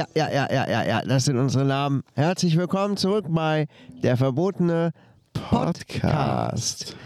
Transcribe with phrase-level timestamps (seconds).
[0.00, 2.02] Ja, ja, ja, ja, ja, ja, das sind unsere Namen.
[2.14, 3.66] Herzlich willkommen zurück bei
[4.02, 4.92] der verbotene
[5.34, 6.96] Podcast.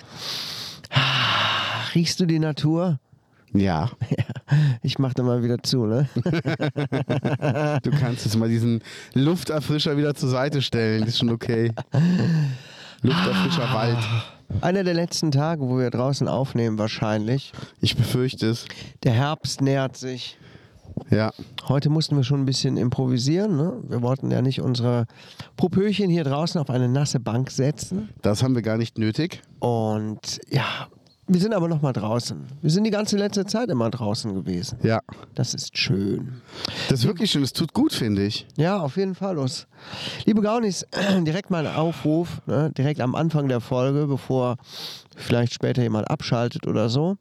[0.90, 3.00] Ah, Riechst du die Natur?
[3.52, 3.90] Ja,
[4.82, 6.08] Ich mach da mal wieder zu, ne?
[7.82, 8.80] du kannst jetzt mal diesen
[9.14, 11.02] Lufterfrischer wieder zur Seite stellen.
[11.02, 11.72] Ist schon okay.
[13.02, 13.98] Lufterfrischer Wald.
[14.60, 17.52] Einer der letzten Tage, wo wir draußen aufnehmen, wahrscheinlich.
[17.80, 18.66] Ich befürchte es.
[19.02, 20.38] Der Herbst nähert sich.
[21.10, 21.32] Ja.
[21.68, 23.56] Heute mussten wir schon ein bisschen improvisieren.
[23.56, 23.72] Ne?
[23.88, 25.06] Wir wollten ja nicht unsere
[25.56, 28.10] Popöchen hier draußen auf eine nasse Bank setzen.
[28.22, 29.42] Das haben wir gar nicht nötig.
[29.60, 30.88] Und ja,
[31.26, 32.44] wir sind aber noch mal draußen.
[32.60, 34.78] Wir sind die ganze letzte Zeit immer draußen gewesen.
[34.82, 35.00] Ja.
[35.34, 36.42] Das ist schön.
[36.90, 37.40] Das ist wirklich schön.
[37.40, 38.46] Das tut gut, finde ich.
[38.56, 39.66] Ja, auf jeden Fall los.
[40.26, 40.86] Liebe Gaunis,
[41.22, 42.70] direkt mal ein Aufruf, ne?
[42.76, 44.56] direkt am Anfang der Folge, bevor
[45.16, 47.16] vielleicht später jemand abschaltet oder so.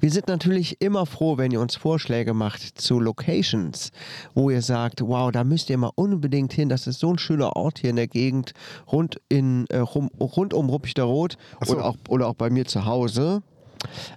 [0.00, 3.90] Wir sind natürlich immer froh, wenn ihr uns Vorschläge macht zu Locations,
[4.34, 6.68] wo ihr sagt, wow, da müsst ihr mal unbedingt hin.
[6.68, 8.52] Das ist so ein schöner Ort hier in der Gegend,
[8.90, 11.74] rund, in, äh, rum, rund um Ruppichteroth so.
[11.74, 13.42] oder, auch, oder auch bei mir zu Hause.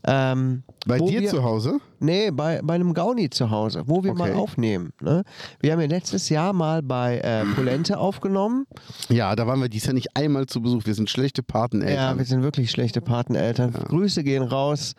[0.06, 1.80] Ähm, Bei dir wir, zu Hause?
[2.00, 4.39] Nee, bei, bei einem Gauni zu Hause, wo wir mal Okay.
[4.39, 4.94] aufnehmen.
[5.02, 5.23] Ne?
[5.59, 8.66] Wir haben ja letztes Jahr mal bei äh, Polente aufgenommen.
[9.09, 10.86] Ja, da waren wir dies Jahr nicht einmal zu Besuch.
[10.86, 12.17] Wir sind schlechte Ja, Pateneltern.
[12.17, 13.73] wir sind wirklich schlechte Pateneltern.
[13.73, 14.94] Grüße gehen raus.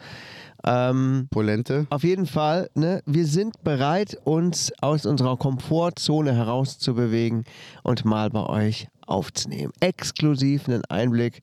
[0.65, 1.87] Ähm, Polente.
[1.91, 7.45] auf jeden Fall, ne, wir sind bereit, uns aus unserer Komfortzone herauszubewegen
[7.85, 9.73] und mal bei euch aufzunehmen.
[9.81, 11.43] Exklusiv einen Einblick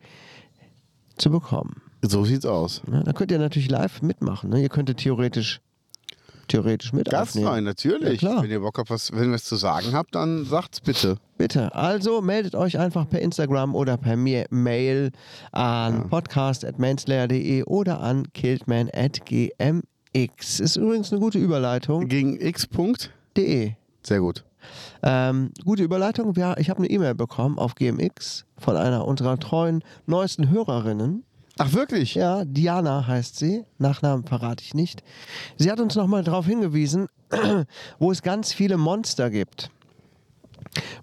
[1.17, 1.81] zu bekommen.
[2.01, 2.81] So sieht's aus.
[2.87, 3.03] Ne?
[3.03, 4.49] Da könnt ihr natürlich live mitmachen.
[4.49, 4.61] Ne?
[4.61, 5.61] Ihr könntet theoretisch,
[6.47, 7.47] theoretisch mit Gast aufnehmen.
[7.47, 8.21] sein, natürlich.
[8.21, 8.41] Ja.
[8.41, 11.17] Wenn ihr Bock habt, was, wenn ihr was zu sagen habt, dann sagt's bitte.
[11.37, 11.73] Bitte.
[11.75, 15.11] Also meldet euch einfach per Instagram oder per Mail
[15.51, 20.59] an podcast.manslayer.de oder an killedman.gmx.
[20.59, 22.07] Ist übrigens eine gute Überleitung.
[22.07, 23.11] Gegen X Punkt.
[23.35, 23.73] De.
[24.03, 24.45] Sehr gut.
[25.03, 26.33] Ähm, gute Überleitung.
[26.35, 31.23] Ja, ich habe eine E-Mail bekommen auf GMX von einer unserer treuen neuesten Hörerinnen.
[31.57, 32.15] Ach, wirklich?
[32.15, 33.63] Ja, Diana heißt sie.
[33.77, 35.03] Nachnamen verrate ich nicht.
[35.57, 37.07] Sie hat uns nochmal darauf hingewiesen,
[37.99, 39.71] wo es ganz viele Monster gibt.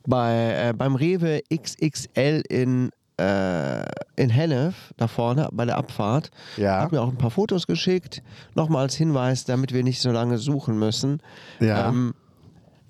[0.07, 3.83] Bei, äh, beim Rewe XXL in, äh,
[4.17, 6.31] in Hennef, da vorne bei der Abfahrt.
[6.59, 6.83] Ja.
[6.83, 8.23] Hat mir auch ein paar Fotos geschickt.
[8.55, 11.23] Nochmal als Hinweis, damit wir nicht so lange suchen müssen.
[11.61, 11.89] Ja.
[11.89, 12.13] Ähm,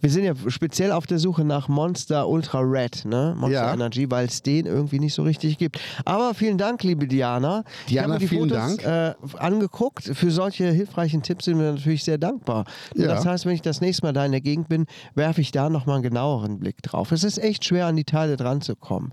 [0.03, 3.35] wir sind ja speziell auf der Suche nach Monster Ultra Red, ne?
[3.39, 3.73] Monster Ja.
[3.73, 5.81] Energy, weil es den irgendwie nicht so richtig gibt.
[6.05, 7.65] Aber vielen Dank, liebe Diana.
[7.87, 10.05] ich Diana, habe mir die vielen Fotos Äh, angeguckt.
[10.13, 12.65] Für solche hilfreichen Tipps sind wir natürlich sehr dankbar.
[12.95, 13.07] Ja.
[13.07, 15.71] Das heißt, wenn ich das nächste Mal da in der Gegend bin, werfe ich da
[15.71, 17.13] nochmal einen genaueren Blick drauf.
[17.13, 19.13] Es ist echt schwer, an die Teile dran zu kommen.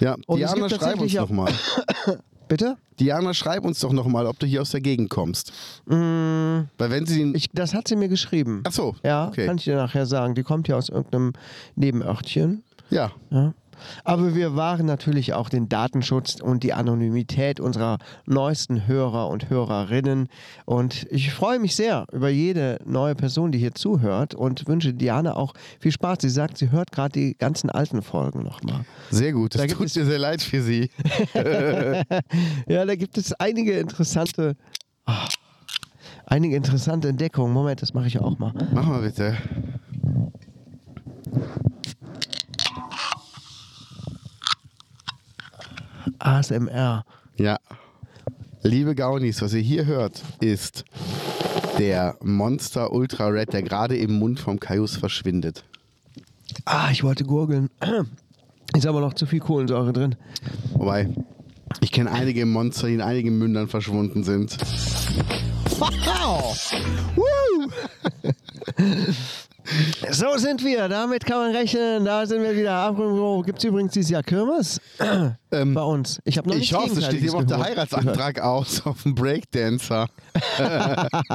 [0.00, 1.50] Ja, Und es Diana, gibt schreib uns tatsächlich doch mal.
[2.54, 2.76] Bitte?
[3.00, 5.52] Diana, schreib uns doch noch mal, ob du hier aus der Gegend kommst.
[5.86, 7.34] Weil wenn sie den...
[7.34, 8.62] Ich, das hat sie mir geschrieben.
[8.64, 9.46] Ach so, Ja, okay.
[9.46, 10.36] kann ich dir nachher sagen.
[10.36, 11.32] Die kommt ja aus irgendeinem
[11.74, 12.62] Nebenörtchen.
[12.90, 13.54] Ja, Ja.
[14.04, 20.28] Aber wir wahren natürlich auch den Datenschutz und die Anonymität unserer neuesten Hörer und Hörerinnen.
[20.64, 25.36] Und ich freue mich sehr über jede neue Person, die hier zuhört und wünsche Diana
[25.36, 26.18] auch viel Spaß.
[26.20, 28.84] Sie sagt, sie hört gerade die ganzen alten Folgen nochmal.
[29.10, 29.54] sehr gut.
[29.54, 30.90] Das Da tut es- mir sehr leid für sie.
[32.66, 34.56] Ja, da gibt es einige interessante,
[35.06, 35.26] ah,
[36.26, 37.52] einige interessante Entdeckungen.
[37.52, 38.52] Moment, das mache ich auch mal.
[38.72, 39.36] Mach mal bitte.
[46.18, 47.04] ASMR.
[47.36, 47.58] Ja.
[48.62, 50.84] Liebe Gaunis, was ihr hier hört, ist
[51.78, 55.64] der Monster Ultra Red, der gerade im Mund vom Kaius verschwindet.
[56.64, 57.68] Ah, ich wollte gurgeln.
[58.74, 60.16] Ist aber noch zu viel Kohlensäure drin.
[60.74, 61.08] Wobei,
[61.80, 64.56] ich kenne einige Monster, die in einigen Mündern verschwunden sind.
[65.78, 66.72] Wow!
[67.16, 67.70] Woo!
[70.10, 72.94] so sind wir, damit kann man rechnen, da sind wir wieder.
[73.44, 74.80] Gibt es übrigens dieses Jahr Kirmes?
[75.50, 76.20] Ähm, Bei uns.
[76.24, 77.58] Ich habe noch ich nichts hoffe, es steht auch der.
[77.62, 80.08] Heiratsantrag aus auf dem Breakdancer.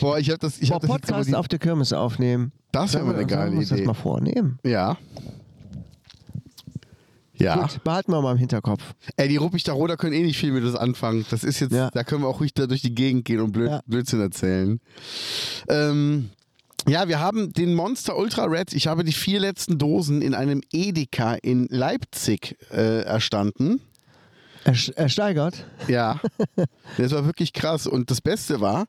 [0.00, 0.60] Boah, ich habe das.
[0.60, 2.52] Ich Boah, hab das Podcast die, auf der Kirmes aufnehmen.
[2.72, 3.86] Das wäre mal eine geile uns das Idee.
[3.86, 4.58] mal vornehmen.
[4.64, 4.96] Ja.
[7.36, 7.56] Ja.
[7.56, 8.80] Gut, behalten wir mal im Hinterkopf.
[9.16, 11.26] Ey, die Ruppig-Roder können eh nicht viel mit das anfangen.
[11.30, 11.90] Das ist jetzt, Ja.
[11.90, 13.80] da können wir auch ruhig da durch die Gegend gehen und Blöd, Ja.
[13.86, 14.80] Blödsinn erzählen.
[15.68, 16.30] Ähm,
[16.86, 18.72] ja, wir haben den Monster Ultra Red.
[18.72, 23.80] Ich habe die vier letzten Dosen in einem Edeka in Leipzig äh, erstanden.
[24.64, 25.64] Er, er steigert.
[25.88, 26.20] Ja,
[26.96, 27.86] das war wirklich krass.
[27.86, 28.86] Und das Beste war,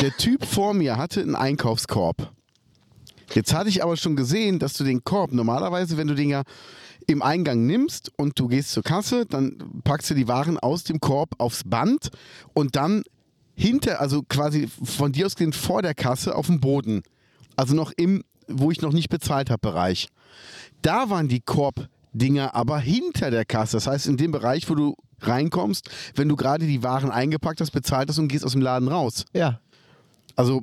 [0.00, 2.32] der Typ vor mir hatte einen Einkaufskorb.
[3.34, 6.42] Jetzt hatte ich aber schon gesehen, dass du den Korb normalerweise, wenn du den ja
[7.06, 11.00] im Eingang nimmst und du gehst zur Kasse, dann packst du die Waren aus dem
[11.00, 12.10] Korb aufs Band
[12.52, 13.02] und dann
[13.54, 17.02] hinter, also quasi von dir aus gesehen vor der Kasse auf dem Boden.
[17.56, 20.08] Also noch im, wo ich noch nicht bezahlt habe, Bereich.
[20.82, 23.76] Da waren die Korbdinger aber hinter der Kasse.
[23.76, 27.70] Das heißt, in dem Bereich, wo du reinkommst, wenn du gerade die Waren eingepackt hast,
[27.70, 29.24] bezahlt hast und gehst aus dem Laden raus.
[29.34, 29.60] Ja,
[30.36, 30.62] Also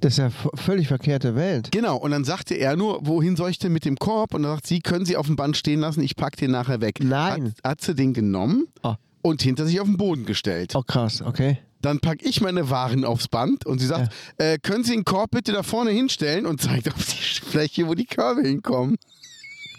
[0.00, 1.70] das ist ja völlig verkehrte Welt.
[1.70, 4.34] Genau, und dann sagte er nur, wohin soll ich denn mit dem Korb?
[4.34, 6.80] Und dann sagt sie, können Sie auf dem Band stehen lassen, ich pack den nachher
[6.80, 6.98] weg.
[7.00, 7.54] Nein.
[7.62, 8.94] Hat, hat sie den genommen Oh.
[9.22, 10.72] und hinter sich auf den Boden gestellt.
[10.74, 11.58] Oh krass, okay.
[11.82, 15.32] Dann pack ich meine Waren aufs Band und sie sagt, äh, können Sie den Korb
[15.32, 17.16] bitte da vorne hinstellen und zeigt auf die
[17.50, 18.96] Fläche, wo die Körbe hinkommen.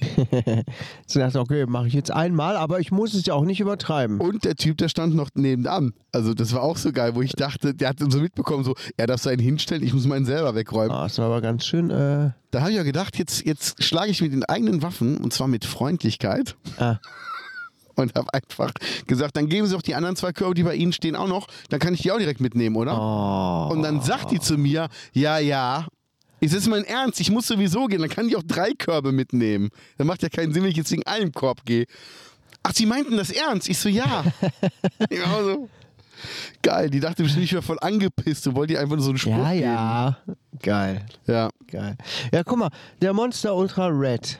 [1.07, 4.19] Sie dachte, okay, mache ich jetzt einmal, aber ich muss es ja auch nicht übertreiben.
[4.19, 5.93] Und der Typ, der stand noch nebenan.
[6.11, 9.07] Also das war auch so geil, wo ich dachte, der hat so mitbekommen, so, er
[9.07, 10.91] darf seinen hinstellen, ich muss meinen selber wegräumen.
[10.91, 11.89] Ah, das war aber ganz schön.
[11.89, 15.33] Äh, Da habe ich ja gedacht, jetzt, jetzt schlage ich mit den eigenen Waffen und
[15.33, 16.55] zwar mit Freundlichkeit.
[16.79, 16.97] ah,
[17.95, 18.71] und habe einfach
[19.07, 21.47] gesagt, dann geben Sie doch die anderen zwei Körbe, die bei Ihnen stehen, auch noch.
[21.69, 22.97] Dann kann ich die auch direkt mitnehmen, oder?
[22.99, 23.71] oh.
[23.73, 25.87] Und dann sagt die zu mir, ja, ja.
[26.39, 27.21] Ist das mein Ernst?
[27.21, 28.01] Ich muss sowieso gehen.
[28.01, 29.69] Dann kann ich auch drei Körbe mitnehmen.
[29.97, 31.85] Dann macht ja keinen Sinn, wenn ich jetzt wegen einem Korb gehe.
[32.63, 33.69] Ach, Sie meinten das ernst?
[33.69, 34.25] Ich so, ja.
[35.09, 35.69] ja so.
[36.61, 39.17] Geil, die dachte bestimmt, ich wäre voll angepisst und wollte ihr einfach nur so einen
[39.17, 39.61] Spruch Ja, geben.
[39.63, 40.17] ja.
[40.61, 41.49] Geil, Ja.
[41.67, 41.97] geil.
[42.33, 42.69] Ja, guck mal,
[43.01, 44.39] der Monster Ultra Red.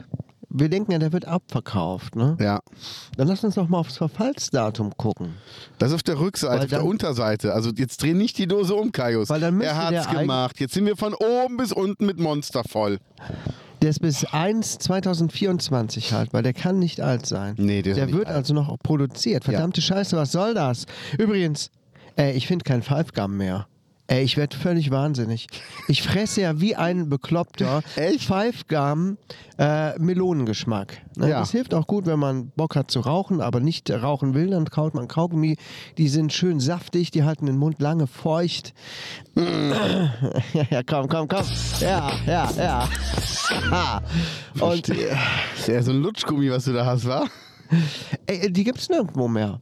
[0.56, 2.38] Wir denken ja, der wird abverkauft, ne?
[2.40, 2.60] Ja.
[3.18, 5.34] Dann lass uns doch mal aufs Verfallsdatum gucken.
[5.80, 7.54] Das ist auf der Rückseite, Weil auf der dann- Unterseite.
[7.54, 9.30] Also jetzt dreh nicht die Dose um, Kaius.
[9.30, 10.60] Weil dann er hat's gemacht.
[10.60, 13.00] Jetzt sind wir von oben bis unten mit Monster voll.
[13.82, 17.56] Der ist bis 1 2024 halt, weil der kann nicht alt sein.
[17.58, 18.36] Nee, der ist Der wird alt.
[18.38, 19.44] also noch produziert.
[19.44, 20.86] Verdammte Scheiße, was soll das?
[21.18, 21.70] Übrigens,
[22.18, 23.68] äh, ich finde kein Five Gum mehr.
[24.14, 25.48] Ey, ich werde völlig wahnsinnig.
[25.88, 28.22] Ich fresse ja wie ein Bekloppter Echt?
[28.22, 29.18] Five Gum
[29.58, 31.02] äh, Melonengeschmack.
[31.18, 31.32] Ne?
[31.32, 31.40] Ja.
[31.40, 34.70] Das hilft auch gut, wenn man Bock hat zu rauchen, aber nicht rauchen will, dann
[34.70, 35.58] kaut man Kaugummi.
[35.98, 38.76] Die sind schön saftig, die halten den Mund lange feucht.
[39.36, 40.14] ja,
[40.70, 41.46] ja, komm, komm, komm.
[41.80, 42.90] Ja, ja, ja.
[43.72, 44.02] Ha.
[44.60, 45.16] Und äh,
[45.58, 47.26] Ist ja so ein Lutschgummi, was du da hast, wa?
[48.28, 49.60] ey, die gibt's nirgendwo mehr.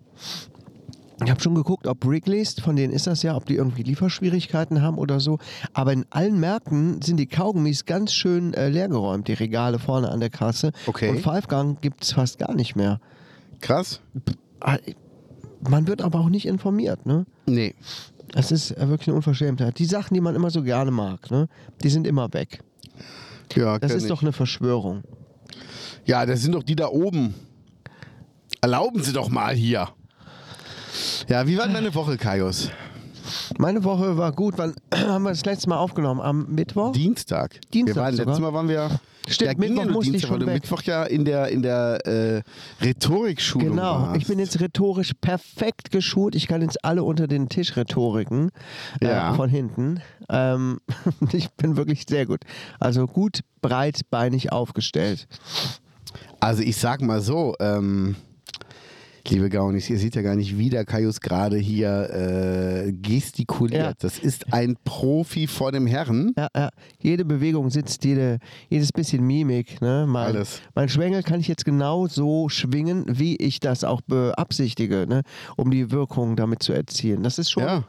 [1.23, 4.81] Ich habe schon geguckt, ob Wrigley's, von denen ist das ja, ob die irgendwie Lieferschwierigkeiten
[4.81, 5.37] haben oder so.
[5.73, 10.19] Aber in allen Märkten sind die Kaugummis ganz schön äh, leergeräumt, die Regale vorne an
[10.19, 10.71] der Kasse.
[10.87, 11.09] Okay.
[11.09, 12.99] Und Five Gang gibt's fast gar nicht mehr.
[13.59, 14.01] Krass.
[14.61, 14.77] Ah,
[15.69, 17.25] Man wird aber auch nicht informiert, ne?
[17.45, 17.75] Nee.
[18.31, 19.77] Das ist äh, wirklich eine Unverschämtheit.
[19.77, 21.47] Die Sachen, die man immer so gerne mag, ne?
[21.83, 22.61] Die sind immer weg.
[23.55, 24.09] Ja, Das ist ich.
[24.09, 25.03] doch eine Verschwörung.
[26.05, 27.35] Ja, das sind doch die da oben.
[28.61, 29.89] Erlauben Sie doch mal hier.
[31.27, 32.69] Ja, wie war denn deine Woche, Kaius?
[33.57, 34.55] Meine Woche war gut.
[34.57, 36.21] Wann haben wir das letzte Mal aufgenommen?
[36.21, 36.91] Am Mittwoch?
[36.91, 37.59] Dienstag.
[37.71, 38.25] Dienstag wir waren, sogar?
[38.25, 38.99] letztes Mal waren wir.
[39.27, 40.63] Stimmt, ja, Mittwoch ja musste ich Dienstag, schon weil du weg.
[40.63, 42.41] Mittwoch ja in der, in der äh,
[42.83, 44.21] Rhetorikschulung Genau, warst.
[44.21, 46.33] ich bin jetzt rhetorisch perfekt geschult.
[46.35, 48.49] Ich kann jetzt alle unter den Tisch rhetoriken.
[49.01, 49.31] Ja.
[49.31, 50.01] Äh, von hinten.
[50.29, 50.79] Ähm,
[51.31, 52.41] ich bin wirklich sehr gut.
[52.79, 55.27] Also gut breitbeinig aufgestellt.
[56.39, 58.15] Also ich sag mal so, ähm,
[59.29, 63.81] liebe Gaunis, ihr seht ja gar nicht, wie der Kaius gerade hier äh, gestikuliert.
[63.81, 63.93] Ja.
[63.99, 66.33] Das ist ein Profi vor dem Herren.
[66.37, 66.69] Ja, ja.
[67.01, 69.81] Jede Bewegung sitzt, jede, jedes bisschen Mimik.
[69.81, 70.05] Ne?
[70.07, 70.61] Mein, Alles.
[70.75, 75.23] mein Schwengel kann ich jetzt genau so schwingen, wie ich das auch beabsichtige, ne?
[75.57, 77.23] um die Wirkung damit zu erzielen.
[77.23, 77.63] Das ist schon.
[77.63, 77.83] Ja.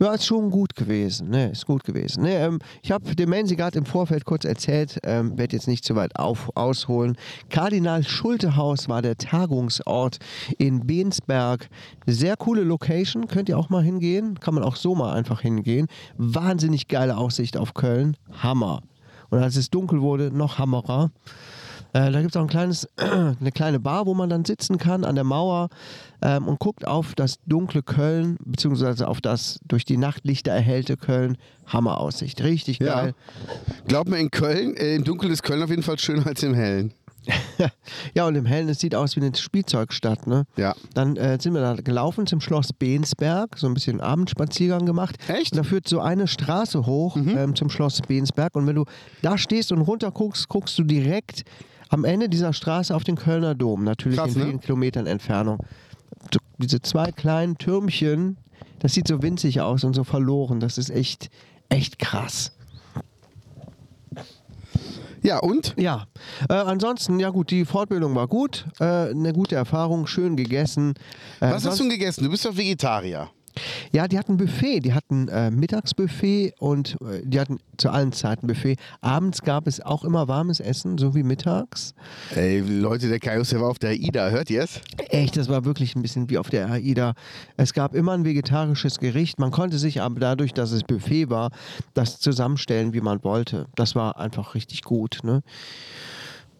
[0.00, 1.30] Ja, ist schon gut gewesen.
[1.30, 2.24] Ne, ist gut gewesen.
[2.24, 5.84] Ne, ähm, ich habe dem Menzi gerade im Vorfeld kurz erzählt, ähm, werde jetzt nicht
[5.84, 7.16] zu weit auf, ausholen.
[7.48, 10.18] Kardinal Schultehaus war der Tagungsort
[10.58, 11.68] in Bensberg.
[12.06, 14.40] Sehr coole Location, könnt ihr auch mal hingehen.
[14.40, 15.86] Kann man auch so mal einfach hingehen.
[16.16, 18.16] Wahnsinnig geile Aussicht auf Köln.
[18.32, 18.82] Hammer.
[19.30, 21.10] Und als es dunkel wurde, noch hammerer.
[21.94, 25.04] Äh, da gibt es auch ein kleines, eine kleine Bar, wo man dann sitzen kann
[25.04, 25.68] an der Mauer
[26.20, 31.38] ähm, und guckt auf das dunkle Köln, beziehungsweise auf das durch die Nachtlichter erhellte Köln.
[31.66, 32.42] Hammeraussicht.
[32.42, 32.94] Richtig Ja.
[32.96, 33.14] geil.
[33.88, 36.52] Glaub mir, in Köln, äh, im Dunkeln ist Köln auf jeden Fall schöner als im
[36.54, 36.92] Hellen.
[38.14, 40.26] Ja, und im Hellen, es sieht aus wie eine Spielzeugstadt.
[40.26, 40.44] Ne?
[40.56, 40.74] Ja.
[40.92, 45.16] Dann äh, sind wir da gelaufen zum Schloss Bensberg, so ein bisschen Abendspaziergang gemacht.
[45.28, 45.52] Echt?
[45.52, 48.54] Und da führt so eine Straße hoch ähm, zum Schloss Bensberg.
[48.56, 48.84] Und wenn du
[49.22, 51.44] da stehst und runter guckst, guckst du direkt
[51.94, 53.84] am Ende dieser Straße auf den Kölner Dom.
[53.84, 54.46] Natürlich Krass, in ne?
[54.46, 55.58] vielen Kilometern Entfernung.
[56.32, 58.36] So, diese zwei kleinen Türmchen,
[58.80, 60.58] das sieht so winzig aus und so verloren.
[60.58, 61.30] Das ist echt,
[61.68, 62.52] echt krass.
[65.22, 65.74] Ja, und?
[65.78, 66.06] Ja,
[66.50, 70.94] äh, ansonsten, ja gut, die Fortbildung war gut, äh, eine gute Erfahrung, schön gegessen.
[71.40, 72.24] Äh, Was hast du denn gegessen?
[72.24, 73.30] Du bist doch Vegetarier.
[73.92, 74.80] Ja, die hatten Buffet.
[74.80, 78.76] Die hatten äh, Mittagsbuffet und äh, die hatten zu allen Zeiten Buffet.
[79.00, 81.94] Abends gab es auch immer warmes Essen, so wie mittags.
[82.34, 84.80] Ey, Leute, der Kaius, der war auf der AIDA, hört ihr es?
[85.08, 87.14] Echt, das war wirklich ein bisschen wie auf der AIDA.
[87.56, 89.38] Es gab immer ein vegetarisches Gericht.
[89.38, 91.50] Man konnte sich aber dadurch, dass es Buffet war,
[91.94, 93.66] das zusammenstellen, wie man wollte.
[93.74, 95.18] Das war einfach richtig gut.
[95.22, 95.42] Ne?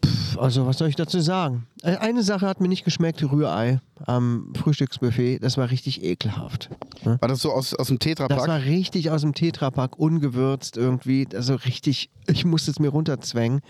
[0.05, 1.67] Pff, also, was soll ich dazu sagen?
[1.83, 5.39] Äh, Eine Sache hat mir nicht geschmeckt, Rührei am Frühstücksbuffet.
[5.43, 6.69] Das war richtig ekelhaft.
[7.05, 7.17] Ne?
[7.21, 8.47] War das so aus, aus dem Das Tetrapack?
[8.49, 11.27] war richtig aus dem Tetrapack, ungewürzt irgendwie.
[11.35, 13.61] Also richtig, ich musste es mir runterzwängen.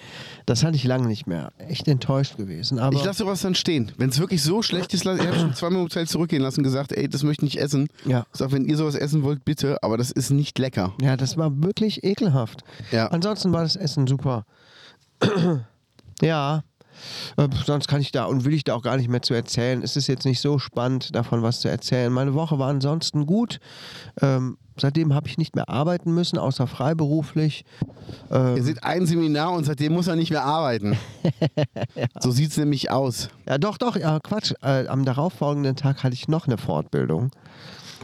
[0.46, 1.52] Das hatte ich lange nicht mehr.
[1.58, 2.78] Echt enttäuscht gewesen.
[2.78, 3.92] Aber Ich lasse sowas dann stehen.
[3.98, 6.64] Wenn es wirklich so schlecht ist, ich habe schon zweimal im Hotel zurückgehen lassen und
[6.64, 7.88] gesagt, ey, das möchte ich nicht essen.
[8.06, 8.26] ja.
[8.32, 10.94] Ich sag, wenn ihr sowas essen wollt, bitte, aber das ist nicht lecker.
[11.00, 12.64] ja, das war wirklich ekelhaft.
[12.90, 13.08] Ja.
[13.08, 14.46] Ansonsten war das Essen super.
[16.23, 16.62] Ja.
[17.37, 19.83] Äh, sonst kann ich da und will ich da auch gar nicht mehr zu erzählen.
[19.83, 22.12] Es ist jetzt nicht so spannend, davon was zu erzählen.
[22.12, 23.59] Meine Woche war ansonsten gut.
[24.21, 27.64] Ähm, seitdem habe ich nicht mehr arbeiten müssen, außer freiberuflich.
[28.30, 30.97] Ähm, Ihr seht ein Seminar und seitdem muss er nicht mehr arbeiten.
[32.21, 33.28] So sieht es nämlich aus.
[33.47, 34.52] Ja, doch, doch, ja, Quatsch.
[34.62, 37.30] Äh, am darauffolgenden Tag hatte ich noch eine Fortbildung.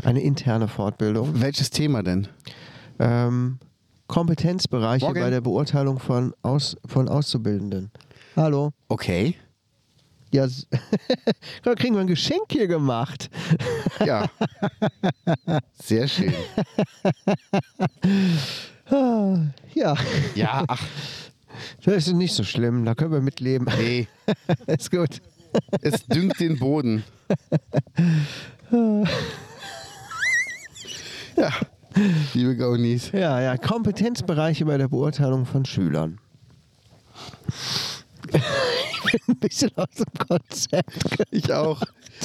[0.05, 1.41] Eine interne Fortbildung.
[1.41, 2.29] Welches Thema denn?
[2.99, 3.59] Ähm,
[4.11, 5.21] Kompetenzbereiche Morgen.
[5.21, 7.93] bei der Beurteilung von, Aus, von Auszubildenden.
[8.35, 8.73] Hallo.
[8.89, 9.37] Okay.
[10.33, 10.49] Ja,
[11.63, 13.31] da kriegen wir ein Geschenk hier gemacht.
[14.05, 14.31] Ja.
[15.81, 16.33] Sehr schön.
[19.75, 19.95] Ja,
[20.35, 20.83] Ja, ach,
[21.85, 22.85] das ist nicht so schlimm.
[22.85, 23.69] Da können wir mitleben.
[23.79, 24.09] nee.
[24.67, 25.21] ist gut.
[25.83, 27.05] Es düngt den Boden.
[31.37, 31.53] Ja,
[32.35, 33.13] liebe Gaunis.
[33.13, 36.19] Ja, ja, Kompetenzbereiche bei der Beurteilung von Schülern.
[39.13, 41.25] Ich bin ein bisschen aus dem Konzept.
[41.31, 41.83] Ich auch.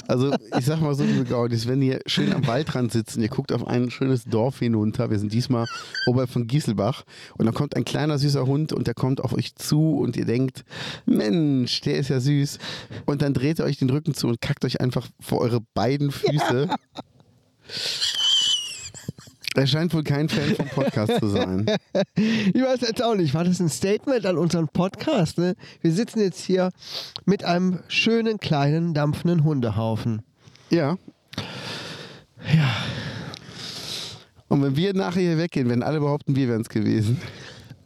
[0.08, 3.30] Also, ich sag mal so, liebe Gaunis, wenn ihr schön am Waldrand sitzt und ihr
[3.30, 5.66] guckt auf ein schönes Dorf hinunter, wir sind diesmal
[6.06, 7.04] oberhalb von Gieselbach,
[7.38, 10.26] und dann kommt ein kleiner süßer Hund und der kommt auf euch zu und ihr
[10.26, 10.66] denkt,
[11.06, 12.60] Mensch, der ist ja süß.
[13.06, 16.12] Und dann dreht ihr euch den Rücken zu und kackt euch einfach vor eure beiden
[16.12, 16.70] Füße.
[19.56, 21.66] Er scheint wohl kein Fan vom Podcast zu sein.
[22.18, 25.38] Ich weiß jetzt auch nicht, war das ein Statement an unseren Podcast?
[25.38, 25.56] Ne?
[25.82, 26.72] Wir sitzen jetzt hier
[27.26, 30.22] mit einem schönen, kleinen, dampfenden Hundehaufen.
[30.70, 30.98] Ja.
[32.54, 32.76] Ja.
[34.48, 37.20] Und wenn wir nachher hier weggehen, werden alle behaupten, wir wären es gewesen.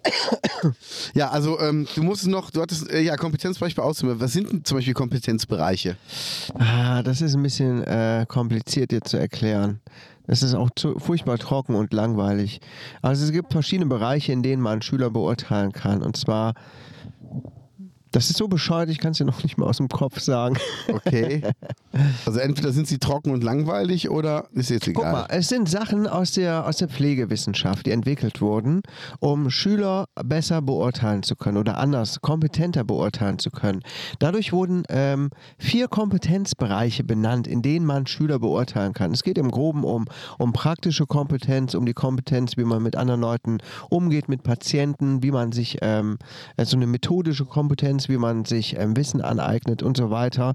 [1.13, 4.25] ja, also ähm, du musstest noch, du hattest äh, ja Kompetenzbereich bei Auszubildenden.
[4.25, 5.97] Was sind denn zum Beispiel Kompetenzbereiche?
[6.55, 9.81] Ah, das ist ein bisschen äh, kompliziert jetzt zu erklären.
[10.29, 12.61] Das ist auch zu, furchtbar trocken und langweilig.
[13.01, 16.03] Also es gibt verschiedene Bereiche, in denen man Schüler beurteilen kann.
[16.03, 16.53] Und zwar,
[18.11, 20.57] das ist so bescheuert, ich kann es dir noch nicht mal aus dem Kopf sagen.
[20.91, 21.43] Okay.
[22.25, 25.39] also entweder sind sie trocken und langweilig oder ist jetzt Guck mal, egal.
[25.39, 28.81] es sind Sachen aus der, aus der Pflegewissenschaft, die entwickelt wurden,
[29.19, 33.81] um Schüler besser beurteilen zu können oder anders, kompetenter beurteilen zu können.
[34.19, 39.11] Dadurch wurden ähm, vier Kompetenzbereiche benannt, in denen man Schüler beurteilen kann.
[39.11, 40.05] Es geht im Groben um,
[40.37, 45.31] um praktische Kompetenz, um die Kompetenz, wie man mit anderen Leuten umgeht, mit Patienten, wie
[45.31, 46.17] man sich, ähm,
[46.61, 50.53] so eine methodische Kompetenz, wie man sich ähm, Wissen aneignet und so weiter.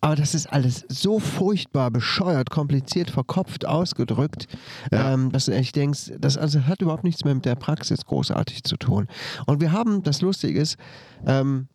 [0.00, 4.46] Aber das ist alles so furchtbar bescheuert, kompliziert, verkopft ausgedrückt,
[4.90, 5.12] Ja.
[5.14, 8.64] ähm, dass du echt denkst, das also hat überhaupt nichts mehr mit der Praxis großartig
[8.64, 9.06] zu tun.
[9.46, 10.76] Und wir haben, das Lustige ist,
[11.26, 11.68] ähm,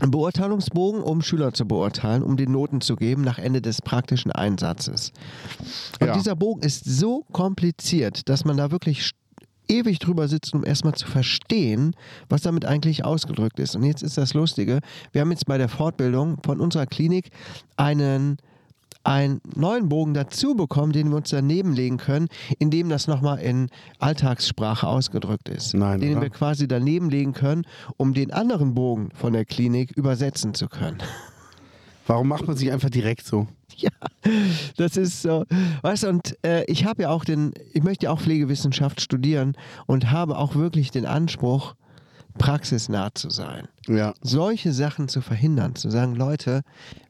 [0.00, 4.32] einen Beurteilungsbogen, um Schüler zu beurteilen, um den Noten zu geben nach Ende des praktischen
[4.32, 5.12] Einsatzes.
[6.00, 6.14] Und Ja.
[6.14, 9.04] dieser Bogen ist so kompliziert, dass man da wirklich
[9.68, 11.94] ewig drüber sitzt, um erstmal zu verstehen,
[12.28, 13.76] was damit eigentlich ausgedrückt ist.
[13.76, 14.80] Und jetzt ist das Lustige,
[15.12, 17.30] wir haben jetzt bei der Fortbildung von unserer Klinik
[17.76, 18.38] einen
[19.04, 22.28] einen neuen Bogen dazu bekommen, den wir uns daneben legen können,
[22.58, 23.68] in dem das nochmal in
[23.98, 25.74] Alltagssprache ausgedrückt ist.
[25.74, 26.22] Nein, den oder?
[26.22, 27.66] wir quasi daneben legen können,
[27.98, 30.98] um den anderen Bogen von der Klinik übersetzen zu können.
[32.06, 33.46] Warum macht man sich einfach direkt so?
[33.76, 33.90] Ja,
[34.76, 35.44] das ist so.
[35.82, 39.56] Weißt du, und äh, ich habe ja auch den, ich möchte ja auch Pflegewissenschaft studieren
[39.86, 41.74] und habe auch wirklich den Anspruch,
[42.38, 43.66] praxisnah zu sein.
[43.88, 44.14] Ja.
[44.22, 46.62] Solche Sachen zu verhindern, zu sagen, Leute,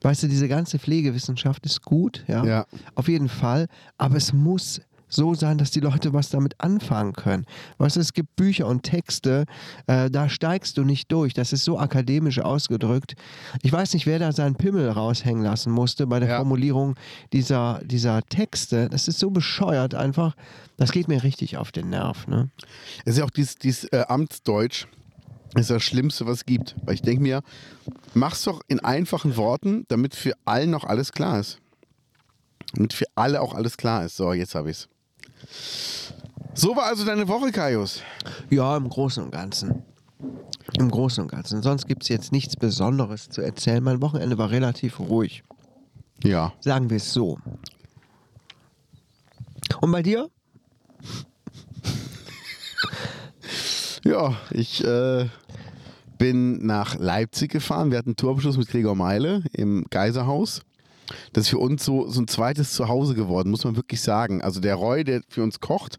[0.02, 2.66] weißt du, diese ganze Pflegewissenschaft ist gut, ja, Ja.
[2.94, 3.66] auf jeden Fall,
[3.98, 4.80] aber es muss
[5.14, 7.46] so sein, dass die Leute was damit anfangen können.
[7.78, 9.44] Du, es gibt Bücher und Texte,
[9.86, 11.34] äh, da steigst du nicht durch.
[11.34, 13.14] Das ist so akademisch ausgedrückt.
[13.62, 16.36] Ich weiß nicht, wer da seinen Pimmel raushängen lassen musste bei der Ja.
[16.38, 16.94] Formulierung
[17.32, 18.88] dieser, dieser Texte.
[18.88, 20.34] Das ist so bescheuert einfach.
[20.76, 22.26] Das geht mir richtig auf den Nerv.
[22.26, 22.50] Ne?
[23.04, 24.86] Es ist ja auch dieses, dieses äh, Amtsdeutsch.
[25.56, 26.74] ist das Schlimmste, was es gibt.
[26.84, 27.42] Weil ich denke mir,
[28.12, 31.58] mach's doch in einfachen Worten, damit für allen noch alles klar ist.
[32.74, 34.16] Damit für alle auch alles klar ist.
[34.16, 34.88] So, jetzt habe ich's.
[36.54, 38.02] So war also deine Woche, Kaius.
[38.50, 39.82] Ja, im Großen und Ganzen.
[40.78, 41.62] Im Großen und Ganzen.
[41.62, 43.82] Sonst gibt es jetzt nichts Besonderes zu erzählen.
[43.82, 45.42] Mein Wochenende war relativ ruhig.
[46.22, 46.52] Ja.
[46.60, 47.38] Sagen wir es so.
[49.80, 50.28] Und bei dir?
[54.06, 55.30] Ja, ich äh,
[56.18, 57.90] bin nach Leipzig gefahren.
[57.90, 60.60] Wir hatten einen Tourabschluss mit Gregor Meile im Geiserhaus.
[61.32, 64.42] Das ist für uns so, so ein zweites Zuhause geworden, muss man wirklich sagen.
[64.42, 65.98] Also der Roy, der für uns kocht,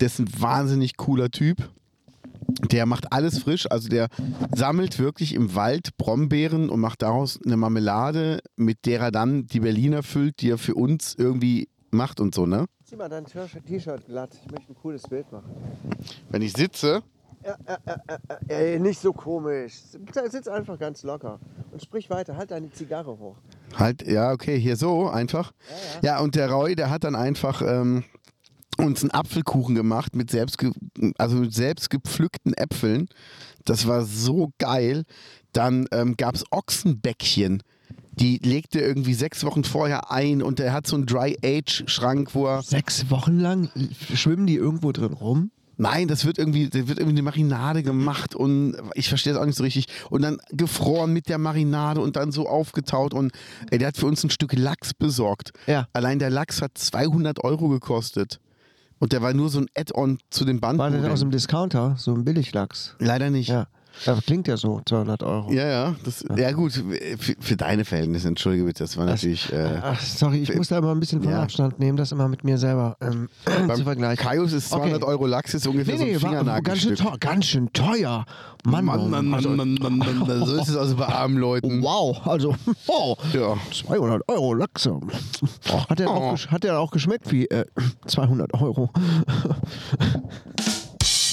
[0.00, 1.68] der ist ein wahnsinnig cooler Typ.
[2.70, 4.08] Der macht alles frisch, also der
[4.54, 9.60] sammelt wirklich im Wald Brombeeren und macht daraus eine Marmelade, mit der er dann die
[9.60, 12.66] Berliner füllt, die er für uns irgendwie macht und so, ne?
[12.84, 14.30] Zieh mal dein T-Shirt glatt.
[14.42, 15.50] Ich möchte ein cooles Bild machen.
[16.30, 17.02] Wenn ich sitze,
[18.48, 19.74] Ey, nicht so komisch.
[20.28, 21.38] Sitz einfach ganz locker
[21.72, 22.36] und sprich weiter.
[22.36, 23.36] Halt deine Zigarre hoch.
[23.76, 25.52] Halt, ja, okay, hier so einfach.
[26.02, 28.04] Ja, und der Roy, der hat dann einfach ähm,
[28.78, 30.58] uns einen Apfelkuchen gemacht mit selbst,
[31.18, 33.08] also mit selbst gepflückten Äpfeln.
[33.64, 35.04] Das war so geil.
[35.52, 37.62] Dann ähm, gab es Ochsenbäckchen.
[38.12, 42.62] Die legte irgendwie sechs Wochen vorher ein und der hat so einen Dry-Age-Schrank, wo er.
[42.62, 43.70] Sechs Wochen lang
[44.14, 45.50] schwimmen die irgendwo drin rum?
[45.80, 49.46] Nein, das wird irgendwie, das wird irgendwie eine Marinade gemacht und ich verstehe das auch
[49.46, 49.86] nicht so richtig.
[50.10, 53.32] Und dann gefroren mit der Marinade und dann so aufgetaut und
[53.70, 55.52] ey, der hat für uns ein Stück Lachs besorgt.
[55.66, 55.88] Ja.
[55.94, 58.40] Allein der Lachs hat 200 Euro gekostet.
[58.98, 60.78] Und der war nur so ein Add-on zu dem Band.
[60.78, 61.94] War der aus dem Discounter?
[61.96, 62.94] So ein Billiglachs?
[62.98, 63.48] Leider nicht.
[63.48, 63.66] Ja.
[64.04, 65.52] Das klingt ja so, 200 Euro.
[65.52, 69.52] Ja, ja, das, ja gut, für, für deine Verhältnisse, entschuldige bitte, das war natürlich...
[69.52, 71.42] Äh, Ach, sorry, ich muss da immer ein bisschen von Ja.
[71.42, 73.28] Abstand nehmen, das immer mit mir selber ähm,
[73.74, 74.24] zu vergleichen.
[74.24, 75.10] Kaius ist 200 Okay.
[75.12, 78.24] Euro Lachs, ist ungefähr Nee, nee, so ein war, ganz, schön teuer, ganz schön teuer.
[78.64, 81.82] Mann, Mann, Mann, Mann, also, Mann, Mann, Mann, so ist es also bei armen Leuten.
[81.82, 82.54] Wow, also
[82.86, 83.56] oh, Ja.
[83.72, 84.98] 200 Euro Lachse.
[85.88, 86.12] Hat der, Oh.
[86.32, 87.64] auch, hat der auch geschmeckt wie äh,
[88.06, 88.90] 200 Euro?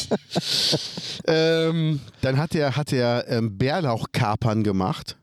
[1.29, 5.17] Ähm, dann hat er, hat er ähm, Bärlauchkapern gemacht.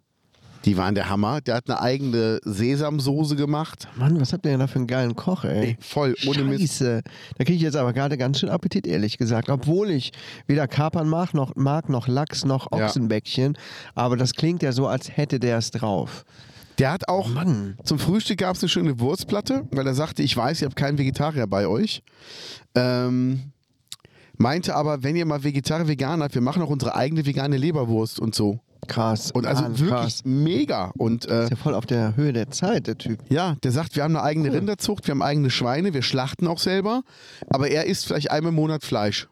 [0.67, 1.41] Die waren der Hammer.
[1.41, 3.89] Der hat eine eigene Sesamsoße gemacht.
[3.97, 5.65] Mann, was habt ihr denn da für einen geilen Koch, ey?
[5.65, 6.79] Ey, voll, ohne Mist.
[6.79, 7.03] Scheiße.
[7.39, 9.49] Da kriege ich jetzt aber gerade ganz schön Appetit, ehrlich gesagt.
[9.51, 10.13] Obwohl ich
[10.47, 12.85] weder Kapern mag, noch, mag, noch Lachs, noch Ja.
[12.87, 13.57] Ochsenbäckchen.
[13.95, 16.25] Aber das klingt ja so, als hätte der es drauf.
[16.79, 17.79] Der hat auch, Mann.
[17.85, 20.99] zum Frühstück gab es eine schöne Wurstplatte, weil er sagte, ich weiß, ihr habt keinen
[20.99, 22.03] Vegetarier bei euch.
[22.75, 23.53] Ähm,
[24.37, 28.21] meinte aber, wenn ihr mal Vegetarier, Vegan habt, wir machen auch unsere eigene vegane Leberwurst
[28.21, 28.61] und so.
[28.87, 29.31] Krass.
[29.31, 30.23] Und also Mann, wirklich krass.
[30.25, 30.93] mega.
[30.99, 33.21] Und äh, Ist ja voll auf der Höhe der Zeit, der Typ.
[33.31, 36.59] ja, der sagt, wir haben eine eigene Rinderzucht, wir haben eigene Schweine, wir schlachten auch
[36.59, 37.03] selber,
[37.49, 39.29] aber er isst vielleicht einmal im Monat Fleisch.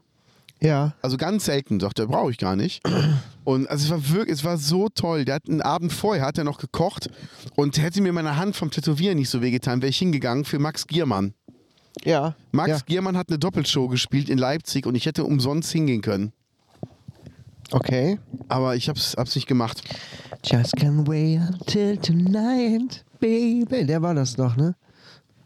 [0.63, 0.95] Ja.
[1.03, 2.83] Also ganz selten, sagt er, brauche ich gar nicht.
[3.45, 5.25] Und also es war wirklich, es war so toll.
[5.25, 7.11] Der hat einen Abend vorher hat er noch gekocht
[7.57, 10.87] und hätte mir meine Hand vom Tätowieren nicht so wehgetan, wäre ich hingegangen für Max
[10.87, 11.35] Giermann.
[12.05, 12.35] Ja.
[12.53, 12.79] Max ja.
[12.87, 16.33] Giermann hat eine Doppelshow gespielt in Leipzig und ich hätte umsonst hingehen können.
[17.71, 18.19] Okay.
[18.49, 19.83] Aber ich hab's, hab's nicht gemacht.
[20.45, 23.87] Just can't wait until tonight, baby.
[23.87, 24.75] Der war das doch, ne?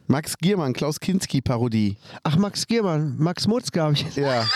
[0.09, 1.97] Max Giermann, Klaus Kinski-Parodie.
[2.23, 4.15] Ach, Max Giermann, Max Mutzke habe ich.
[4.15, 4.47] Ja.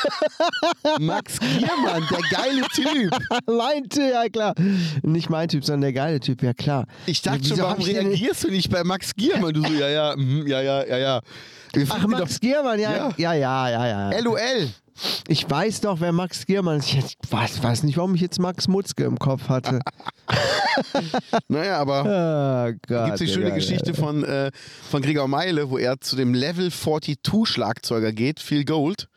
[1.01, 3.11] Max Giermann, der geile Typ.
[3.47, 4.55] mein Typ, ja klar.
[5.03, 6.87] Nicht mein Typ, sondern der geile Typ, ja klar.
[7.07, 9.53] Ich dachte Wieso schon, warum reagierst du nicht bei Max Giermann?
[9.53, 11.21] Du so, ja, ja, mhm, ja, ja, ja, ja.
[11.89, 13.33] Ach, Max Giermann, ja, Ja.
[13.35, 14.69] ja, ja, ja, LOL.
[15.29, 16.93] Ich weiß doch, wer Max Giermann ist.
[16.93, 19.81] Ich weiß, weiß nicht, warum ich jetzt Max Mutzke im Kopf hatte.
[21.49, 23.05] Naja, aber oh Gott.
[23.07, 24.51] gibt es die schöne Geschichte von, äh,
[24.89, 29.09] von Gregor Meile, wo er zu dem Level 42 Schlagzeuger geht, Phil Gold,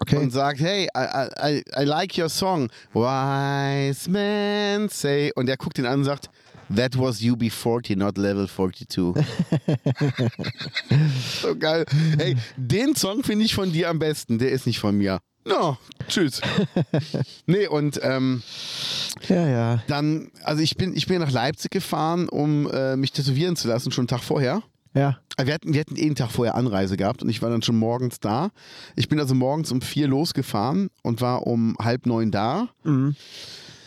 [0.00, 0.16] Okay.
[0.16, 2.68] und sagt, hey, I, I, I like your song.
[2.92, 5.30] Wise men say.
[5.36, 6.28] Und er guckt ihn an und sagt,
[6.74, 9.14] that was UB40, not Level 42.
[11.42, 11.84] so geil.
[12.18, 14.38] Hey, den Song finde ich von dir am besten.
[14.38, 15.20] Der ist nicht von mir.
[15.46, 15.76] No,
[16.08, 16.40] tschüss.
[17.46, 18.42] nee, und ähm,
[19.28, 19.82] Ja, ja.
[19.88, 23.92] dann, also ich bin, ich bin nach Leipzig gefahren, um äh, mich tätowieren zu lassen,
[23.92, 24.62] schon einen Tag vorher.
[24.94, 25.18] Ja.
[25.42, 27.76] Wir hatten, wir hatten eh einen Tag vorher Anreise gehabt und ich war dann schon
[27.76, 28.50] morgens da.
[28.96, 32.68] Ich bin also morgens um vier losgefahren und war um halb neun da.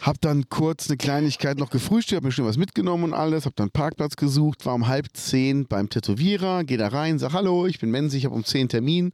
[0.01, 3.55] Hab dann kurz eine Kleinigkeit noch gefrühstückt, hab mir schon was mitgenommen und alles, hab
[3.55, 7.65] dann einen Parkplatz gesucht, war um halb zehn beim Tätowierer, geh da rein, sag Hallo,
[7.65, 9.11] ich bin Menzi, ich habe um zehn Termin.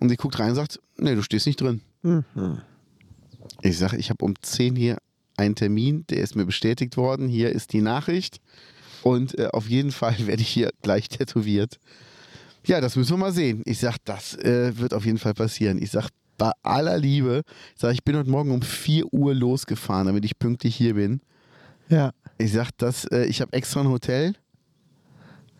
[0.00, 1.80] Und sie guckt rein und sagt, nee, du stehst nicht drin.
[3.62, 4.98] Ich sage, ich habe um 10 hier
[5.36, 7.28] einen Termin, der ist mir bestätigt worden.
[7.28, 8.40] Hier ist die Nachricht.
[9.02, 11.78] Und äh, auf jeden Fall werde ich hier gleich tätowiert.
[12.66, 13.62] Ja, das müssen wir mal sehen.
[13.66, 15.82] Ich sage, das äh, wird auf jeden Fall passieren.
[15.82, 17.42] Ich sage, bei aller Liebe,
[17.74, 21.20] ich sage, ich bin heute Morgen um 4 Uhr losgefahren, damit ich pünktlich hier bin.
[21.88, 22.12] Ja.
[22.38, 24.34] Ich sage, das, äh, ich habe extra ein Hotel.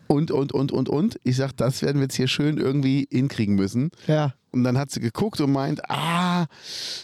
[0.07, 1.19] und, und, und, und, und.
[1.23, 3.89] Ich sag, das werden wir jetzt hier schön irgendwie hinkriegen müssen.
[4.07, 4.33] Ja.
[4.51, 6.45] Und dann hat sie geguckt und meint, ah,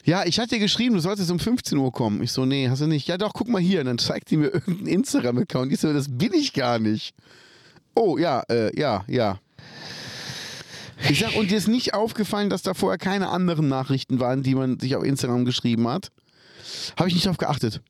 [0.06, 2.22] ja, ich hatte dir geschrieben, du solltest um 15 Uhr kommen.
[2.24, 3.08] Ich so, nee, hast du nicht.
[3.08, 3.82] Ja doch, guck mal hier.
[3.82, 5.72] Und dann zeigt die mir irgendeinen Instagram-Account.
[5.74, 7.14] Ich so, das bin ich gar nicht.
[7.96, 9.40] Oh, ja, äh, ja, ja.
[11.10, 14.56] Ich sag, und dir ist nicht aufgefallen, dass da vorher keine anderen Nachrichten waren, die
[14.56, 16.12] man sich auf Instagram geschrieben hat?
[16.98, 17.82] Habe ich nicht drauf geachtet.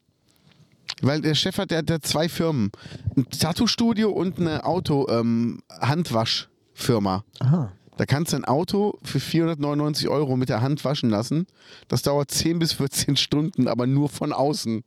[1.01, 2.71] Weil der Chef hat, der, der hat zwei Firmen.
[3.15, 7.23] Ein Tattoo-Studio und eine Auto-Handwaschfirma.
[7.39, 7.71] Aha.
[7.97, 11.47] Da kannst du ein Auto für 499 Euro mit der Hand waschen lassen.
[11.87, 14.83] Das dauert 10 bis 14 Stunden, aber nur von außen.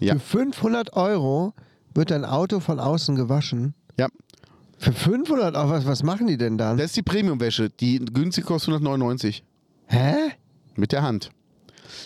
[0.00, 0.14] Ja.
[0.14, 1.54] Für 500 Euro
[1.94, 3.74] wird dein Auto von außen gewaschen.
[3.98, 4.08] Ja.
[4.78, 6.76] Für 500 Euro, was, was machen die denn dann?
[6.76, 7.70] Das ist die Premium-Wäsche.
[7.70, 9.42] Die günstig kostet 199.
[9.86, 10.14] Hä?
[10.76, 11.30] Mit der Hand.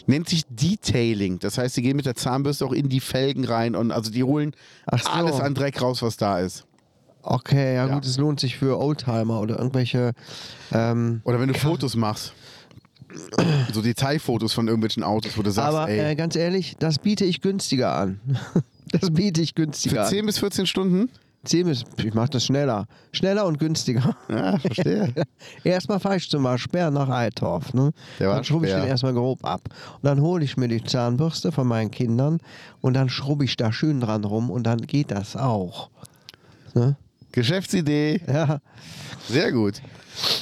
[0.06, 1.38] Nennt sich Detailing.
[1.38, 4.24] Das heißt, sie gehen mit der Zahnbürste auch in die Felgen rein und also die
[4.24, 4.52] holen
[4.90, 5.10] so.
[5.10, 6.66] alles an Dreck raus, was da ist.
[7.22, 7.94] Okay, ja, Ja.
[7.94, 10.12] gut, es lohnt sich für Oldtimer oder irgendwelche.
[10.72, 12.32] Ähm, Oder wenn du Fotos machst.
[13.72, 17.24] So Detailfotos von irgendwelchen Autos, wo du sagst, aber ey, äh, ganz ehrlich, das biete
[17.26, 18.20] ich günstiger an.
[18.90, 21.10] das biete ich günstiger für 10 bis 14 Stunden?
[21.42, 21.48] An.
[21.48, 22.86] 10 bis, ich mache das schneller.
[23.12, 24.16] Schneller und günstiger.
[24.28, 25.12] Ja, verstehe.
[25.64, 27.74] erstmal fahre ich zum Sperr nach Eitorf.
[27.74, 27.92] Ne?
[28.18, 29.62] Dann schrubbe ich den erstmal grob ab.
[29.96, 32.38] Und dann hole ich mir die Zahnbürste von meinen Kindern
[32.80, 35.90] und dann schrubbe ich da schön dran rum und dann geht das auch.
[36.74, 36.96] Ne?
[37.32, 38.20] Geschäftsidee.
[38.26, 38.60] Ja.
[39.28, 39.80] Sehr gut.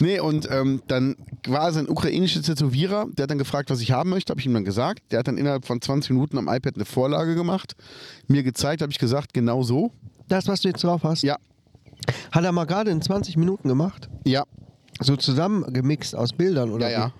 [0.01, 3.93] Nee, und ähm, dann war es ein ukrainischer Tätowierer, der hat dann gefragt, was ich
[3.93, 5.01] haben möchte, habe ich ihm dann gesagt.
[5.11, 7.77] Der hat dann innerhalb von 20 Minuten am iPad eine Vorlage gemacht,
[8.27, 9.93] mir gezeigt, habe ich gesagt, genau so.
[10.31, 11.37] Das, was du jetzt drauf hast, Ja,
[12.33, 14.09] hat er mal gerade in 20 Minuten gemacht.
[14.25, 14.45] ja,
[15.01, 16.91] So zusammengemixt aus Bildern, oder?
[16.91, 17.13] ja,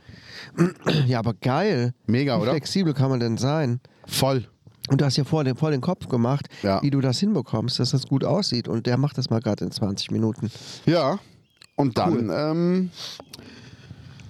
[0.57, 1.01] ja.
[1.07, 1.93] Ja, aber geil.
[2.07, 2.53] Mega, Wie oder?
[2.53, 3.81] flexibel kann man denn sein?
[4.07, 4.47] Voll.
[4.89, 6.83] Und du hast ja vor den, vor den Kopf gemacht, Ja.
[6.83, 8.67] wie du das hinbekommst, dass das gut aussieht.
[8.67, 10.51] Und der macht das mal gerade in 20 Minuten.
[10.87, 11.19] Ja.
[11.77, 12.91] Und dann ähm,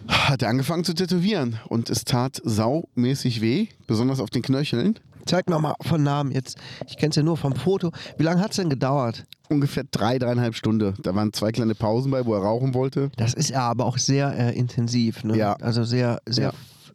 [0.09, 4.99] hat er angefangen zu tätowieren und es tat saumäßig weh, besonders auf den Knöcheln.
[5.27, 6.57] Zeig nochmal von Namen jetzt.
[6.89, 7.91] Ich kenne es ja nur vom Foto.
[8.19, 9.25] Wie lange hat es denn gedauert?
[9.49, 10.95] Ungefähr drei, dreieinhalb Stunden.
[11.03, 13.11] Da waren zwei kleine Pausen bei, wo er rauchen wollte.
[13.17, 15.25] Das ist ja aber auch sehr äh, intensiv.
[15.25, 15.37] Ne?
[15.37, 15.55] Ja.
[15.55, 16.53] Also sehr, sehr, Ja.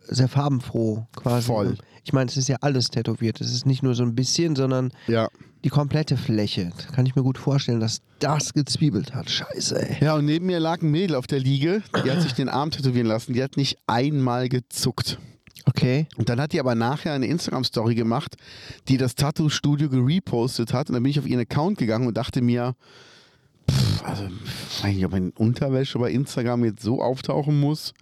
[0.08, 1.48] sehr farbenfroh quasi.
[1.48, 1.78] Voll.
[2.04, 3.42] Ich meine, es ist ja alles tätowiert.
[3.42, 5.28] Es ist nicht nur so ein bisschen, sondern Ja.
[5.64, 6.72] die komplette Fläche.
[6.88, 9.30] Da kann ich mir gut vorstellen, dass das gezwiebelt hat.
[9.30, 9.98] Scheiße, ey.
[10.06, 12.70] Ja, und neben mir lag ein Mädel auf der Liege, die hat sich den Arm
[12.72, 15.18] tätowieren lassen, die hat nicht einmal gezuckt.
[15.66, 16.08] Okay.
[16.16, 18.36] Und dann hat die aber nachher eine Instagram-Story gemacht,
[18.88, 20.90] die das Tattoo-Studio gerepostet hat.
[20.90, 22.76] Und dann bin ich auf ihren Account gegangen und dachte mir,
[23.70, 27.94] pff, also, weiß nicht, ob meine Unterwäsche bei Instagram jetzt so auftauchen muss.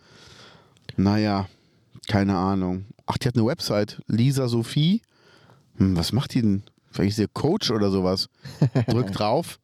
[0.98, 1.48] Naja,
[2.08, 2.86] keine Ahnung.
[3.06, 5.02] Ach, die hat eine Website, Lisa Sophie.
[5.78, 6.64] Hm, was macht die denn?
[6.92, 8.30] Vielleicht ist sie Coach oder sowas.
[8.88, 9.60] Drück drauf.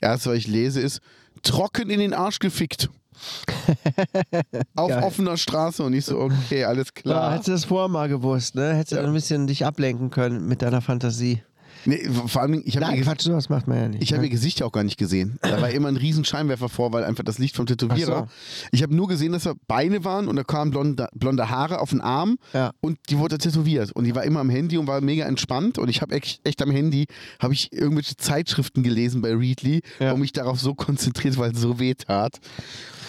[0.00, 1.00] Erst, was ich lese, ist
[1.42, 2.90] trocken in den Arsch gefickt.
[4.76, 5.02] Auf Geil.
[5.02, 7.32] offener Straße und ich so, okay, alles Ja, klar.
[7.32, 8.74] hättest du das vorher mal gewusst, ne?
[8.74, 9.04] Hättest du Ja.
[9.04, 11.42] ein bisschen dich ablenken können mit deiner Fantasie.
[11.86, 14.02] Nee, vor allem, ich habe Nein, ihr, Quatsch, sowas macht man ja nicht.
[14.02, 14.26] ich hab ne?
[14.26, 15.38] ihr Gesicht ja auch gar nicht gesehen.
[15.40, 18.26] Da war immer ein riesen Scheinwerfer vor, weil einfach das Licht vom Tätowierer.
[18.28, 21.80] Ach Ich habe nur gesehen, dass da Beine waren und da kamen blonde, blonde Haare
[21.80, 22.72] auf den Arm Ja.
[22.80, 23.92] und die wurde tätowiert.
[23.92, 25.78] Und die war immer am Handy und war mega entspannt.
[25.78, 27.06] Und ich habe echt, echt am Handy
[27.40, 30.12] habe ich irgendwelche Zeitschriften gelesen bei Readly Ja.
[30.12, 32.38] und mich darauf so konzentriert, weil es so weh tat.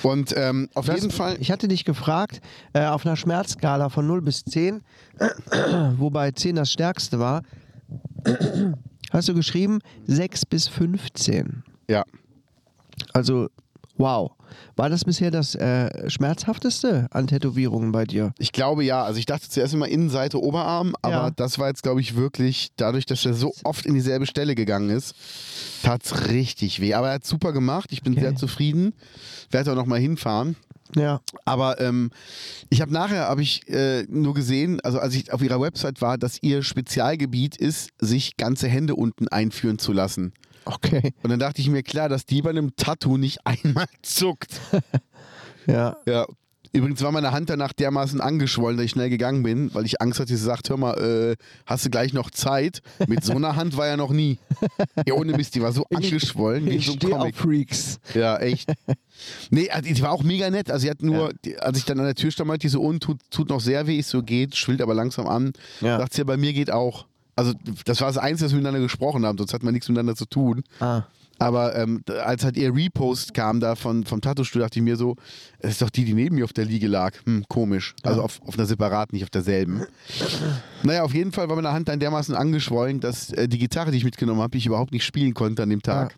[0.03, 1.37] Und ähm, auf Das- jeden Fall.
[1.39, 2.39] Ich hatte dich gefragt,
[2.73, 4.81] äh, auf einer Schmerzskala von 0 bis 10,
[5.97, 7.41] wobei 10 das stärkste war,
[9.11, 11.63] hast du geschrieben 6 bis 15.
[11.89, 12.03] Ja.
[13.13, 13.49] Also,
[13.97, 14.31] wow.
[14.75, 18.33] War das bisher das äh, schmerzhafteste an Tätowierungen bei dir?
[18.39, 19.03] Ich glaube ja.
[19.03, 21.31] Also ich dachte zuerst immer Innenseite, Oberarm, aber Ja.
[21.31, 24.89] das war jetzt, glaube ich, wirklich, dadurch, dass er so oft in dieselbe Stelle gegangen
[24.89, 25.15] ist,
[25.83, 26.93] tat es richtig weh.
[26.93, 27.91] Aber er hat super gemacht.
[27.91, 28.21] Ich bin Okay.
[28.21, 28.93] sehr zufrieden.
[29.51, 30.55] Werde auch noch mal hinfahren.
[30.95, 31.21] Ja.
[31.45, 32.11] Aber ähm,
[32.69, 36.17] ich habe nachher habe ich äh, nur gesehen, also als ich auf ihrer Website war,
[36.17, 40.33] dass ihr Spezialgebiet ist, sich ganze Hände unten einführen zu lassen.
[40.65, 41.13] Okay.
[41.23, 44.59] Und dann dachte ich mir, klar, dass die bei einem Tattoo nicht einmal zuckt.
[45.69, 45.97] Ja.
[46.05, 46.25] Ja.
[46.73, 50.19] Übrigens war meine Hand danach dermaßen angeschwollen, dass ich schnell gegangen bin, weil ich Angst
[50.19, 52.81] hatte, sie sagt, hör mal, äh, hast du gleich noch Zeit?
[53.07, 54.37] Mit so einer Hand war ja noch nie.
[55.05, 57.35] Ja, ohne Mist, die war so angeschwollen in Ich so stehe auf.
[57.35, 57.99] Freaks.
[58.13, 58.71] Ja, echt.
[59.49, 60.69] Nee, also die war auch mega nett.
[60.69, 62.81] Also sie hat nur, die, als ich dann an der Tür stand, meinte die so,
[62.81, 63.99] und tut, tut noch sehr weh.
[63.99, 65.53] Ich so, geht, schwillt aber langsam an.
[65.81, 65.97] Ja.
[65.97, 67.05] Sagt sie, ja, bei mir geht auch.
[67.35, 67.53] Also
[67.85, 70.25] das war das Einzige, dass wir miteinander gesprochen haben, sonst hat man nichts miteinander zu
[70.25, 70.63] tun.
[70.79, 71.03] Ah.
[71.39, 75.15] Aber ähm, als halt ihr Repost kam da von, vom Tattoo-Studio, dachte ich mir so,
[75.59, 77.13] es ist doch die, die neben mir auf der Liege lag.
[77.25, 77.95] Hm, komisch.
[78.03, 79.83] Also auf, auf einer separaten, nicht auf derselben.
[80.83, 83.97] naja, auf jeden Fall war meine Hand dann dermaßen angeschwollen, dass äh, die Gitarre, die
[83.97, 86.11] ich mitgenommen habe, ich überhaupt nicht spielen konnte an dem Tag.
[86.11, 86.17] Ja,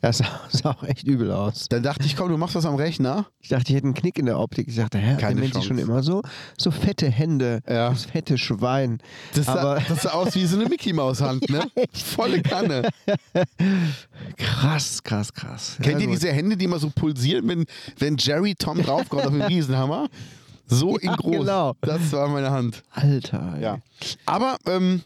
[0.00, 1.66] es sah, sah auch echt übel aus.
[1.68, 3.26] Dann dachte ich, komm, du machst was am Rechner.
[3.40, 4.68] Ich dachte, ich hätte einen Knick in der Optik.
[4.68, 6.22] Ich dachte, hä, Keine der Mensch schon immer so,
[6.58, 7.90] so fette Hände, Ja.
[7.90, 8.98] das fette Schwein.
[9.34, 11.64] Das sah, das sah aus wie so eine Mickey-Maus-Hand, ne?
[11.92, 12.88] Volle Kanne.
[14.36, 15.76] krass, krass, krass.
[15.82, 16.16] Kennt ja, ihr gut.
[16.16, 17.64] diese Hände, die immer so pulsieren, wenn,
[17.98, 20.08] wenn Jerry Tom draufkommt auf den Riesenhammer?
[20.66, 21.38] So in groß.
[21.38, 21.74] genau.
[21.80, 22.82] Das war meine Hand.
[22.90, 23.54] Alter.
[23.56, 23.62] ey.
[23.62, 23.78] Ja.
[24.26, 25.02] Aber ähm,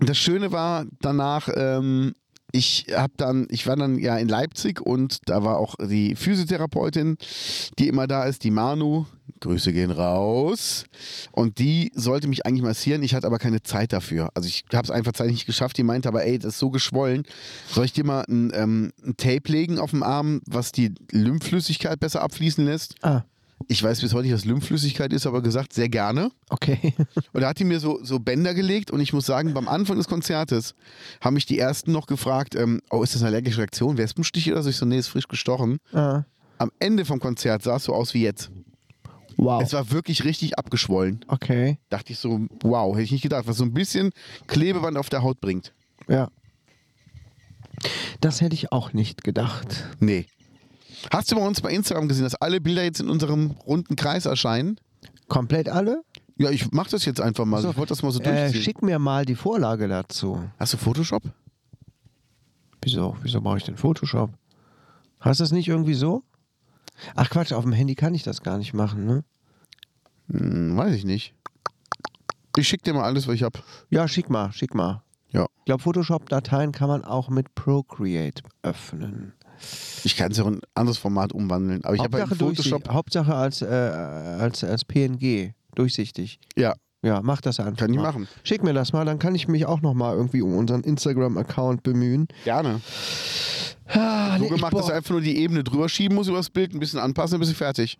[0.00, 2.14] das Schöne war danach, ähm,
[2.56, 7.18] ich habe dann, ich war dann ja in Leipzig und da war auch die Physiotherapeutin,
[7.78, 9.06] die immer da ist, die Manu.
[9.40, 10.84] Grüße gehen raus.
[11.32, 13.02] Und die sollte mich eigentlich massieren.
[13.02, 14.30] Ich hatte aber keine Zeit dafür.
[14.34, 15.76] Also ich habe es einfach zeitlich nicht geschafft.
[15.76, 17.24] Die meinte aber, ey, das ist so geschwollen.
[17.68, 22.00] Soll ich dir mal ein, ähm, ein Tape legen auf dem Arm, was die Lymphflüssigkeit
[22.00, 22.94] besser abfließen lässt?
[23.02, 23.24] Ah,
[23.68, 26.30] Ich weiß bis heute nicht, was Lymphflüssigkeit ist, aber gesagt, sehr gerne.
[26.50, 26.94] okay.
[27.32, 29.96] Und da hat die mir so, so Bänder gelegt und ich muss sagen, beim Anfang
[29.96, 30.74] des Konzertes
[31.20, 33.96] haben mich die ersten noch gefragt, ähm, oh, ist das eine allergische Reaktion?
[33.96, 34.70] Wespenstich oder so?
[34.70, 35.78] Ich so, nee, ist frisch gestochen.
[35.92, 36.24] ah.
[36.58, 38.50] Am Ende vom Konzert sah es so aus wie jetzt.
[39.36, 39.62] Wow.
[39.62, 41.22] Es war wirklich richtig abgeschwollen.
[41.28, 41.78] Okay.
[41.90, 44.10] Dachte ich so, wow, hätte ich nicht gedacht, was so ein bisschen
[44.46, 45.74] Klebeband auf der Haut bringt.
[46.08, 46.30] Ja.
[48.22, 49.84] Das hätte ich auch nicht gedacht.
[50.00, 50.26] Nee.
[51.12, 54.26] Hast du bei uns bei Instagram gesehen, dass alle Bilder jetzt in unserem runden Kreis
[54.26, 54.78] erscheinen?
[55.28, 56.02] Komplett alle?
[56.38, 57.62] Ja, ich mach das jetzt einfach mal.
[57.62, 58.62] So, ich wollte das mal so Äh, durchziehen.
[58.62, 60.42] schick mir mal die Vorlage dazu.
[60.58, 61.22] Hast du Photoshop?
[62.82, 63.16] Wieso?
[63.22, 64.30] Wieso brauche ich denn Photoshop?
[65.20, 66.22] Hast du das nicht irgendwie so?
[67.14, 69.24] Ach Quatsch, auf dem Handy kann ich das gar nicht machen, ne?
[70.30, 71.34] Hm, weiß ich nicht.
[72.56, 73.62] Ich schick dir mal alles, was ich hab.
[73.90, 75.02] Ja, schick mal, schick mal.
[75.30, 75.46] Ja.
[75.58, 79.32] Ich glaube, Photoshop-Dateien kann man auch mit Procreate öffnen.
[80.04, 81.84] Ich kann es ja auch in ein anderes Format umwandeln.
[81.84, 82.88] Aber ich habe halt Photoshop.
[82.88, 86.38] Hauptsache als, äh, als, als PNG, durchsichtig.
[86.56, 87.76] Ja, Ja, mach das einfach.
[87.78, 88.02] kann ich mal.
[88.04, 88.28] machen.
[88.42, 92.26] Schick mir das mal, dann kann ich mich auch nochmal irgendwie um unseren Instagram-Account bemühen.
[92.44, 92.80] Gerne.
[93.88, 96.50] Ah, So nee, gemacht, dass du einfach nur die Ebene drüber schieben musst über das
[96.50, 97.98] Bild, ein bisschen anpassen, dann bist du fertig.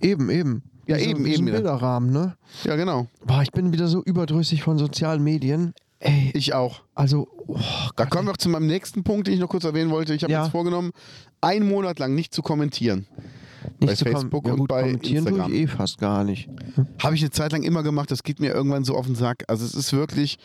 [0.00, 0.62] Eben, eben.
[0.86, 1.52] Ja, so, eben, so eben, ein.
[1.52, 2.36] Bilderrahmen, ne?
[2.64, 3.08] Ja, genau.
[3.26, 5.74] Boah, ich bin wieder so überdrüssig von sozialen Medien.
[5.98, 6.82] Ey, Ich auch.
[6.94, 7.56] also, oh,
[7.96, 10.14] Da Gott, kommen wir auch zu meinem nächsten Punkt, den ich noch kurz erwähnen wollte.
[10.14, 10.42] Ich habe Ja.
[10.42, 10.92] jetzt vorgenommen,
[11.40, 13.06] einen Monat lang nicht zu kommentieren.
[13.80, 15.52] nicht bei zu Facebook ja, und gut, bei kommentieren Instagram.
[15.52, 16.48] eh fast gar nicht.
[17.02, 19.44] Habe ich eine Zeit lang immer gemacht, das geht mir irgendwann so auf den Sack.
[19.48, 20.38] Also es ist wirklich,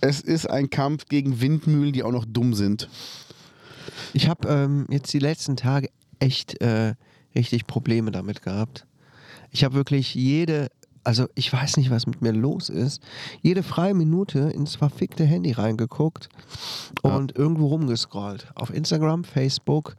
[0.00, 2.88] es ist ein Kampf gegen Windmühlen, die auch noch dumm sind.
[4.14, 6.94] Ich habe ähm, jetzt die letzten Tage echt äh,
[7.34, 8.86] richtig Probleme damit gehabt.
[9.50, 10.68] Ich habe wirklich jede,
[11.04, 13.02] also ich weiß nicht, was mit mir los ist,
[13.42, 16.28] jede freie Minute ins verfickte Handy reingeguckt
[17.04, 17.16] Ja.
[17.16, 18.48] und irgendwo rumgescrollt.
[18.54, 19.96] Auf Instagram, Facebook,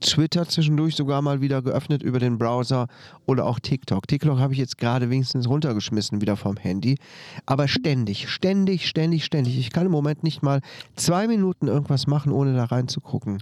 [0.00, 2.86] Twitter zwischendurch sogar mal wieder geöffnet über den Browser
[3.24, 4.06] oder auch TikTok.
[4.06, 6.98] TikTok habe ich jetzt gerade wenigstens runtergeschmissen wieder vom Handy.
[7.46, 9.58] Aber ständig, ständig, ständig, ständig.
[9.58, 10.60] Ich kann im Moment nicht mal
[10.96, 13.38] zwei Minuten irgendwas machen, ohne da reinzugucken.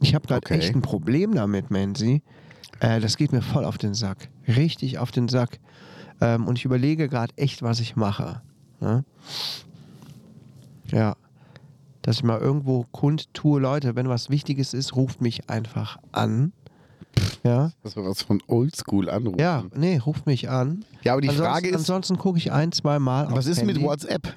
[0.00, 0.54] Ich habe gerade Okay.
[0.58, 2.22] echt ein Problem damit, Mansi.
[2.80, 4.30] Äh, das geht mir voll auf den Sack.
[4.46, 5.58] Richtig auf den Sack.
[6.20, 8.42] Ähm, und ich überlege gerade echt, was ich mache.
[8.80, 9.04] Ne?
[10.90, 11.16] Ja.
[12.02, 16.52] Dass ich mal irgendwo kundtue, Leute, wenn was Wichtiges ist, ruft mich einfach an.
[17.44, 17.72] Ja.
[17.82, 19.38] Das war was von Oldschool anrufen.
[19.38, 20.84] Ja, nee, ruft mich an.
[21.02, 23.28] Ja, aber die ansonsten, Frage ist, Ansonsten gucke ich ein, zwei Mal.
[23.30, 23.82] was ist mit Handy.
[23.82, 24.34] WhatsApp?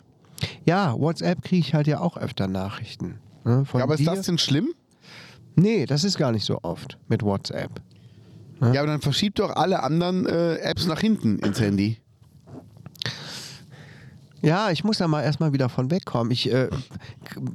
[0.66, 3.20] Ja, WhatsApp kriege ich halt ja auch öfter Nachrichten.
[3.44, 4.06] Ne, von Ja, aber ist dir.
[4.16, 4.70] das denn schlimm?
[5.56, 7.82] Nee, das ist gar nicht so oft mit WhatsApp.
[8.62, 11.98] Ja, aber dann verschiebt doch alle anderen äh, Apps nach hinten ins Handy.
[14.44, 16.32] Ja, ich muss da mal erstmal wieder von wegkommen.
[16.32, 16.70] Ich äh,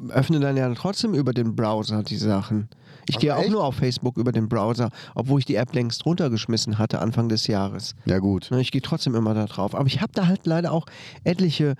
[0.08, 2.68] öffne dann ja trotzdem über den Browser die Sachen.
[3.08, 6.04] Ich Ach, gehe auch nur auf Facebook über den Browser, obwohl ich die App längst
[6.06, 7.94] runtergeschmissen hatte Anfang des Jahres.
[8.04, 8.50] Ja, gut.
[8.50, 9.74] Ne, Ich gehe trotzdem immer da drauf.
[9.74, 10.86] Aber ich habe da halt leider auch
[11.24, 11.74] etliche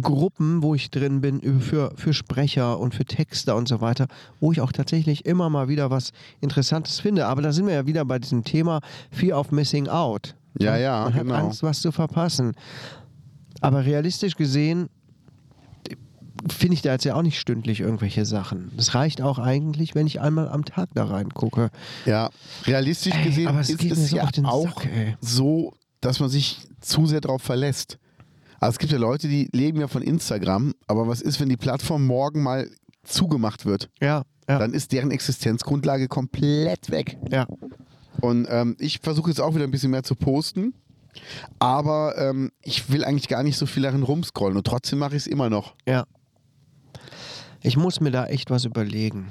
[0.00, 4.08] Gruppen, wo ich drin bin, für, für Sprecher und für Texter und so weiter,
[4.40, 7.26] wo ich auch tatsächlich immer mal wieder was Interessantes finde.
[7.26, 8.80] Aber da sind wir ja wieder bei diesem Thema
[9.10, 10.34] Fear of Missing Out.
[10.58, 11.34] Ja, ja, Man genau.
[11.34, 12.54] hat Angst, was zu verpassen.
[13.60, 14.88] Aber realistisch gesehen
[16.50, 18.72] finde ich da jetzt ja auch nicht stündlich irgendwelche Sachen.
[18.76, 21.70] Das reicht auch eigentlich, wenn ich einmal am Tag da reingucke.
[22.04, 22.30] Ja,
[22.66, 25.16] realistisch Ey, gesehen aber es ist es so ja auch Sack, ey.
[25.20, 27.98] so, dass man sich zu sehr darauf verlässt.
[28.64, 31.56] Also es gibt ja Leute, die leben ja von Instagram, aber was ist, wenn die
[31.56, 32.70] Plattform morgen mal
[33.02, 33.90] zugemacht wird?
[34.00, 37.18] Ja, ja, Dann ist deren Existenzgrundlage komplett weg.
[37.30, 37.46] ja.
[38.20, 40.72] Und ähm, ich versuche jetzt auch wieder ein bisschen mehr zu posten,
[41.58, 45.22] aber ähm, ich will eigentlich gar nicht so viel darin rumscrollen und trotzdem mache ich
[45.22, 45.74] es immer noch.
[45.86, 46.04] Ja.
[47.60, 49.28] Ich muss mir da echt was überlegen.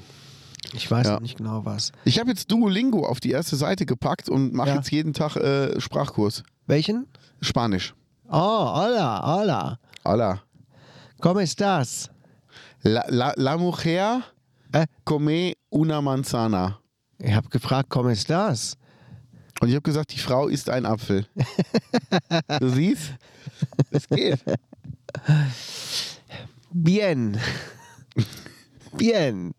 [0.73, 1.13] Ich weiß Ja.
[1.13, 1.91] noch nicht genau was.
[2.03, 4.75] Ich habe jetzt Duolingo auf die erste Seite gepackt und mache Ja.
[4.75, 6.43] jetzt jeden Tag äh, Sprachkurs.
[6.67, 7.07] Welchen?
[7.41, 7.93] Spanisch.
[8.35, 9.79] Oh, hola, hola.
[10.03, 10.43] Hola.
[11.21, 12.09] ¿Cómo estás?
[12.81, 14.23] La, la, la mujer
[14.73, 14.87] Äh?
[15.03, 16.79] come una manzana.
[17.19, 18.75] Ich habe gefragt, ¿cómo estás?
[19.61, 21.27] Und ich habe gesagt, die Frau isst einen Apfel.
[22.59, 23.13] du siehst?
[23.91, 24.43] Es geht.
[26.71, 27.39] Bien.
[28.97, 29.53] Bien.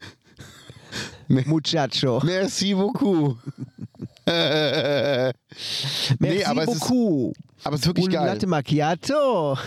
[1.46, 2.20] Muchacho.
[2.24, 3.38] Merci beaucoup.
[6.18, 7.34] nee, Merci aber es, ist, beaucoup.
[7.62, 8.26] aber es ist wirklich Un geil.
[8.26, 9.58] latte macchiato.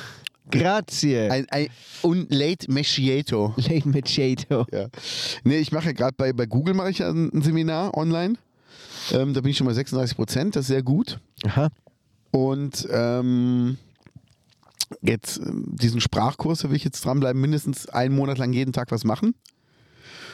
[0.49, 1.29] Grazie.
[1.29, 1.67] Ein, ein,
[2.01, 3.53] und late macchiato.
[3.57, 4.65] Late macchiato.
[4.71, 4.87] Ja.
[5.43, 8.35] Nee, ich mache ja gerade bei, bei Google mache ich ein, ein Seminar online.
[9.11, 11.19] Ähm, da bin ich schon mal 36 Prozent, das ist sehr gut.
[11.45, 11.69] Aha.
[12.31, 13.77] Und ähm,
[15.01, 18.91] jetzt ähm, diesen Sprachkurs, da will ich jetzt dranbleiben, mindestens einen Monat lang jeden Tag
[18.91, 19.35] was machen.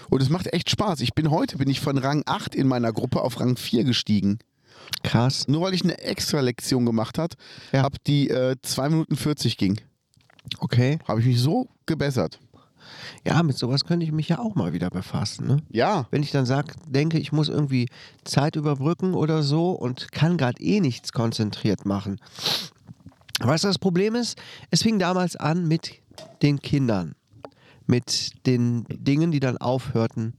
[0.09, 1.01] Und es macht echt Spaß.
[1.01, 4.39] Ich bin heute, bin ich von Rang 8 in meiner Gruppe auf Rang 4 gestiegen.
[5.03, 5.47] Krass.
[5.47, 7.35] Nur weil ich eine extra Lektion gemacht habe,
[7.71, 7.83] Ja.
[7.83, 9.79] hab die äh, 2 Minuten 40 ging.
[10.59, 10.99] Okay.
[11.07, 12.39] Habe ich mich so gebessert.
[13.25, 15.47] Ja, mit sowas könnte ich mich ja auch mal wieder befassen.
[15.47, 15.57] Ne?
[15.69, 17.87] Ja, Wenn ich dann sag, denke, ich muss irgendwie
[18.25, 22.19] Zeit überbrücken oder so und kann gerade eh nichts konzentriert machen.
[23.39, 24.37] Weißt du, das Problem ist?
[24.69, 25.93] Es fing damals an mit
[26.41, 27.15] den Kindern.
[27.87, 30.33] Mit den Dingen, die dann aufhörten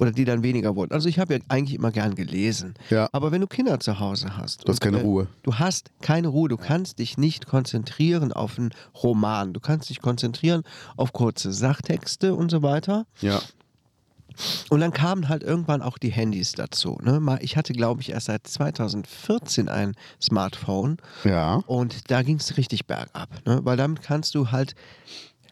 [0.00, 0.92] oder die dann weniger wurden.
[0.92, 2.74] Also ich habe ja eigentlich immer gern gelesen.
[2.88, 3.08] Ja.
[3.12, 4.66] Aber wenn du Kinder zu Hause hast.
[4.66, 5.26] Du hast keine Ruhe.
[5.42, 6.48] Du hast keine Ruhe.
[6.48, 8.70] Du kannst dich nicht konzentrieren auf einen
[9.02, 9.52] Roman.
[9.52, 10.62] Du kannst dich konzentrieren
[10.96, 13.06] auf kurze Sachtexte und so weiter.
[13.20, 13.40] ja.
[14.70, 16.98] Und dann kamen halt irgendwann auch die Handys dazu.
[17.02, 17.20] Ne?
[17.20, 21.56] Mal- Ich hatte, glaube ich, erst seit 2014 ein Smartphone Ja.
[21.66, 23.28] und da ging es richtig bergab.
[23.46, 23.60] Ne?
[23.64, 24.74] Weil damit kannst du halt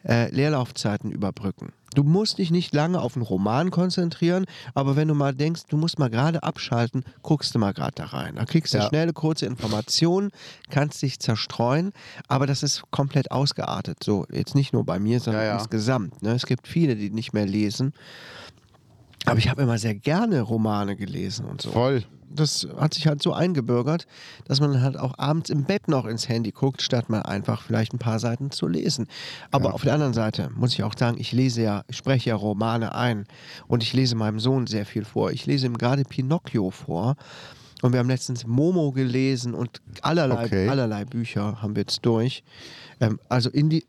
[0.07, 1.73] äh, Leerlaufzeiten überbrücken.
[1.93, 5.75] Du musst dich nicht lange auf einen Roman konzentrieren, aber wenn du mal denkst, du
[5.75, 8.35] musst mal gerade abschalten, guckst du mal gerade da rein.
[8.35, 8.87] Da kriegst du Ja.
[8.87, 10.31] schnelle, kurze Informationen,
[10.69, 11.91] kannst dich zerstreuen,
[12.29, 13.97] aber das ist komplett ausgeartet.
[14.03, 15.57] So, jetzt nicht nur bei mir, sondern Ja, ja.
[15.57, 16.21] insgesamt.
[16.23, 16.31] Ne?
[16.31, 17.93] Es gibt viele, die nicht mehr lesen.
[19.25, 21.71] Aber ich habe immer sehr gerne Romane gelesen und so.
[21.71, 22.03] Voll.
[22.33, 24.07] Das hat sich halt so eingebürgert,
[24.45, 27.93] dass man halt auch abends im Bett noch ins Handy guckt, statt mal einfach vielleicht
[27.93, 29.07] ein paar Seiten zu lesen.
[29.51, 32.35] Aber auf der anderen Seite muss ich auch sagen, ich lese ja, ich spreche ja
[32.35, 33.25] Romane ein
[33.67, 35.31] und ich lese meinem Sohn sehr viel vor.
[35.31, 37.15] Ich lese ihm gerade Pinocchio vor.
[37.81, 40.69] Und wir haben letztens Momo gelesen und allerlei, Okay.
[40.69, 42.43] allerlei Bücher haben wir jetzt durch.
[43.01, 43.83] Ähm, also in die.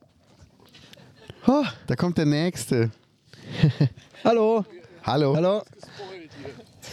[1.46, 2.90] Oh, Da kommt der Nächste.
[4.24, 4.64] hallo.
[5.04, 5.34] Hallo.
[5.36, 5.62] Hallo.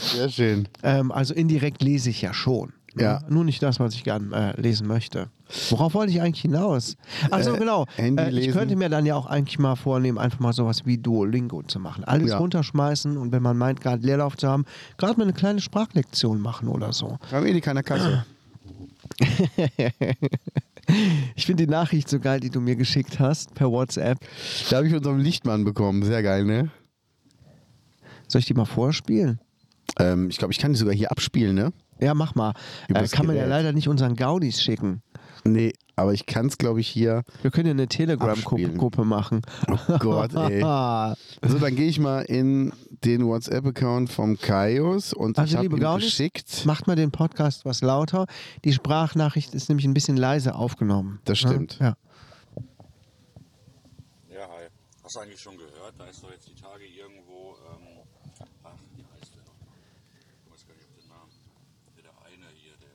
[0.00, 0.68] Sehr schön.
[0.82, 2.72] Ähm, also indirekt lese ich ja schon.
[2.94, 3.02] ne?
[3.02, 3.20] Ja.
[3.28, 5.28] Nur nicht das, was ich gern äh, lesen möchte.
[5.70, 6.96] Worauf wollte ich eigentlich hinaus?
[7.30, 7.86] Achso, Äh, genau.
[7.98, 11.62] Äh, ich könnte mir dann ja auch eigentlich mal vornehmen, einfach mal sowas wie Duolingo
[11.62, 12.04] zu machen.
[12.04, 12.38] Alles Ja.
[12.38, 14.64] runterschmeißen und wenn man meint, gerade Leerlauf zu haben,
[14.96, 17.18] gerade mal eine kleine Sprachlektion machen oder so.
[17.28, 18.24] Wir haben eh die keine Kasse.
[21.34, 24.18] Ich finde die Nachricht so geil, die du mir geschickt hast per WhatsApp.
[24.68, 26.02] Da habe ich unseren Lichtmann bekommen.
[26.02, 26.68] Sehr geil, ne?
[28.34, 29.38] Soll ich die mal vorspielen?
[29.96, 31.72] Ähm, ich glaube, ich kann die sogar hier abspielen, ne?
[32.00, 32.52] Ja, mach mal.
[32.88, 35.02] Äh, das kann man ja leider nicht unseren Gaudis schicken.
[35.44, 37.22] Nee, aber ich kann es, glaube ich, hier.
[37.42, 37.86] Wir können ja eine.
[37.86, 39.42] Telegram-Gruppe machen.
[39.68, 40.62] Oh Gott, ey.
[40.62, 42.72] So, dann gehe ich mal in
[43.04, 46.66] den WhatsApp-Account vom Kaius und Also, ich habe ihm Gaudis, geschickt.
[46.66, 48.26] Macht mal den Podcast was lauter.
[48.64, 51.20] Die Sprachnachricht ist nämlich ein bisschen leise aufgenommen.
[51.24, 51.78] Das stimmt.
[51.80, 51.94] Ja.
[54.28, 54.66] Ja, hi.
[55.04, 55.94] Hast du eigentlich schon gehört?
[55.96, 58.02] Da ist doch jetzt die Tage irgendwo, ähm,
[58.64, 59.76] ach, wie heißt der nochmal?
[60.46, 61.28] Ich weiß gar nicht, ob der Name.
[62.02, 62.88] Der eine hier, der.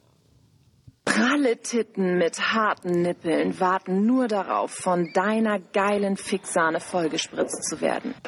[1.13, 8.13] Pralle Titten mit harten Nippeln warten nur darauf, von deiner geilen Fixsahne vollgespritzt zu werden.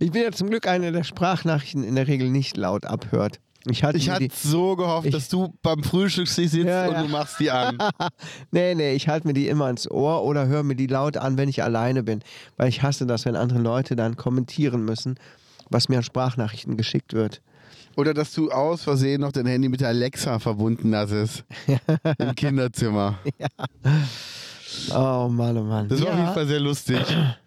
[0.00, 3.40] Ich bin ja zum Glück einer, der Sprachnachrichten in der Regel nicht laut abhört.
[3.70, 6.92] Ich halte Ich hatte die, so gehofft, Ich- dass du beim Frühstück sitzt Ja, und
[6.94, 7.02] ja.
[7.02, 7.76] du machst die an.
[8.50, 11.36] nee, nee, ich halte mir die immer ins Ohr oder höre mir die laut an,
[11.36, 12.20] wenn ich alleine bin.
[12.56, 15.18] Weil ich hasse das, wenn andere Leute dann kommentieren müssen,
[15.70, 17.40] was mir an Sprachnachrichten geschickt wird.
[17.96, 21.44] Oder dass du aus Versehen noch dein Handy mit der Alexa verbunden hattest.
[22.18, 23.18] Im Kinderzimmer.
[24.94, 25.88] Oh Mann, oh Mann.
[25.88, 26.98] Das war ja, auf jeden Fall sehr lustig.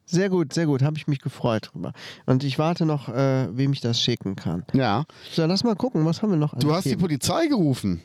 [0.05, 0.81] sehr gut, sehr gut.
[0.81, 1.93] Habe ich mich gefreut drüber.
[2.25, 4.65] Und ich warte noch, äh, wem ich das schicken kann.
[4.73, 5.05] Ja.
[5.31, 6.53] So, lass mal gucken, was haben wir noch?
[6.59, 7.01] Du hast die Themen?
[7.01, 8.01] Polizei gerufen.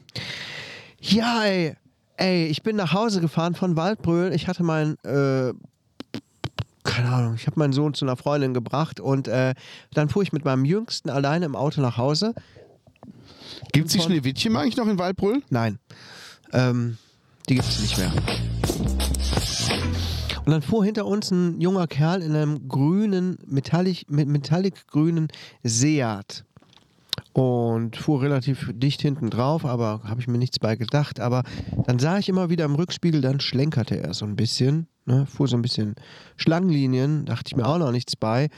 [1.01, 1.75] Ja, ey.
[2.16, 4.33] Ey, ich bin nach Hause gefahren von Waldbröl.
[4.33, 5.53] Ich hatte meinen, äh,
[6.89, 9.55] keine Ahnung, ich habe meinen Sohn zu einer Freundin gebracht und äh,
[9.93, 12.34] dann fuhr ich mit meinem Jüngsten alleine im Auto nach Hause.
[13.72, 15.43] Gibt es die Schneewittchen eigentlich noch in Waldbrüll?
[15.51, 15.78] Nein,
[16.53, 16.97] ähm,
[17.49, 18.12] die gibt es nicht mehr.
[20.45, 25.28] Und dann fuhr hinter uns ein junger Kerl in einem grünen, metallic, metallic grünen
[25.62, 26.45] Seat.
[27.33, 31.20] Und fuhr relativ dicht hinten drauf, aber habe ich mir nichts bei gedacht.
[31.20, 31.43] Aber
[31.87, 35.47] dann sah ich immer wieder im Rückspiegel, dann schlenkerte er so ein bisschen, ne, fuhr
[35.47, 35.95] so ein bisschen
[36.37, 38.49] Schlangenlinien, dachte ich mir auch noch nichts bei.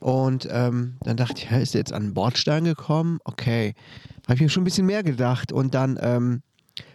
[0.00, 3.18] Und ähm, dann dachte ich, ist er jetzt an den Bordstein gekommen?
[3.24, 3.74] Okay.
[4.24, 5.52] Habe ich mir schon ein bisschen mehr gedacht.
[5.52, 6.42] Und dann ähm,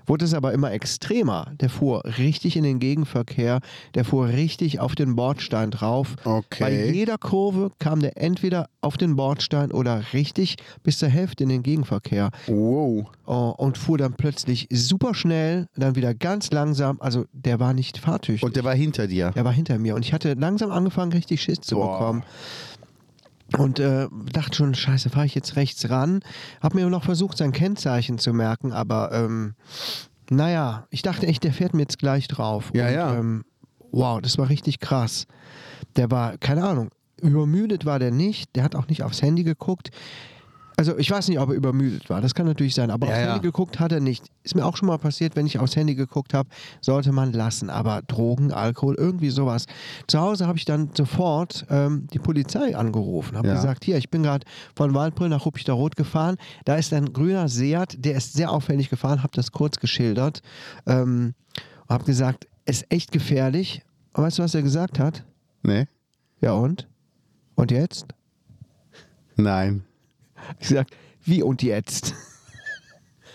[0.05, 1.51] wurde es aber immer extremer.
[1.59, 3.59] Der fuhr richtig in den Gegenverkehr,
[3.93, 6.15] der fuhr richtig auf den Bordstein drauf.
[6.23, 6.63] Okay.
[6.63, 11.49] Bei jeder Kurve kam der entweder auf den Bordstein oder richtig bis zur Hälfte in
[11.49, 12.32] den Gegenverkehr.
[12.47, 13.05] Wow.
[13.26, 16.97] Oh, und fuhr dann plötzlich super schnell, dann wieder ganz langsam.
[16.99, 18.43] Also der war nicht fahrtüchtig.
[18.43, 19.32] Und der war hinter dir.
[19.32, 21.93] Der war hinter mir und ich hatte langsam angefangen, richtig Schiss zu Boah.
[21.93, 22.23] bekommen.
[23.58, 26.22] Und äh, dachte schon, scheiße, fahre ich jetzt rechts ran.
[26.62, 29.54] Hab mir noch versucht, sein Kennzeichen zu merken, aber ähm,
[30.30, 32.72] naja, ich dachte echt, der fährt mir jetzt gleich drauf.
[32.74, 33.16] Ja, und, ja.
[33.16, 33.46] Ähm,
[33.91, 35.28] wow, das war richtig krass.
[35.96, 36.89] Der war, keine Ahnung,
[37.22, 38.56] übermüdet war der nicht.
[38.56, 39.91] Der hat auch nicht aufs Handy geguckt.
[40.78, 42.19] Also ich weiß nicht, ob er übermüdet war.
[42.19, 42.91] Das kann natürlich sein.
[42.91, 43.28] Aber Ja, aufs ja.
[43.34, 44.26] Handy geguckt hat er nicht.
[44.43, 46.49] Ist mir auch schon mal passiert, wenn ich aufs Handy geguckt habe,
[46.82, 47.69] sollte man lassen.
[47.69, 49.67] Aber Drogen, Alkohol, irgendwie sowas.
[50.07, 53.38] Zu Hause habe ich dann sofort ähm, die Polizei angerufen.
[53.38, 53.53] Habe Ja.
[53.55, 54.45] gesagt, hier, ich bin gerade
[54.76, 56.36] von Waldbrüll nach Ruppichterroth gefahren.
[56.65, 59.23] Da ist ein grüner Seat, der ist sehr auffällig gefahren.
[59.23, 60.41] Habe das kurz geschildert.
[60.86, 61.36] Ähm,
[61.88, 63.82] habe gesagt, ist echt gefährlich.
[64.13, 65.23] Und weißt du, was er gesagt hat?
[65.63, 65.88] Nee?
[66.41, 66.88] Ja und?
[67.55, 68.07] Und jetzt?
[69.38, 69.84] Nein.
[70.60, 70.88] Ich sag,
[71.24, 72.14] wie und jetzt?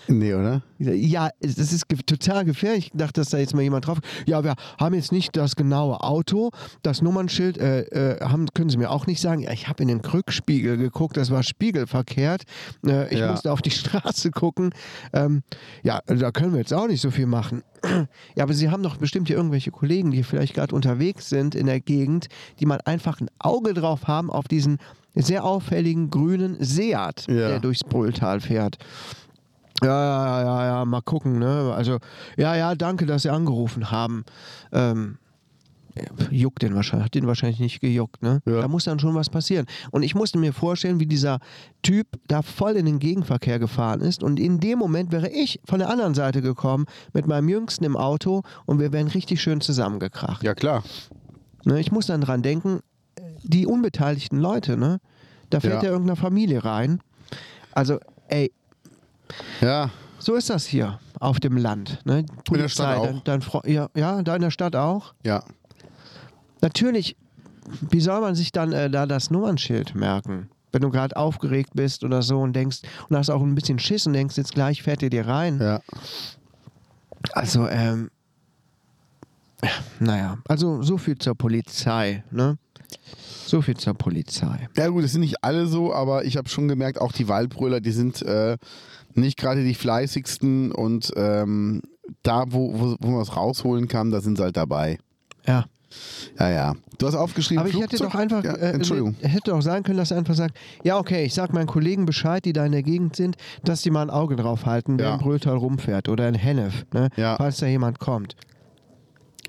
[0.07, 0.63] Nee, oder?
[0.79, 2.87] Ja, das ist ge total gefährlich.
[2.87, 3.99] Ich dachte, dass da jetzt mal jemand drauf.
[4.25, 6.49] Ja, wir haben jetzt nicht das genaue Auto,
[6.81, 7.81] das Nummernschild äh,
[8.15, 9.41] äh, haben, können Sie mir auch nicht sagen.
[9.43, 12.43] Ja, ich habe in den Rückspiegel geguckt, das war spiegelverkehrt.
[12.85, 13.31] Äh, ich Ja.
[13.31, 14.71] musste auf die Straße gucken.
[15.13, 15.43] Ähm,
[15.83, 17.63] ja, da können wir jetzt auch nicht so viel machen.
[18.35, 21.65] Ja, aber Sie haben doch bestimmt hier irgendwelche Kollegen, die vielleicht gerade unterwegs sind in
[21.65, 22.27] der Gegend,
[22.59, 24.77] die mal einfach ein Auge drauf haben auf diesen
[25.15, 27.47] sehr auffälligen grünen Seat, Ja.
[27.49, 28.77] der durchs Brülltal fährt.
[29.83, 31.73] Ja, ja, ja, ja, mal gucken, ne?
[31.75, 31.97] Also,
[32.37, 34.23] ja, ja, danke, dass Sie angerufen haben.
[34.71, 35.17] Ähm,
[36.29, 38.41] juckt den wahrscheinlich, hat den wahrscheinlich nicht gejuckt, ne?
[38.45, 38.61] Ja.
[38.61, 39.65] Da muss dann schon was passieren.
[39.89, 41.39] Und ich musste mir vorstellen, wie dieser
[41.81, 44.23] Typ da voll in den Gegenverkehr gefahren ist.
[44.23, 47.97] Und in dem Moment wäre ich von der anderen Seite gekommen mit meinem Jüngsten im
[47.97, 50.43] Auto und wir wären richtig schön zusammengekracht.
[50.43, 50.83] Ja, klar.
[51.65, 51.79] Ne?
[51.79, 52.79] Ich muss dann dran denken,
[53.43, 54.99] die unbeteiligten Leute, ne?
[55.49, 55.89] Da fährt Ja.
[55.89, 57.01] ja irgendeine Familie rein.
[57.73, 58.51] Also, ey,
[59.61, 59.89] Ja.
[60.19, 61.99] so ist das hier auf dem Land.
[62.05, 62.25] Ne?
[62.51, 63.21] der Stadt auch.
[63.23, 65.13] Dein, dein ja, ja, da in der Stadt auch.
[65.23, 65.43] Ja.
[66.61, 67.15] Natürlich,
[67.89, 70.49] wie soll man sich dann äh, da das Nummernschild merken?
[70.71, 72.79] Wenn du gerade aufgeregt bist oder so und denkst,
[73.09, 75.59] und hast auch ein bisschen Schiss und denkst, jetzt gleich fährt er dir rein.
[75.59, 75.81] Ja.
[77.33, 78.09] Also, ähm,
[79.99, 82.57] naja, also so viel zur Polizei, ne?
[83.51, 84.67] So viel zur Polizei.
[84.77, 87.81] Ja gut, es sind nicht alle so, aber ich habe schon gemerkt, auch die Waldbrüller,
[87.81, 88.57] die sind äh,
[89.13, 91.81] nicht gerade die fleißigsten und ähm,
[92.23, 94.97] da, wo, wo, wo man es rausholen kann, da sind sie halt dabei.
[95.45, 95.65] Ja.
[96.39, 96.73] Ja, ja.
[96.97, 99.15] Du hast aufgeschrieben, Aber ich hätte Flugzeug- doch einfach, Ja, äh, Entschuldigung.
[99.21, 102.45] hätte doch sein können, dass er einfach sagt, ja okay, ich sag meinen Kollegen Bescheid,
[102.45, 103.35] die da in der Gegend sind,
[103.65, 105.13] dass die mal ein Auge drauf halten, wer Ja.
[105.15, 107.09] im Brülltal rumfährt oder in Hennef, ne?
[107.17, 107.35] Ja.
[107.35, 108.37] falls da jemand kommt.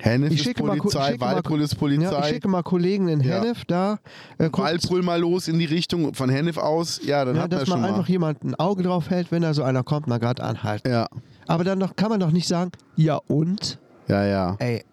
[0.04, 2.22] Hennef Ich ist schicke mal, Ko- Polizei, schicke mal- Waldbrüll ist Ja, ich Polizei.
[2.28, 3.36] schicke mal Kollegen in Ja.
[3.40, 3.98] Hennef da,
[4.38, 7.00] äh, Waldbrüll mal los in die Richtung von Hennef aus.
[7.04, 7.96] Ja, dann ja, hat man dass schon man mal.
[7.96, 10.90] einfach jemand ein Auge drauf hält, wenn da so einer kommt, mal gerade anhalten.
[10.90, 11.06] Ja,
[11.46, 13.78] Aber dann noch, kann man doch nicht sagen, ja und?
[14.08, 14.56] ja, ja.
[14.58, 14.84] Ey,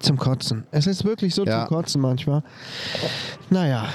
[0.00, 0.64] zum Kotzen.
[0.72, 1.60] Es ist wirklich so Ja.
[1.60, 2.42] zum Kotzen manchmal.
[3.50, 3.86] Naja.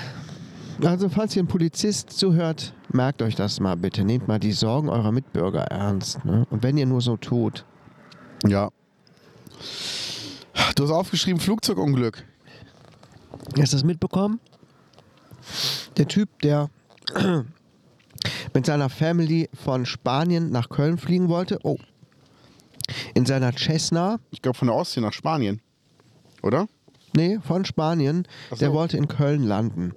[0.84, 4.04] Also, falls ihr ein Polizist zuhört, merkt euch das mal bitte.
[4.04, 6.24] Nehmt mal die Sorgen eurer Mitbürger ernst.
[6.26, 6.48] Ne?
[6.50, 7.66] Und wenn ihr nur so tut.
[8.48, 8.70] Ja.
[10.76, 12.24] Du hast aufgeschrieben Flugzeugunglück.
[13.60, 14.40] Hast du das mitbekommen?
[15.98, 16.70] Der Typ, der
[18.54, 21.60] mit seiner Family von Spanien nach Köln fliegen wollte.
[21.64, 21.78] Oh.
[23.14, 24.20] In seiner Cessna.
[24.32, 25.62] Ich glaube von der Ostsee nach Spanien.
[26.42, 26.68] Oder?
[27.14, 28.26] Nee, von Spanien.
[28.52, 28.56] So.
[28.58, 29.94] Der wollte in Köln landen.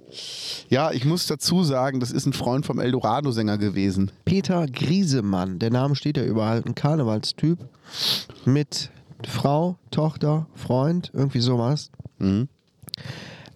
[0.69, 4.11] Ja, ich muss dazu sagen, das ist ein Freund vom Eldorado-Sänger gewesen.
[4.25, 7.59] Peter Griesemann, der Name steht ja überall, ein Karnevalstyp
[8.43, 8.89] mit
[9.27, 11.91] Frau, Tochter, Freund, irgendwie sowas.
[12.19, 12.47] Mhm.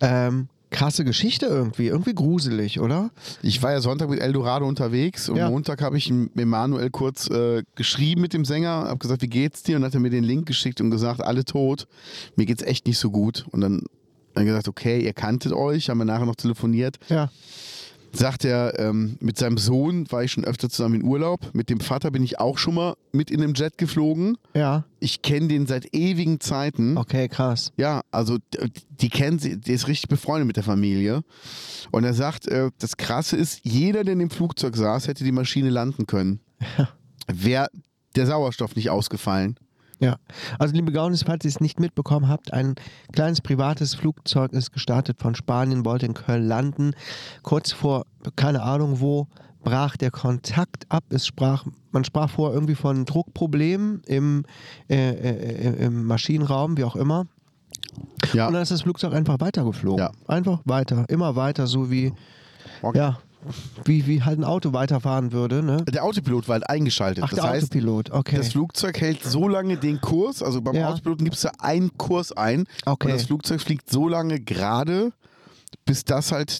[0.02, 3.10] Ähm, krasse Geschichte irgendwie, irgendwie gruselig, oder?
[3.42, 5.50] Ich war ja Sonntag mit Eldorado unterwegs und Ja.
[5.50, 9.64] Montag habe ich mit Manuel kurz äh, geschrieben mit dem Sänger, habe gesagt, wie geht's
[9.64, 9.78] dir?
[9.78, 11.88] Und hat er mir den Link geschickt und gesagt, alle tot.
[12.36, 13.46] Mir geht's echt nicht so gut.
[13.52, 13.84] Und dann
[14.36, 16.98] er gesagt, okay, ihr kanntet euch, haben wir nachher noch telefoniert.
[17.10, 17.30] Ja.
[18.12, 21.52] Sagt er, ähm, mit seinem Sohn war ich schon öfter zusammen in Urlaub.
[21.54, 24.38] Mit dem Vater bin ich auch schon mal mit in einem Jet geflogen.
[24.54, 24.86] Ja.
[25.00, 26.98] Ich kenne den seit ewigen Zeiten.
[26.98, 27.72] Okay, krass.
[27.78, 28.38] Ja, also
[28.90, 31.24] die kennen sie, der ist richtig befreundet mit der Familie.
[31.92, 35.32] Und er sagt, äh, das Krasse ist, jeder, der in dem Flugzeug saß, hätte die
[35.32, 36.40] Maschine landen können.
[37.28, 37.70] Wäre
[38.16, 39.58] der Sauerstoff nicht ausgefallen.
[40.00, 40.16] Ja,
[40.60, 42.76] also liebe Gaunis, falls ihr es nicht mitbekommen habt, ein
[43.12, 46.92] kleines privates Flugzeug ist gestartet von Spanien, wollte in Köln landen.
[47.44, 48.06] Kurz vor,
[48.38, 49.28] keine Ahnung wo,
[49.62, 51.04] brach der Kontakt ab.
[51.10, 54.46] Es sprach, man sprach vor irgendwie von Druckproblemen im,
[54.90, 57.26] äh, äh, im Maschinenraum, wie auch immer.
[58.34, 60.00] Ja, Und dann ist das Flugzeug einfach weitergeflogen.
[60.00, 60.12] Ja.
[60.28, 62.14] Einfach weiter, immer weiter, so wie,
[62.82, 62.98] Okay.
[62.98, 63.20] ja,
[63.86, 65.64] wie, wie halt ein Auto weiterfahren würde.
[65.64, 65.84] Ne?
[65.86, 67.24] der Autopilot war halt eingeschaltet.
[67.24, 68.38] Ach, das der heißt, Autopilot, okay.
[68.38, 70.90] das Flugzeug hält so lange den Kurs, also beim Ja.
[70.90, 73.08] Autopiloten gibst du einen Kurs ein Okay.
[73.08, 75.12] und das Flugzeug fliegt so lange gerade,
[75.86, 76.60] bis das halt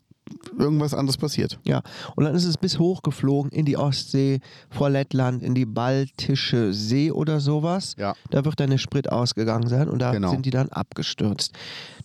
[0.60, 1.60] irgendwas anderes passiert.
[1.64, 1.82] Ja,
[2.16, 6.72] und dann ist es bis hoch geflogen in die Ostsee, vor Lettland, in die Baltische
[6.72, 7.96] See oder sowas.
[7.98, 8.14] Ja.
[8.30, 10.30] Da wird dann der Sprit ausgegangen sein und da Genau.
[10.30, 11.54] sind die dann abgestürzt.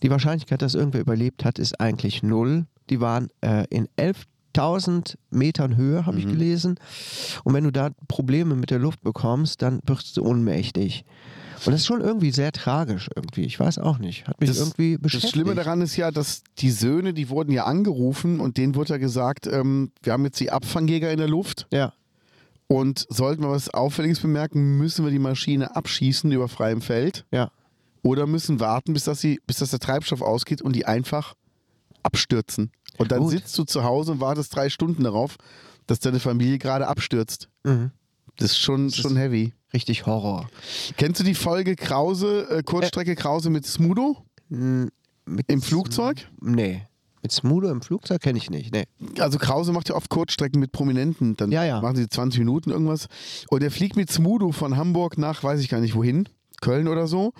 [0.01, 2.65] Die Wahrscheinlichkeit, dass irgendwer überlebt hat, ist eigentlich null.
[2.89, 3.87] Die waren äh, in
[4.55, 6.79] 11.000 Metern Höhe, habe ich gelesen.
[7.43, 11.05] Und wenn du da Probleme mit der Luft bekommst, dann wirst du ohnmächtig.
[11.65, 13.43] Und das ist schon irgendwie sehr tragisch irgendwie.
[13.43, 14.27] Ich weiß auch nicht.
[14.27, 15.23] Hat mich Das- irgendwie beschäftigt.
[15.23, 18.89] Das Schlimme daran ist ja, dass die Söhne, die wurden ja angerufen und denen wurde
[18.93, 21.93] ja gesagt, ähm, wir haben jetzt die Abfangjäger in der Luft Ja,
[22.67, 27.51] und sollten wir was Auffälliges bemerken, müssen wir die Maschine abschießen über freiem Feld ja.
[28.03, 31.35] oder müssen warten, bis, das sie, bis das der Treibstoff ausgeht und die einfach
[32.05, 32.71] abstürzen.
[32.97, 33.31] Und dann Gut.
[33.31, 35.35] sitzt du zu Hause und wartest drei Stunden darauf,
[35.87, 37.49] dass deine Familie gerade abstürzt.
[37.63, 37.91] Mhm.
[38.37, 39.53] Das ist schon, schon heavy.
[39.73, 40.49] Richtig Horror.
[40.97, 44.17] Kennst du die Folge Krause, äh, Kurzstrecke Krause mit Smudo
[44.49, 44.91] Mit
[45.47, 46.29] im Flugzeug?
[46.41, 46.83] Nee.
[47.21, 48.71] Mit Smudo im Flugzeug kenne ich nicht.
[48.71, 48.85] Nee.
[49.19, 51.35] Also Krause macht ja oft Kurzstrecken mit Prominenten.
[51.35, 51.81] Dann Ja, ja.
[51.81, 53.07] machen sie 20 Minuten irgendwas.
[53.49, 56.29] Und er fliegt mit Smudo von Hamburg nach, weiß ich gar nicht wohin,
[56.61, 57.33] Köln oder so,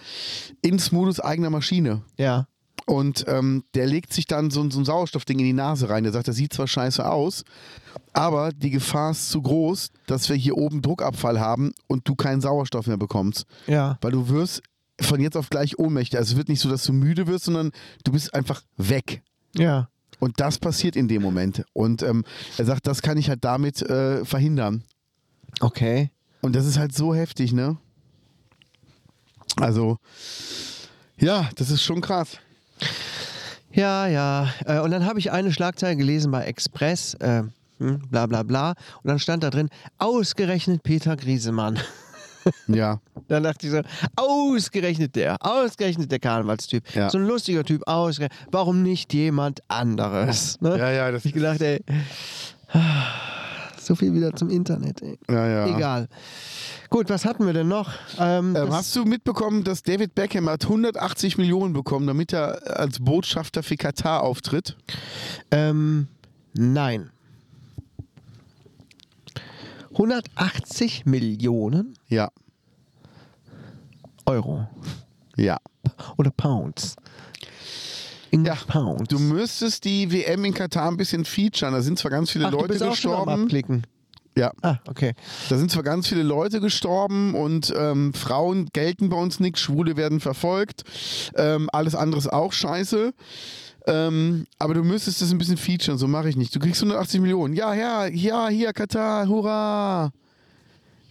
[0.62, 2.02] in Smudos eigener Maschine.
[2.18, 2.48] Ja.
[2.86, 6.04] Und ähm, der legt sich dann so, ein- so ein Sauerstoffding in die Nase rein.
[6.04, 7.44] Der sagt, das sieht zwar scheiße aus,
[8.14, 12.42] aber die Gefahr ist zu groß, dass wir hier oben Druckabfall haben und du keinen
[12.42, 13.46] Sauerstoff mehr bekommst.
[13.66, 13.98] Ja.
[14.02, 14.62] Weil du wirst
[15.02, 16.18] von jetzt auf gleich ohnmächtig.
[16.20, 17.72] Also es wird nicht so, dass du müde wirst, sondern
[18.04, 19.24] du bist einfach weg.
[19.56, 19.90] Ja.
[20.20, 21.66] Und das passiert in dem Moment.
[21.74, 22.24] Und ähm,
[22.58, 24.84] er sagt, das kann ich halt damit äh, verhindern.
[25.60, 26.12] Okay.
[26.42, 27.78] Und das ist halt so heftig, ne?
[29.58, 29.98] Also,
[31.18, 32.38] ja, das ist schon krass.
[33.72, 34.50] Ja, ja.
[34.66, 37.44] Äh, Und dann habe ich eine Schlagzeile gelesen bei Express, äh,
[37.80, 38.70] hm, bla bla bla.
[39.04, 41.80] Und dann stand da drin, ausgerechnet Peter Griesemann.
[42.68, 43.82] Ja, Dann dachte ich so,
[44.16, 46.84] ausgerechnet der, ausgerechnet der Karnevalstyp.
[46.94, 47.10] Ja.
[47.10, 48.40] So ein lustiger Typ, ausgerechnet.
[48.52, 50.62] Warum nicht jemand anderes?
[50.62, 50.78] Ne?
[50.78, 51.82] ja, ja, das ich gedacht, ey,
[53.86, 55.18] so viel wieder zum Internet, ey.
[55.30, 55.76] ja, ja.
[55.78, 56.08] Egal.
[56.90, 57.92] Gut, was hatten wir denn noch?
[58.20, 63.00] Ähm, Ähm, hast du mitbekommen, dass David Beckham hat 180 Millionen bekommen, damit er als
[63.00, 64.76] Botschafter für Katar auftritt?
[65.52, 66.08] Ähm,
[66.54, 67.10] nein.
[69.92, 72.30] 180 Millionen Ja,
[74.26, 74.68] Euro
[75.38, 75.58] ja.
[76.18, 76.96] oder Pounds.
[78.36, 79.08] In Ja, Pounds.
[79.10, 81.74] Du müsstest die WM in Katar ein bisschen featuren.
[81.74, 83.84] Da sind zwar ganz viele Ach, du Leute bist auch schon am gestorben.
[84.38, 85.14] Ja, Ah, okay.
[85.48, 89.96] da sind zwar ganz viele Leute gestorben und ähm, Frauen gelten bei uns nichts, Schwule
[89.96, 90.84] werden verfolgt.
[91.36, 93.14] Ähm, alles andere ist auch scheiße.
[93.88, 96.54] Ähm, aber du müsstest das ein bisschen featuren, so mache ich nicht.
[96.54, 97.54] Du kriegst 180 Millionen.
[97.54, 100.12] Ja, ja, ja, hier, Katar, hurra!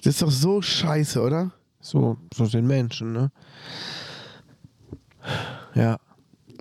[0.02, 1.50] Das ist doch so scheiße, oder?
[1.80, 3.30] So, so sind Menschen, ne?
[5.74, 5.98] Ja.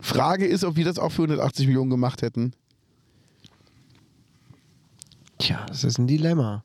[0.04, 2.54] Frage ist, ob wir das auch für 180 Millionen gemacht hätten.
[5.38, 6.64] Tja, das ist ein Dilemma.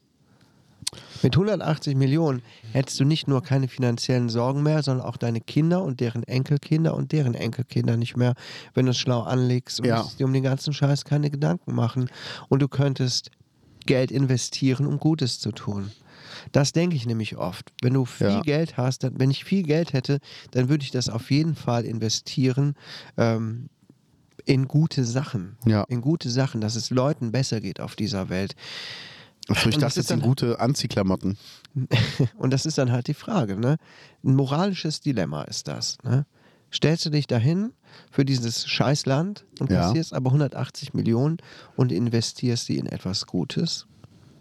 [1.23, 5.83] Mit 180 Millionen hättest du nicht nur keine finanziellen Sorgen mehr, sondern auch deine Kinder
[5.83, 8.35] und deren Enkelkinder und deren Enkelkinder nicht mehr,
[8.75, 10.05] wenn du es schlau anlegst und Ja.
[10.19, 12.11] dir um den ganzen Scheiß keine Gedanken machen.
[12.49, 13.31] Und du könntest
[13.87, 15.91] Geld investieren, um Gutes zu tun.
[16.53, 17.73] Das denke ich nämlich oft.
[17.83, 18.41] Wenn du viel Ja.
[18.41, 20.19] Geld hast, dann, wenn ich viel Geld hätte,
[20.53, 22.75] dann würde ich das auf jeden Fall investieren
[23.17, 23.69] ähm,
[24.45, 25.57] in gute Sachen.
[25.67, 25.85] Ja.
[25.89, 28.55] In gute Sachen, dass es Leuten besser geht auf dieser Welt.
[29.49, 31.39] Achso, ich das dachte, das sind gute Anziehklamotten.
[32.37, 33.77] Und das ist dann halt die Frage, ne?
[34.25, 36.27] Ein moralisches Dilemma ist das, ne?
[36.71, 37.73] Stellst du dich dahin
[38.11, 39.81] für dieses Scheißland und Ja.
[39.87, 41.39] kassierst aber 180 Millionen
[41.77, 43.87] und investierst sie in etwas Gutes?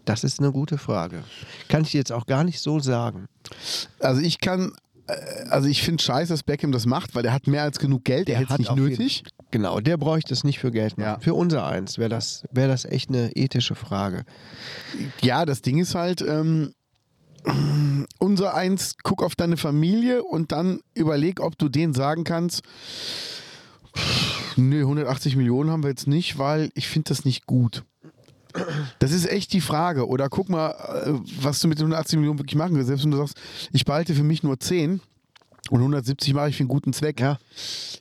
[0.08, 1.22] Das ist eine gute Frage.
[1.68, 3.26] Kann ich dir jetzt auch gar nicht so sagen.
[4.00, 4.72] Also ich kann,
[5.06, 5.12] äh,
[5.50, 8.26] also ich finde scheiße, dass Beckham das macht, weil der hat mehr als genug Geld,
[8.26, 9.24] der Der hätte es hat nicht nötig.
[9.50, 11.08] Genau, der bräuchte es nicht für Geld machen.
[11.08, 11.20] Ja.
[11.20, 14.24] Für unser eins wäre das, wär das echt eine ethische Frage.
[15.20, 16.72] Ja, das Ding ist halt, ähm,
[18.18, 22.62] unser eins, guck auf deine Familie und dann überleg, ob du denen sagen kannst,
[24.56, 27.84] nee, 180 Millionen haben wir jetzt nicht, weil ich finde das nicht gut.
[28.98, 30.08] Das ist echt die Frage.
[30.08, 32.88] Oder guck mal, äh, was du mit den 180 Millionen wirklich machen willst.
[32.88, 33.36] Selbst wenn du sagst,
[33.72, 35.00] ich behalte für mich nur 10
[35.70, 37.20] und 170 mache ich für einen guten Zweck.
[37.20, 37.38] Ja.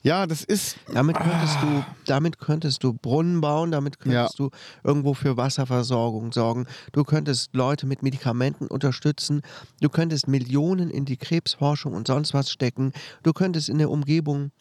[0.04, 4.52] Ja, das ist, Damit könntest du, damit könntest du Brunnen bauen, damit könntest du
[4.84, 6.66] irgendwo für Wasserversorgung sorgen.
[6.94, 9.42] Du könntest Leute mit Medikamenten unterstützen.
[9.82, 12.94] Du könntest Millionen in die Krebsforschung und sonst was stecken.
[13.24, 14.52] Du könntest in der Umgebung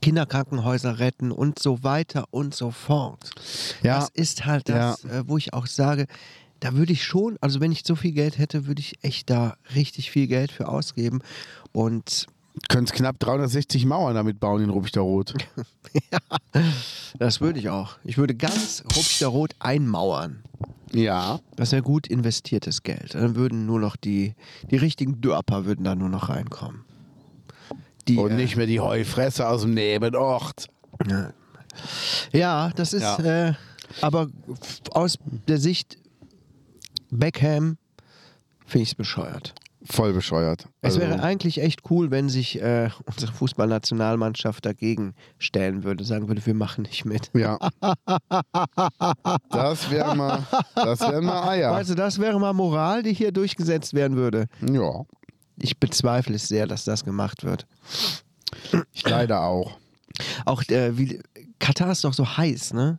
[0.00, 3.30] Kinderkrankenhäuser retten und so weiter und so fort.
[3.82, 4.00] Ja.
[4.00, 6.06] Das ist halt das, äh, wo ich auch sage,
[6.60, 9.56] da würde ich schon, also wenn ich so viel Geld hätte, würde ich echt da
[9.74, 11.20] richtig viel Geld für ausgeben.
[11.72, 12.26] Und
[12.68, 15.34] könntest knapp 360 Mauern damit bauen in Rupchterrot.
[17.18, 17.96] das würde ich auch.
[18.04, 20.42] Ich würde ganz Rupchterrot einmauern.
[20.92, 21.40] Ja.
[21.56, 23.14] Das wäre gut investiertes Geld.
[23.14, 24.34] Dann würden nur noch die,
[24.70, 26.84] die richtigen Dörper würden da nur noch reinkommen.
[28.08, 30.66] Die, Und äh, nicht mehr die Heufresse aus dem Nebenort.
[32.32, 33.48] Ja, das ist, Ja.
[33.48, 33.54] Äh,
[34.00, 34.28] aber
[34.92, 35.98] aus der Sicht
[37.10, 37.76] Beckham
[38.66, 39.54] finde ich es bescheuert.
[39.84, 40.66] Voll bescheuert.
[40.80, 46.28] Es Also, wäre eigentlich echt cool, wenn sich äh, unsere Fußballnationalmannschaft dagegen stellen würde, sagen
[46.28, 47.30] würde, wir machen nicht mit.
[47.34, 47.58] ja.
[49.50, 50.44] das wäre mal,
[50.74, 51.72] das wären mal Eier.
[51.72, 54.46] Also das wäre mal Moral, die hier durchgesetzt werden würde.
[54.60, 55.04] Ja.
[55.58, 57.66] Ich bezweifle es sehr, dass das gemacht wird.
[58.92, 59.78] Ich leider auch.
[60.44, 61.20] Auch äh, wie,
[61.58, 62.98] Katar ist doch so heiß, ne?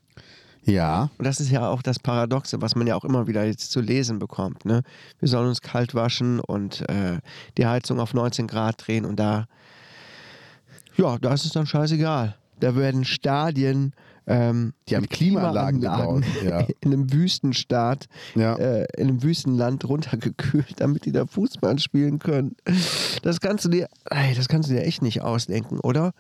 [0.65, 1.09] Ja.
[1.17, 3.81] Und das ist ja auch das Paradoxe, was man ja auch immer wieder jetzt zu
[3.81, 4.65] lesen bekommt.
[4.65, 4.83] Ne?
[5.19, 7.19] Wir sollen uns kalt waschen und äh,
[7.57, 9.47] die Heizung auf 19 Grad drehen und da,
[10.95, 12.35] ja, da ist es dann scheißegal.
[12.59, 13.93] Da werden Stadien,
[14.27, 16.67] ähm, Die haben Klimaanlagen Klimaanlagen gebaut, ja.
[16.81, 18.55] in einem Wüstenstaat, Ja.
[18.55, 22.55] äh, in einem Wüstenland runtergekühlt, damit die da Fußball spielen können.
[23.21, 26.13] Das kannst du dir, ey, das kannst du dir echt nicht ausdenken, oder?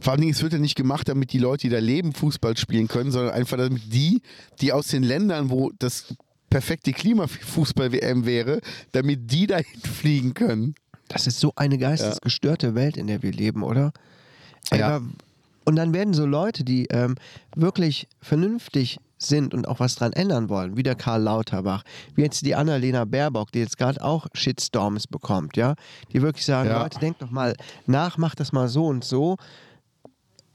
[0.00, 2.56] Vor allen Dingen, es wird ja nicht gemacht, damit die Leute, die da leben, Fußball
[2.56, 4.20] spielen können, sondern einfach damit die,
[4.60, 6.14] die aus den Ländern, wo das
[6.50, 8.60] perfekte Klima für Fußball-WM wäre,
[8.92, 10.74] damit die dahin fliegen können.
[11.08, 13.92] Das ist so eine geistesgestörte Welt, in der wir leben, oder?
[14.70, 15.00] Ey, Ja.
[15.64, 17.16] Und dann werden so Leute, die ähm,
[17.54, 21.82] wirklich vernünftig sind und auch was dran ändern wollen, wie der Karl Lauterbach,
[22.14, 25.74] wie jetzt die Annalena Baerbock, die jetzt gerade auch Shitstorms bekommt, ja,
[26.12, 26.82] die wirklich sagen, Ja.
[26.82, 27.54] Leute, denkt doch mal
[27.86, 29.36] nach, macht das mal so und so.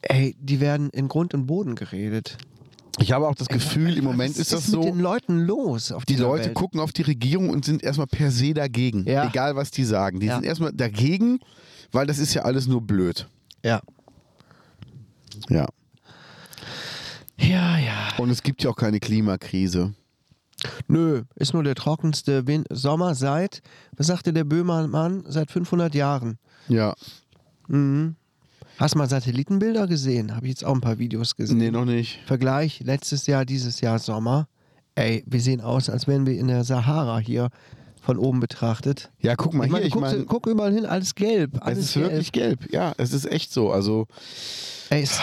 [0.01, 2.37] Ey, die werden in Grund und Boden geredet.
[2.99, 5.91] Ich habe auch das Gefühl, im Moment Was ist das mit so, den Leuten los
[5.91, 6.53] auf die Leute Welt?
[6.55, 9.03] gucken auf die Regierung und sind erstmal per se dagegen.
[9.05, 9.27] Ja.
[9.27, 10.19] Egal, was die sagen.
[10.21, 10.35] Die Ja.
[10.35, 11.39] sind erstmal dagegen,
[11.91, 13.27] weil das ist ja alles nur blöd.
[13.63, 13.81] Ja.
[15.49, 15.67] Ja.
[17.37, 18.09] Ja, ja.
[18.17, 19.93] Und es gibt ja auch keine Klimakrise.
[20.87, 23.61] Nö, ist nur der trockenste Win Sommer seit,
[23.97, 26.39] was sagte der Böhmermann, seit 500 Jahren.
[26.67, 26.95] Ja.
[27.67, 30.35] Hast du mal Satellitenbilder gesehen?
[30.35, 31.57] Habe ich jetzt auch ein paar Videos gesehen.
[31.57, 32.19] Nee, noch nicht.
[32.25, 34.47] Vergleich, letztes Jahr, dieses Jahr Sommer.
[34.95, 37.49] Ey, wir sehen aus, als wären wir in der Sahara hier
[38.05, 39.11] von oben betrachtet.
[39.19, 39.87] Ja, guck mal Ich meine, hier.
[39.87, 41.55] Ich guck, meine, guck überall hin, alles gelb.
[41.55, 42.71] es Alles ist wirklich gelb.
[42.71, 43.71] Ja, es ist echt so.
[43.71, 44.07] Also,
[44.89, 45.19] Ey, es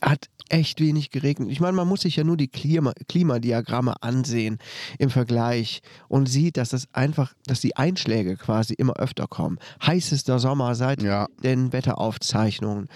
[0.00, 1.50] hat echt wenig geregnet.
[1.50, 4.58] Ich meine, man muss sich ja nur die Klima Klimadiagramme ansehen
[4.98, 9.58] im Vergleich und sieht, dass das einfach, dass die Einschläge quasi immer öfter kommen.
[9.84, 11.26] Heißester Sommer seit Ja.
[11.42, 12.88] den Wetteraufzeichnungen,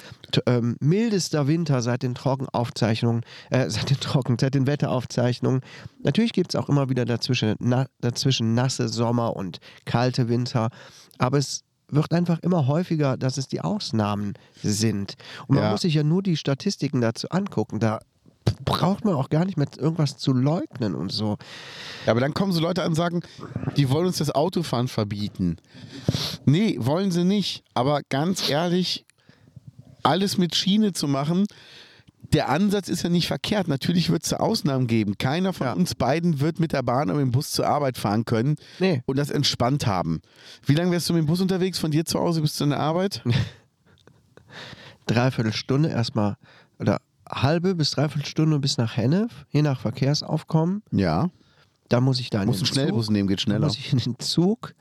[0.46, 5.60] ähm, mildester Winter seit den Trockenaufzeichnungen, äh, seit den Trocken, seit den Wetteraufzeichnungen.
[6.02, 10.70] Natürlich gibt es auch immer wieder dazwischen, na, dazwischen nasse Sommer und kalte Winter,
[11.18, 15.14] aber es wird einfach immer häufiger, dass es die Ausnahmen sind.
[15.46, 15.70] Und man Ja.
[15.70, 17.78] muss sich ja nur die Statistiken dazu angucken.
[17.78, 18.00] Da
[18.64, 21.36] braucht man auch gar nicht mehr irgendwas zu leugnen und so.
[22.06, 23.20] Ja, aber dann kommen so Leute an und sagen,
[23.76, 25.58] die wollen uns das Autofahren verbieten.
[26.44, 27.62] Nee, wollen sie nicht.
[27.74, 29.04] Aber ganz ehrlich,
[30.02, 31.46] alles mit Schiene zu machen,
[32.32, 33.68] der Ansatz ist ja nicht verkehrt.
[33.68, 35.16] Natürlich wird es da Ausnahmen geben.
[35.18, 35.72] Keiner von Ja.
[35.74, 39.02] uns beiden wird mit der Bahn oder mit dem Bus zur Arbeit fahren können Nee.
[39.06, 40.20] und das entspannt haben.
[40.66, 42.78] Wie lange wärst du mit dem Bus unterwegs von dir zu Hause bis zu deiner
[42.80, 43.22] Arbeit?
[45.06, 46.36] dreiviertel Stunde erstmal
[46.78, 50.82] oder halbe bis dreiviertel Stunde bis nach Hennef, je nach Verkehrsaufkommen.
[50.90, 51.30] Ja.
[51.88, 53.12] Da muss ich Musst in einen den Schnellbus Zug.
[53.12, 53.66] nehmen, geht schneller.
[53.66, 54.74] muss ich in den Zug.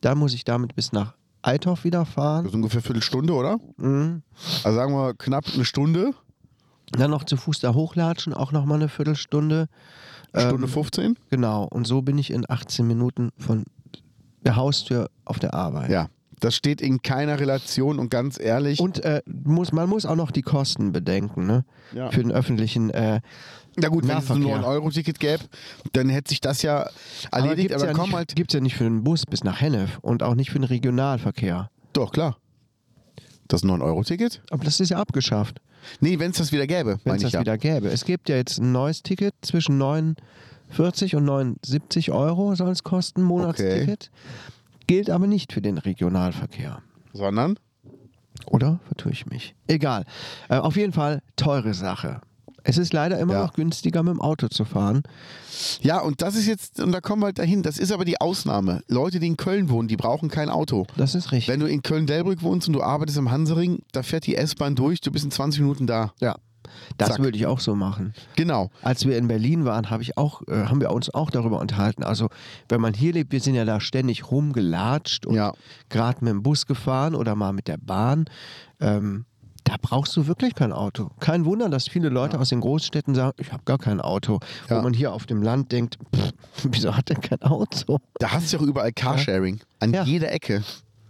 [0.00, 2.46] Dann muss ich damit bis nach Eitorf wieder Das fahren.
[2.46, 3.58] ist ungefähr eine Viertelstunde, oder?
[3.76, 4.22] Mhm.
[4.62, 6.14] Also sagen wir knapp eine Stunde,
[6.96, 9.68] Dann noch zu Fuß da hochlatschen, auch nochmal eine Viertelstunde.
[10.36, 11.16] Stunde Ähm, 15.
[11.30, 11.64] Genau.
[11.64, 13.64] Und so bin ich in 18 Minuten von
[14.44, 15.90] der Haustür auf der Arbeit.
[15.90, 16.08] Ja,
[16.40, 18.80] Das steht in keiner Relation und ganz ehrlich.
[18.80, 21.64] Und äh, muss, man muss auch noch die Kosten bedenken, ne?
[21.94, 22.10] Ja.
[22.10, 23.20] Für den öffentlichen äh,
[23.76, 24.62] na gut, wenn es ein Nahverkehr.
[24.62, 25.44] 9-Euro-Ticket gäbe,
[25.92, 26.88] dann hätte sich das ja
[27.32, 27.68] erledigt.
[27.68, 28.36] gibt's Aber, ja komm nicht, halt.
[28.36, 31.70] gibt's ja nicht für den Bus bis nach Hennef und auch nicht für den Regionalverkehr.
[31.92, 32.36] Doch, klar.
[33.48, 34.42] Das 9-Euro-Ticket?
[34.50, 35.60] Aber das ist ja abgeschafft,
[36.00, 37.40] Nee, wenn es das wieder gäbe, wenn meine es ich das ja.
[37.40, 37.88] wieder gäbe.
[37.88, 43.22] Es gibt ja jetzt ein neues Ticket zwischen 49 und 79 Euro soll es kosten,
[43.22, 44.10] Monatsticket.
[44.86, 46.82] Gilt aber nicht für den Regionalverkehr.
[47.12, 47.58] Sondern?
[48.46, 49.54] Oder vertue ich mich?
[49.66, 50.04] Egal.
[50.48, 52.20] Äh, auf jeden Fall teure Sache.
[52.66, 53.42] Es ist leider immer Ja.
[53.44, 55.02] noch günstiger, mit dem Auto zu fahren.
[55.82, 58.20] Ja, und das ist jetzt, und da kommen wir halt dahin, das ist aber die
[58.20, 58.82] Ausnahme.
[58.88, 60.86] Leute, die in Köln wohnen, die brauchen kein Auto.
[60.96, 61.48] Das ist richtig.
[61.52, 65.00] Wenn du in Köln-Delbrück wohnst und du arbeitest am Hansering, da fährt die S-Bahn durch,
[65.00, 66.12] du bist in 20 Minuten da.
[66.20, 66.34] ja.
[66.96, 67.18] Das Zack.
[67.20, 68.14] würde ich auch so machen.
[68.36, 68.70] Genau.
[68.82, 72.02] Als wir in Berlin waren, habe ich auch, äh, haben wir uns auch darüber unterhalten.
[72.02, 72.30] Also,
[72.70, 75.52] wenn man hier lebt, wir sind ja da ständig rumgelatscht und Ja.
[75.90, 78.24] gerade mit dem Bus gefahren oder mal mit der Bahn.
[78.80, 79.26] Ähm,
[79.64, 81.10] da brauchst du wirklich kein Auto.
[81.20, 84.38] Kein Wunder, dass viele Leute aus den Großstädten sagen, ich habe gar kein Auto.
[84.68, 84.78] Ja.
[84.78, 86.32] Wo man hier auf dem Land denkt, pff,
[86.70, 87.98] wieso hat er kein Auto?
[88.18, 89.60] Da hast du ja auch überall Carsharing.
[89.80, 90.04] An Ja.
[90.04, 90.62] jeder Ecke.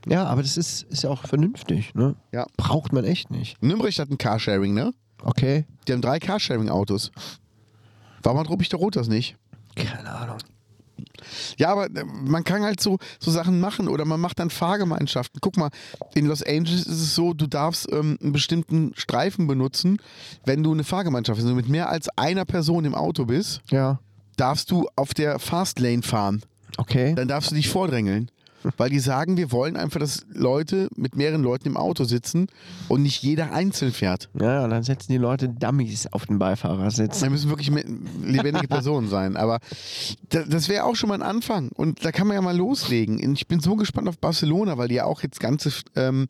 [0.07, 1.95] Ja, aber das ist, ist ja auch vernünftig.
[1.95, 2.15] Ne?
[2.33, 2.47] Ja.
[2.57, 3.61] Braucht man echt nicht.
[3.63, 4.93] Nürnberg hat ein Carsharing, ne?
[5.23, 5.65] Okay?
[5.89, 7.11] Die haben drei Carsharing-Autos.
[8.23, 9.37] Warum hat Rupich der Rot das nicht?
[9.75, 10.37] Keine Ahnung.
[11.59, 15.41] Ja, aber äh, man kann halt so, so Sachen machen oder man macht dann Fahrgemeinschaften.
[15.41, 15.71] Guck mal,
[16.15, 19.99] in Los Angeles ist es so, du darfst ähm, einen bestimmten Streifen benutzen,
[20.45, 21.47] wenn du eine Fahrgemeinschaft bist.
[21.47, 23.99] Wenn du mit mehr als einer Person im Auto bist, Ja.
[24.37, 26.43] darfst du auf der Fastlane fahren.
[26.77, 27.15] Okay.
[27.15, 28.31] Dann darfst du dich vordrängeln.
[28.77, 32.47] Weil die sagen, wir wollen einfach, dass Leute mit mehreren Leuten im Auto sitzen
[32.89, 34.29] und nicht jeder einzeln fährt.
[34.41, 37.21] Ja, ja, dann setzen die Leute Dummies auf den Beifahrersitz.
[37.21, 37.71] Da müssen wirklich
[38.23, 39.37] lebendige Personen sein.
[39.37, 39.61] Aber
[40.31, 41.71] da, das wäre auch schon mal ein Anfang.
[41.75, 43.23] Und da kann man ja mal loslegen.
[43.25, 46.27] Und Ich bin so gespannt auf Barcelona, weil die ja auch jetzt ganze ähm,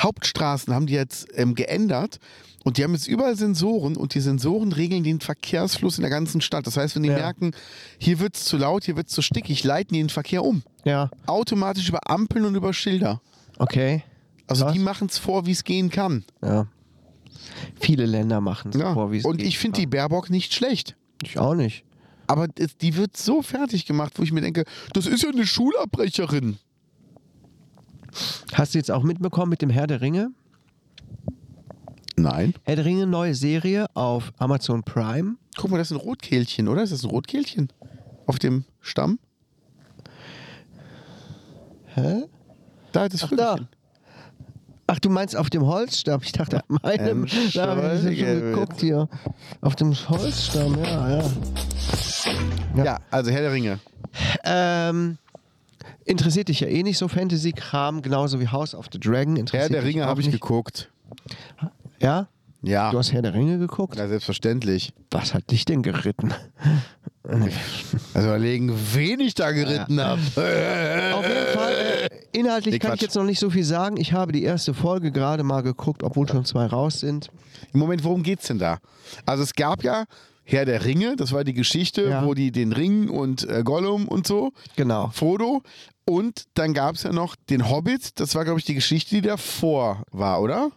[0.00, 2.18] Hauptstraßen haben die jetzt ähm, geändert.
[2.64, 6.40] Und die haben jetzt überall Sensoren und die Sensoren regeln den Verkehrsfluss in der ganzen
[6.40, 6.66] Stadt.
[6.66, 7.16] Das heißt, wenn die Ja.
[7.16, 7.52] merken,
[7.98, 10.62] hier wird es zu laut, hier wird es zu stickig, leiten die den Verkehr um.
[10.84, 13.20] Ja, Automatisch über Ampeln und über Schilder.
[13.58, 14.04] okay.
[14.48, 14.74] Also Krass.
[14.74, 16.24] die machen es vor, wie es gehen kann.
[16.42, 16.66] Ja.
[17.80, 18.92] Viele Länder machen es Ja.
[18.92, 19.46] vor, wie es und geht.
[19.46, 20.96] ich finde die Baerbock nicht schlecht.
[21.22, 21.84] Ich auch nicht.
[22.26, 26.58] Aber die wird so fertig gemacht, wo ich mir denke, das ist ja eine Schulabbrecherin.
[28.52, 30.30] Hast du jetzt auch mitbekommen mit dem Herr der Ringe?
[32.16, 32.54] Nein.
[32.64, 35.36] Herr der Ringe, neue Serie auf Amazon Prime.
[35.56, 36.82] Guck mal, das ist ein Rotkehlchen, oder?
[36.82, 37.68] Ist das ein Rotkehlchen?
[38.26, 39.18] Auf dem Stamm?
[41.94, 42.24] Hä?
[42.92, 43.68] Da, das Ach, Vögelchen.
[44.86, 46.20] Ach, du meinst auf dem Holzstamm?
[46.22, 47.24] Ich dachte, an meinem.
[47.24, 49.08] Ähm, da habe ich schon geguckt hier.
[49.60, 51.24] Auf dem Holzstamm, ja, ja.
[52.84, 52.98] Ja.
[53.10, 53.78] also Herr der Ringe.
[54.44, 55.18] Ähm,
[56.04, 59.34] interessiert dich ja eh nicht so Fantasy-Kram, genauso wie House of the Dragon.
[59.34, 60.90] Herr Interessiert der dich Ringe habe ich geguckt.
[62.02, 62.28] Ja?
[62.64, 62.90] Ja.
[62.92, 63.96] Du hast Herr der Ringe geguckt?
[63.96, 64.92] ja, selbstverständlich.
[65.10, 66.32] Was hat dich denn geritten?
[68.14, 70.20] Also überlegen, wen ich da geritten habe.
[70.20, 70.34] Auf
[71.28, 73.96] jeden Fall, äh, inhaltlich Nee, kann ich jetzt noch nicht so viel sagen.
[73.96, 77.28] Ich habe die erste Folge gerade mal geguckt, obwohl schon zwei raus sind.
[77.72, 78.78] Im Moment, worum geht's denn da?
[79.24, 80.04] Also es gab ja
[80.42, 82.26] Herr der Ringe, das war die Geschichte, Ja.
[82.26, 85.10] wo die den Ring und äh, Gollum und so, Genau.
[85.14, 85.62] Frodo.
[86.04, 89.20] Und dann gab es ja noch den Hobbit, das war, glaube ich, die Geschichte, die
[89.22, 90.72] davor war, oder?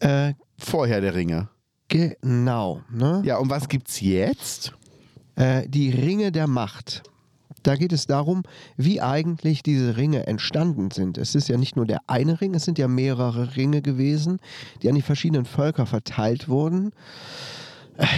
[0.00, 1.48] Äh, Vor Herr der Ringe.
[1.88, 2.82] genau.
[2.90, 3.22] Ne?
[3.24, 4.74] Ja, und was gibt's jetzt?
[5.36, 7.02] Äh, die Ringe der Macht.
[7.62, 8.44] Da geht es darum,
[8.76, 11.18] wie eigentlich diese Ringe entstanden sind.
[11.18, 14.38] Es ist ja nicht nur der eine Ring, es sind ja mehrere Ringe gewesen,
[14.82, 16.92] die an die verschiedenen Völker verteilt wurden.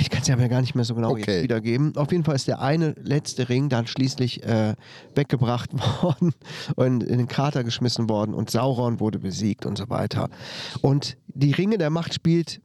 [0.00, 1.42] Ich kann es ja aber gar nicht mehr so genau Okay.
[1.42, 1.96] wiedergeben.
[1.96, 4.74] Auf jeden Fall ist der eine letzte Ring dann schließlich äh,
[5.14, 5.70] weggebracht
[6.02, 6.34] worden
[6.76, 10.28] und in den Krater geschmissen worden und Sauron wurde besiegt und so weiter.
[10.82, 12.60] Und die Ringe der Macht spielt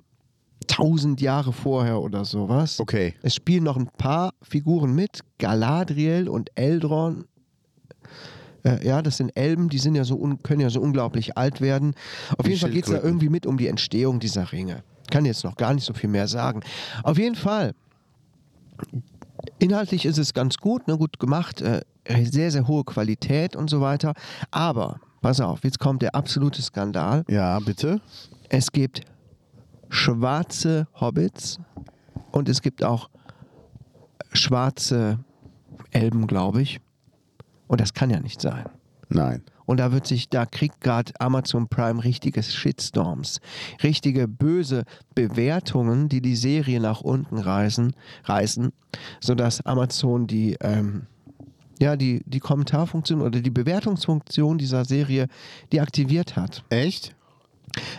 [0.68, 2.80] tausend Jahre vorher oder sowas.
[2.80, 3.14] Okay.
[3.22, 7.26] Es spielen noch ein paar Figuren mit, Galadriel und Eldron.
[8.64, 11.94] Äh, ja, das sind Elben, die sind ja so können ja so unglaublich alt werden.
[12.38, 14.84] Auf Wie jeden Fall geht es da irgendwie mit um die Entstehung dieser Ringe.
[15.12, 16.62] Kann jetzt noch gar nicht so viel mehr sagen.
[17.04, 17.74] Auf jeden Fall,
[19.60, 21.82] inhaltlich ist es ganz gut, ne, gut gemacht, äh,
[22.24, 24.14] sehr, sehr hohe Qualität und so weiter.
[24.52, 27.24] Aber, pass auf, jetzt kommt der absolute Skandal.
[27.30, 28.02] Ja, bitte.
[28.50, 29.02] Es gibt
[29.90, 31.60] schwarze Hobbits
[32.32, 33.10] und es gibt auch
[34.34, 35.20] schwarze
[35.92, 36.80] Elben, glaube ich.
[37.68, 38.66] Und das kann ja nicht sein.
[39.10, 39.42] Nein.
[39.66, 43.40] Und da wird sich, da kriegt gerade Amazon Prime richtige Shitstorms,
[43.84, 44.84] richtige böse
[45.16, 47.94] Bewertungen, die die Serie nach unten reißen,
[48.26, 48.72] reißen
[49.20, 51.08] sodass Amazon die ähm,
[51.82, 55.28] ja, die, die Kommentarfunktion oder die Bewertungsfunktion dieser Serie
[55.74, 56.64] deaktiviert hat.
[56.70, 57.16] Echt?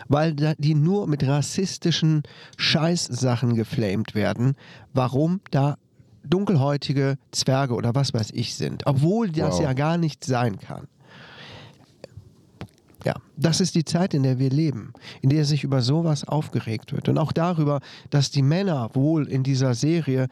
[0.08, 2.22] Weil die nur mit rassistischen
[2.56, 4.54] Scheißsachen geflamed werden,
[4.94, 5.76] warum da
[6.24, 8.86] dunkelhäutige Zwerge oder was weiß ich sind.
[8.86, 9.62] Obwohl das Wow.
[9.62, 10.88] ja gar nicht sein kann.
[13.04, 16.92] Ja, das ist die Zeit, in der wir leben, in der sich über sowas aufgeregt
[16.92, 17.08] wird.
[17.08, 17.80] Und auch darüber,
[18.10, 20.28] dass die Männer wohl in dieser Serie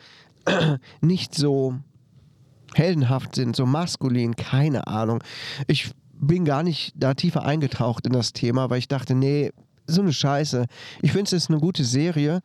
[1.01, 1.75] nicht so
[2.75, 5.23] heldenhaft sind, so maskulin, keine Ahnung.
[5.67, 9.53] Ich bin gar nicht da tiefer eingetaucht in das Thema, weil ich dachte, nee,
[9.87, 10.67] so eine Scheiße.
[11.03, 12.41] Ich finde es ist eine gute Serie,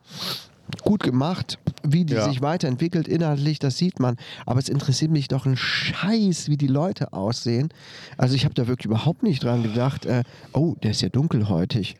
[0.78, 2.28] gut gemacht, wie die Ja.
[2.28, 4.16] sich weiterentwickelt inhaltlich, das sieht man.
[4.46, 7.68] Aber es interessiert mich doch ein Scheiß, wie die Leute aussehen.
[8.16, 11.96] Also ich habe da wirklich überhaupt nicht dran gedacht, äh, oh, der ist ja dunkelhäutig.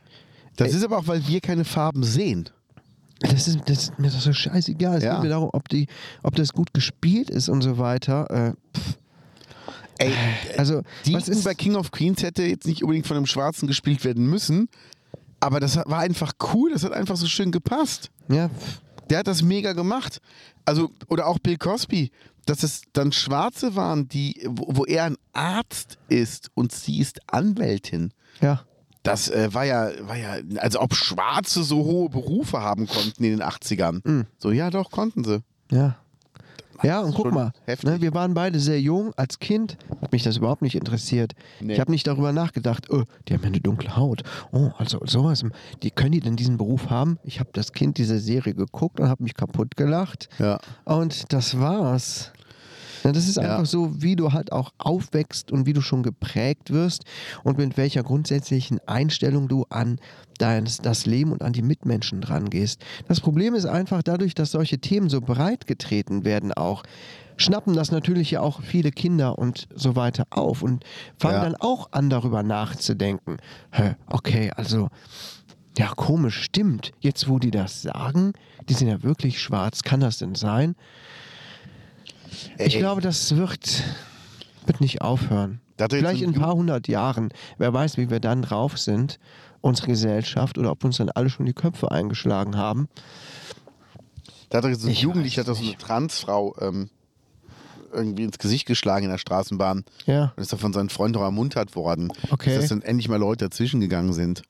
[0.57, 2.49] Das ist aber auch, weil wir keine Farben sehen.
[3.21, 4.99] Das ist, das ist mir doch so scheißegal.
[4.99, 5.15] Es Ja.
[5.15, 5.87] geht mir darum, ob, die,
[6.23, 8.31] ob das gut gespielt ist und so weiter.
[8.31, 8.97] Äh, pff.
[9.99, 10.13] Ey,
[10.57, 13.67] also, die was ist bei King of Queens hätte jetzt nicht unbedingt von einem Schwarzen
[13.67, 14.69] gespielt werden müssen.
[15.41, 18.11] Aber das war einfach cool, das hat einfach so schön gepasst.
[18.29, 18.51] Ja.
[19.09, 20.21] Der hat das mega gemacht.
[20.65, 22.13] Also, oder auch Bill Cosby,
[22.47, 27.21] dass es dann Schwarze waren, die, wo, wo er ein Arzt ist und sie ist
[27.27, 28.13] Anwältin.
[28.41, 28.65] ja.
[29.03, 33.31] Das äh, war ja, war ja, als ob Schwarze so hohe Berufe haben konnten in
[33.31, 34.07] den 80ern.
[34.07, 34.27] Mhm.
[34.37, 35.43] So, ja, doch, konnten sie.
[35.73, 35.97] Ja.
[36.83, 39.13] Ja, und guck mal, ne, wir waren beide sehr jung.
[39.17, 41.33] Als Kind hat mich das überhaupt nicht interessiert.
[41.61, 41.75] Nee.
[41.75, 44.23] Ich habe nicht darüber nachgedacht, oh, die haben ja eine dunkle Haut.
[44.53, 45.45] Oh, also sowas.
[45.83, 47.19] Die können die denn diesen Beruf haben?
[47.25, 50.29] Ich habe das Kind diese Serie geguckt und habe mich kaputt gelacht.
[50.39, 50.59] Ja.
[50.85, 52.33] Und das war's.
[53.05, 53.43] Ja, das ist Ja.
[53.43, 57.05] einfach so, wie du halt auch aufwächst und wie du schon geprägt wirst
[57.45, 59.99] und mit welcher grundsätzlichen Einstellung du an
[60.39, 62.83] dein, das Leben und an die Mitmenschen dran gehst.
[63.09, 66.83] Das Problem ist einfach dadurch, dass solche Themen so breit getreten werden auch,
[67.37, 70.85] schnappen das natürlich ja auch viele Kinder und so weiter auf und
[71.19, 71.41] fangen Ja.
[71.45, 73.39] dann auch an, darüber nachzudenken.
[73.73, 74.89] Hä, okay, also
[75.79, 76.91] ja, komisch, stimmt.
[77.01, 78.33] Jetzt, wo die das sagen,
[78.69, 79.83] die sind ja wirklich schwarz.
[79.83, 80.75] Kann das denn sein?
[82.67, 83.83] Ich glaube, das wird,
[84.67, 85.61] wird nicht aufhören.
[85.89, 87.31] Vielleicht in ein paar hundert Jahren.
[87.59, 89.19] Wer weiß, wie wir dann drauf sind,
[89.61, 92.89] unsere Gesellschaft, oder ob uns dann alle schon die Köpfe eingeschlagen haben.
[94.51, 95.79] Da hat so ein Ich Jugendlicher, weiß hat doch so eine.
[95.79, 96.91] Transfrau ähm,
[97.93, 99.85] irgendwie ins Gesicht geschlagen in der Straßenbahn.
[100.07, 100.33] Ja.
[100.37, 102.13] Und ist da von seinen Freunden auch ermuntert worden.
[102.31, 102.55] Okay.
[102.57, 104.43] Dass dann endlich mal Leute dazwischen gegangen sind.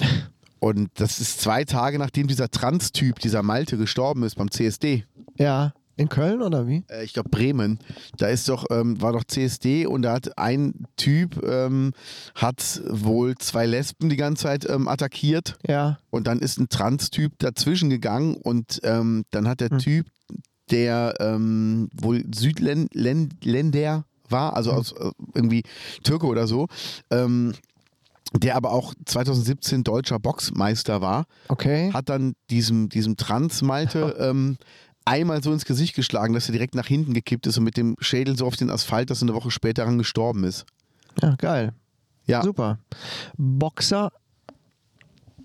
[0.58, 5.06] Und das ist zwei Tage nachdem dieser Trans-Typ, dieser Malte, gestorben ist beim CSD.
[5.38, 5.72] Ja.
[6.00, 6.82] In Köln oder wie?
[6.88, 7.78] Äh, ich glaube Bremen.
[8.16, 11.92] Da ist doch, ähm, war doch CSD und da hat ein Typ ähm,
[12.34, 15.58] hat wohl zwei Lesben die ganze Zeit ähm, attackiert.
[15.66, 15.98] Ja.
[16.10, 19.68] Und dann ist ein Trans-Typ dazwischen gegangen und ähm, dann hat Hm.
[19.68, 20.06] der Typ,
[20.70, 24.56] der ähm, wohl Südländer war, Hm.
[24.56, 25.64] also aus äh, irgendwie
[26.02, 26.68] Türke oder so,
[27.10, 27.52] ähm,
[28.32, 31.92] der aber auch 2017 deutscher Boxmeister war, Okay.
[31.92, 34.56] hat dann diesem, diesem Trans-Malte ähm,
[35.04, 37.96] einmal so ins Gesicht geschlagen, dass er direkt nach hinten gekippt ist und mit dem
[38.00, 40.66] Schädel so auf den Asphalt, dass er eine Woche später daran gestorben ist.
[41.22, 41.72] Ja, geil.
[42.26, 42.78] Ja, Super.
[43.36, 44.12] Boxer.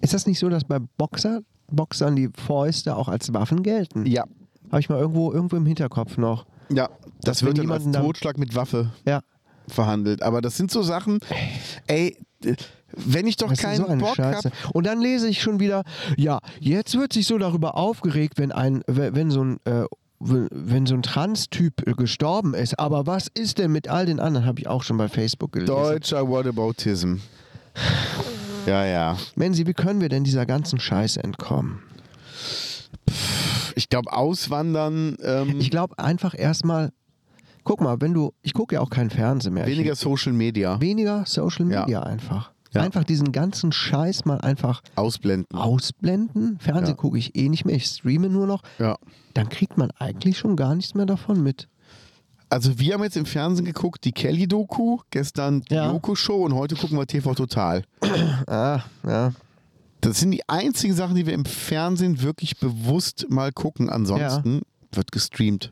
[0.01, 1.41] Ist das nicht so, dass bei Boxer,
[1.71, 4.05] Boxern die Fäuste auch als Waffen gelten?
[4.05, 4.23] ja,
[4.69, 6.45] Habe ich mal irgendwo, irgendwo im Hinterkopf noch.
[6.69, 6.89] ja.
[7.21, 9.21] Das wird dann als Totschlag mit Waffe Ja.
[9.67, 10.21] verhandelt.
[10.21, 11.19] Aber das sind so Sachen,
[11.87, 12.55] ey, d-
[12.93, 14.49] wenn ich doch Das keinen so Bock Scheiße.
[14.49, 14.55] habe.
[14.73, 15.83] Und dann lese ich schon wieder,
[16.17, 19.85] ja, jetzt wird sich so darüber aufgeregt, wenn ein, wenn so ein, äh,
[20.19, 22.79] wenn so ein Trans-Typ äh, gestorben ist.
[22.79, 24.45] Aber was ist denn mit all den anderen?
[24.47, 25.73] Habe ich auch schon bei Facebook gelesen.
[25.75, 27.15] Deutscher Whataboutism.
[28.65, 29.15] Ja, ja.
[29.35, 31.83] Menzi, wie können wir denn dieser ganzen Scheiße entkommen?
[33.75, 36.91] Ich glaube, auswandern, ähm, Ich glaube einfach erstmal,
[37.63, 39.67] guck mal, wenn du, ich gucke ja auch kein Fernsehen mehr.
[39.67, 41.81] weniger Social Media weniger Social Ja.
[41.81, 42.51] Media einfach.
[42.75, 42.81] Ja.
[42.81, 45.57] Einfach diesen ganzen Scheiß mal einfach ausblenden.
[45.57, 46.59] ausblenden.
[46.59, 46.93] Fernsehen Ja.
[47.01, 48.61] gucke ich eh nicht mehr, ich streame nur noch.
[48.79, 48.97] Ja.
[49.33, 51.67] Dann kriegt man eigentlich schon gar nichts mehr davon mit.
[52.49, 55.91] Also wir haben jetzt im Fernsehen geguckt, die Kelly-Doku, gestern die Ja.
[55.91, 57.83] Doku-Show und heute gucken wir TV Total.
[58.47, 59.31] Ah, ja.
[60.01, 63.89] Das sind die einzigen Sachen, die wir im Fernsehen wirklich bewusst mal gucken.
[63.89, 64.61] Ansonsten
[64.91, 65.71] wird gestreamt.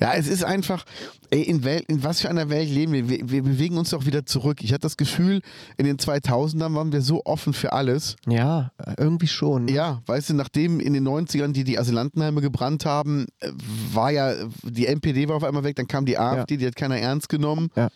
[0.00, 0.08] Ja.
[0.08, 0.84] Ja, es ist einfach,
[1.30, 3.08] ey, in, Welt, in was für einer Welt leben wir?
[3.08, 3.28] wir?
[3.28, 4.62] Wir bewegen uns doch wieder zurück.
[4.62, 5.40] Ich hatte das Gefühl,
[5.76, 8.16] in den 2000ern waren wir so offen für alles.
[8.26, 9.68] Ja, irgendwie schon.
[9.68, 13.50] Ja, weißt du, nachdem in den 90ern die die Asylantenheime gebrannt haben, äh,
[13.92, 16.98] war ja, die NPD war auf einmal weg, dann kam die AfD, die hat keiner
[16.98, 17.70] ernst genommen.
[17.76, 17.88] Ja.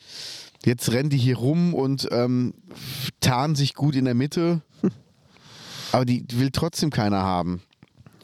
[0.64, 2.55] Jetzt rennen die hier rum und ähm,
[3.20, 4.62] tarnen sich gut in der Mitte.
[5.92, 7.62] Aber die will trotzdem keiner haben.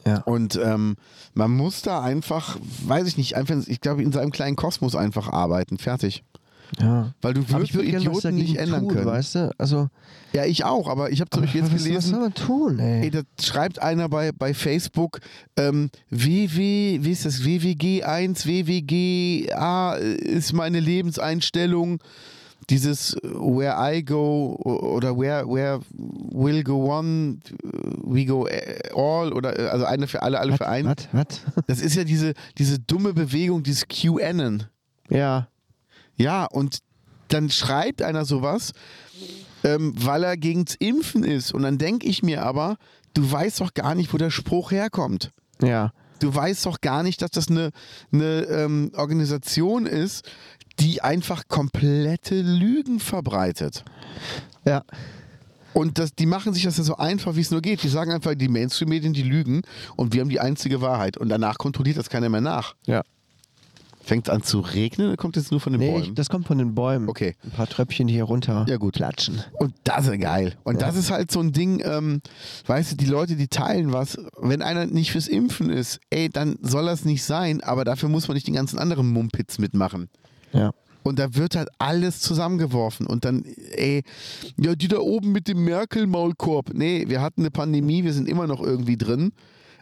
[0.05, 0.21] Ja.
[0.21, 0.95] Und ähm,
[1.33, 5.27] man muss da einfach, weiß ich nicht, einfach, ich glaube, in seinem kleinen Kosmos einfach
[5.29, 5.77] arbeiten.
[5.77, 6.23] Fertig.
[6.79, 7.13] ja.
[7.21, 9.05] Weil du Aber wirst ich würde so gerne was Idioten nicht ändern tun, können.
[9.05, 9.51] weißt du?
[9.57, 9.89] Also,
[10.33, 12.09] Ja, ich auch, aber ich habe zum Beispiel jetzt was, was gelesen.
[12.11, 13.01] soll man tun, ey?
[13.03, 15.19] Ey, da schreibt einer bei, bei Facebook,
[15.57, 21.99] ähm, WW, wie ist das, WWG1, WWGA ist meine Lebenseinstellung.
[22.69, 27.41] Dieses äh, Where I go oder Where, where will go on,
[28.03, 28.47] we go
[28.93, 30.87] all oder äh, also eine für alle, alle für einen.
[30.87, 31.09] Was?
[31.11, 31.25] Was?
[31.67, 34.65] Das ist ja diese, diese dumme Bewegung, dieses QAnon.
[35.09, 35.47] Ja.
[36.15, 36.79] Ja, und
[37.29, 38.73] dann schreibt einer sowas,
[39.63, 41.53] ähm, weil er gegens Impfen ist.
[41.53, 42.77] Und dann denke ich mir aber,
[43.13, 45.31] du weißt doch gar nicht, wo der Spruch herkommt.
[45.61, 45.93] Ja.
[46.19, 47.71] Du weißt doch gar nicht, dass das eine,
[48.11, 50.29] eine ähm, Organisation ist,
[50.79, 53.83] die einfach komplette Lügen verbreitet.
[54.65, 54.83] Ja.
[55.73, 57.83] Und das, die machen sich das ja so einfach, wie es nur geht.
[57.83, 59.61] Die sagen einfach, die Mainstream-Medien, die lügen
[59.95, 61.15] und wir haben die einzige Wahrheit.
[61.17, 62.75] Und danach kontrolliert das keiner mehr nach.
[62.87, 63.03] Ja.
[64.01, 66.03] Fängt es an zu regnen oder kommt es nur von den Nee, Bäumen?
[66.05, 67.07] ich, das kommt von den Bäumen.
[67.07, 67.35] Okay.
[67.43, 68.95] Ein paar Tröpfchen, hier runter Ja, gut.
[68.95, 69.43] klatschen.
[69.59, 70.55] Und das ist geil.
[70.63, 72.21] Und das ist halt so ein Ding, ähm,
[72.65, 74.17] weißt du, die Leute, die teilen was.
[74.41, 78.27] Wenn einer nicht fürs Impfen ist, ey, dann soll das nicht sein, aber dafür muss
[78.27, 80.09] man nicht den ganzen anderen Mumpitz mitmachen.
[80.53, 80.71] Ja.
[81.03, 83.07] Und da wird halt alles zusammengeworfen.
[83.07, 84.03] Und dann, ey,
[84.57, 86.73] ja, die da oben mit dem Merkel-Maulkorb.
[86.73, 89.31] Nee, wir hatten eine Pandemie, wir sind immer noch irgendwie drin.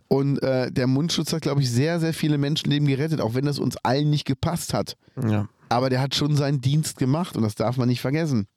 [0.08, 3.60] Und äh, der Mundschutz hat, glaube ich, sehr, sehr viele Menschenleben gerettet, auch wenn das
[3.60, 4.96] uns allen nicht gepasst hat.
[5.22, 5.50] Ja.
[5.70, 8.48] Aber der hat schon seinen Dienst gemacht und das darf man nicht vergessen.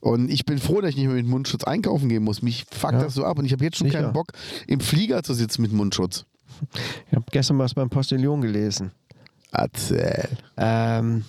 [0.00, 2.42] Und ich bin froh, dass ich nicht mehr mit Mundschutz einkaufen gehen muss.
[2.42, 3.04] Mich fuckt Ja.
[3.04, 4.02] das so ab und ich habe jetzt schon Sicher.
[4.02, 4.32] keinen Bock,
[4.66, 6.26] im Flieger zu sitzen mit Mundschutz.
[7.08, 8.90] Ich habe gestern was beim Postillon gelesen.
[9.52, 10.28] Erzähl.
[10.56, 11.24] Ähm,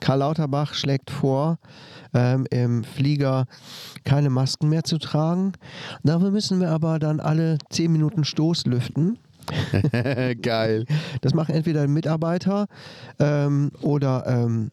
[0.00, 1.58] Karl Lauterbach schlägt vor,
[2.14, 3.46] ähm, im Flieger
[4.04, 5.52] keine Masken mehr zu tragen.
[6.02, 9.18] Dafür müssen wir aber dann alle 10 Minuten Stoßlüften.
[10.42, 10.86] Geil.
[11.20, 12.66] Das machen entweder Mitarbeiter
[13.18, 14.70] ähm, oder ähm,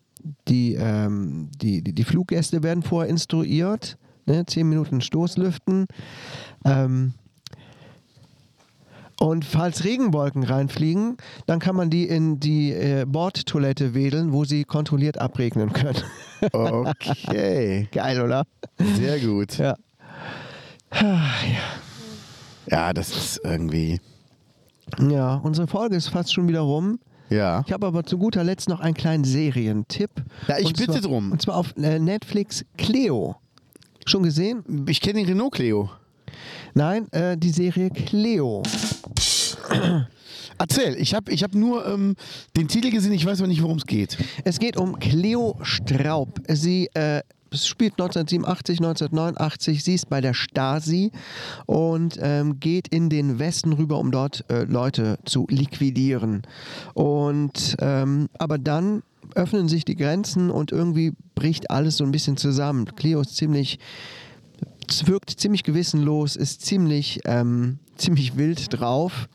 [0.48, 3.98] die, ähm, die, die, die Fluggäste werden vorher instruiert.
[4.26, 4.46] Ne?
[4.46, 5.88] 10 Minuten Stoßlüften.
[6.66, 7.14] Ähm,
[9.20, 14.64] und falls Regenwolken reinfliegen, dann kann man die in die äh, Bordtoilette wedeln, wo sie
[14.64, 16.02] kontrolliert abregnen können.
[16.52, 17.88] Okay.
[17.92, 18.46] Geil, oder?
[18.96, 19.58] Sehr gut.
[19.58, 19.76] Ja.
[22.70, 24.00] Ja, das ist irgendwie.
[25.00, 27.00] Ja, unsere Folge ist fast schon wieder rum.
[27.30, 27.64] Ja.
[27.66, 30.12] Ich habe aber zu guter Letzt noch einen kleinen Serientipp.
[30.48, 31.32] Ja, ich Und bitte zwar, drum.
[31.32, 33.36] Und zwar auf äh, Netflix Cleo.
[34.06, 34.86] Schon gesehen?
[34.88, 35.90] Ich kenne den Renault Cleo.
[36.74, 38.64] Nein, äh, die Serie Cleo.
[40.58, 42.16] Erzähl, ich habe ich hab nur ähm,
[42.56, 44.18] den Titel gesehen, ich weiß aber nicht, worum es geht.
[44.44, 46.40] Es geht um Cleo Straub.
[46.48, 47.22] Sie äh,
[47.54, 49.84] spielt 1987, 1989.
[49.84, 51.12] Sie ist bei der Stasi
[51.66, 56.44] und ähm, geht in den Westen rüber, um dort äh, Leute zu liquidieren.
[56.94, 59.04] Und ähm, aber dann
[59.36, 62.86] öffnen sich die Grenzen und irgendwie bricht alles so ein bisschen zusammen.
[62.96, 63.80] Cleo ist ziemlich
[64.94, 69.28] es wirkt ziemlich gewissenlos, ist ziemlich, ähm, ziemlich wild drauf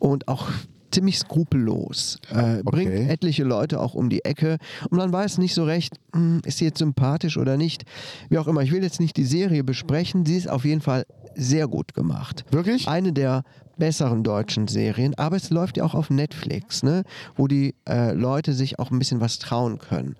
[0.00, 0.48] und auch
[0.90, 2.18] ziemlich skrupellos.
[2.30, 4.58] Äh, Bringt etliche Leute auch um die Ecke
[4.90, 7.84] und man weiß nicht so recht, hm, ist sie jetzt sympathisch oder nicht.
[8.28, 11.06] Wie auch immer, ich will jetzt nicht die Serie besprechen, sie ist auf jeden Fall
[11.36, 12.44] sehr gut gemacht.
[12.50, 12.88] Wirklich?
[12.88, 13.44] Eine der
[13.78, 17.04] besseren deutschen Serien, aber es läuft ja auch auf Netflix, ne?
[17.36, 20.16] wo die äh, Leute sich auch ein bisschen was trauen können.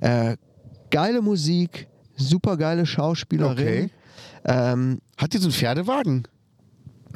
[0.00, 0.36] Äh,
[0.90, 3.58] geile Musik, super geile Schauspielerin.
[3.58, 3.90] Okay.
[4.44, 6.24] Ähm, Hat die so einen Pferdewagen?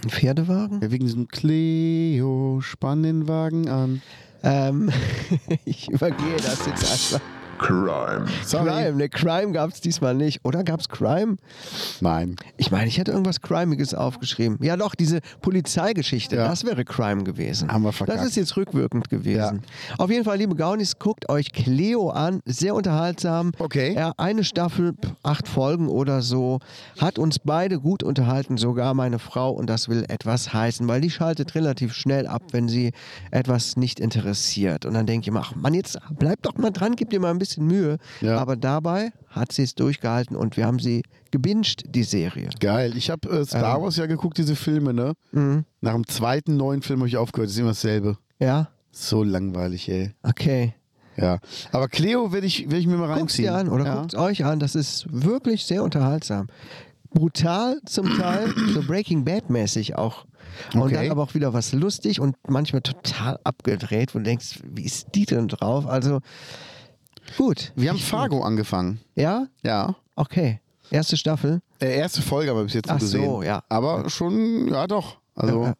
[0.03, 0.81] ein Pferdewagen?
[0.83, 4.03] Ja, wegen diesem Cleo, spann den Wagen an.
[4.43, 4.91] Ähm,
[5.64, 7.36] ich übergehe das jetzt einfach.
[7.59, 8.26] Crime.
[8.44, 8.66] Sorry.
[8.70, 10.44] Crime, ne, Crime gab es diesmal nicht.
[10.44, 11.36] Oder gab es Crime?
[12.00, 12.36] Nein.
[12.57, 14.59] Ich meine, ich hätte irgendwas Crimiges aufgeschrieben.
[14.61, 16.48] Ja, doch, diese Polizeigeschichte, Ja.
[16.48, 17.70] das wäre Crime gewesen.
[17.72, 18.18] Haben wir verkackt.
[18.20, 19.62] Das ist jetzt rückwirkend gewesen.
[19.98, 22.40] Auf jeden Fall, liebe Gaunis, guckt euch Cleo an.
[22.44, 23.52] Sehr unterhaltsam.
[23.59, 23.94] Okay.
[23.94, 26.59] Ja, eine Staffel, acht Folgen oder so.
[26.98, 29.50] Hat uns beide gut unterhalten, sogar meine Frau.
[29.50, 32.92] Und das will etwas heißen, weil die schaltet relativ schnell ab, wenn sie
[33.30, 34.84] etwas nicht interessiert.
[34.84, 37.30] Und dann denke ich immer, ach Mann, jetzt bleib doch mal dran, gib dir mal
[37.30, 37.99] ein bisschen Mühe.
[38.20, 38.38] Ja.
[38.38, 42.51] Aber dabei hat sie es durchgehalten und wir haben sie gebinged, die Serie.
[42.61, 42.97] Geil.
[42.97, 45.12] Ich habe äh, Star Wars ja geguckt, diese Filme, ne?
[45.80, 47.49] Nach dem zweiten neuen Film habe ich aufgehört.
[47.49, 48.18] Das ist immer dasselbe.
[48.38, 48.68] Ja?
[48.90, 50.14] So langweilig, ey.
[50.22, 50.74] Okay.
[51.16, 51.38] Ja.
[51.72, 53.44] Aber Cleo werde ich, werd ich mir mal Guckt reinziehen.
[53.47, 53.94] ihr an oder ja.
[53.97, 54.59] guckt es euch an.
[54.59, 56.49] Das ist wirklich sehr unterhaltsam.
[57.11, 60.26] Brutal zum Teil, so Breaking Bad mäßig auch.
[60.74, 60.94] Und Okay.
[60.94, 65.09] dann aber auch wieder was lustig und manchmal total abgedreht, wo du denkst, wie ist
[65.14, 65.86] die denn drauf?
[65.86, 66.20] Also
[67.37, 67.72] gut.
[67.77, 69.01] Wir haben Fargo angefangen.
[69.14, 69.47] Ja?
[69.62, 69.95] Ja.
[70.14, 70.61] Okay.
[70.91, 71.61] Erste Staffel.
[71.81, 73.24] Äh, erste Folge aber bis jetzt Ach nur gesehen.
[73.24, 73.62] so, ja.
[73.68, 75.18] Aber schon, ja doch.
[75.35, 75.74] Also, Ja, ja.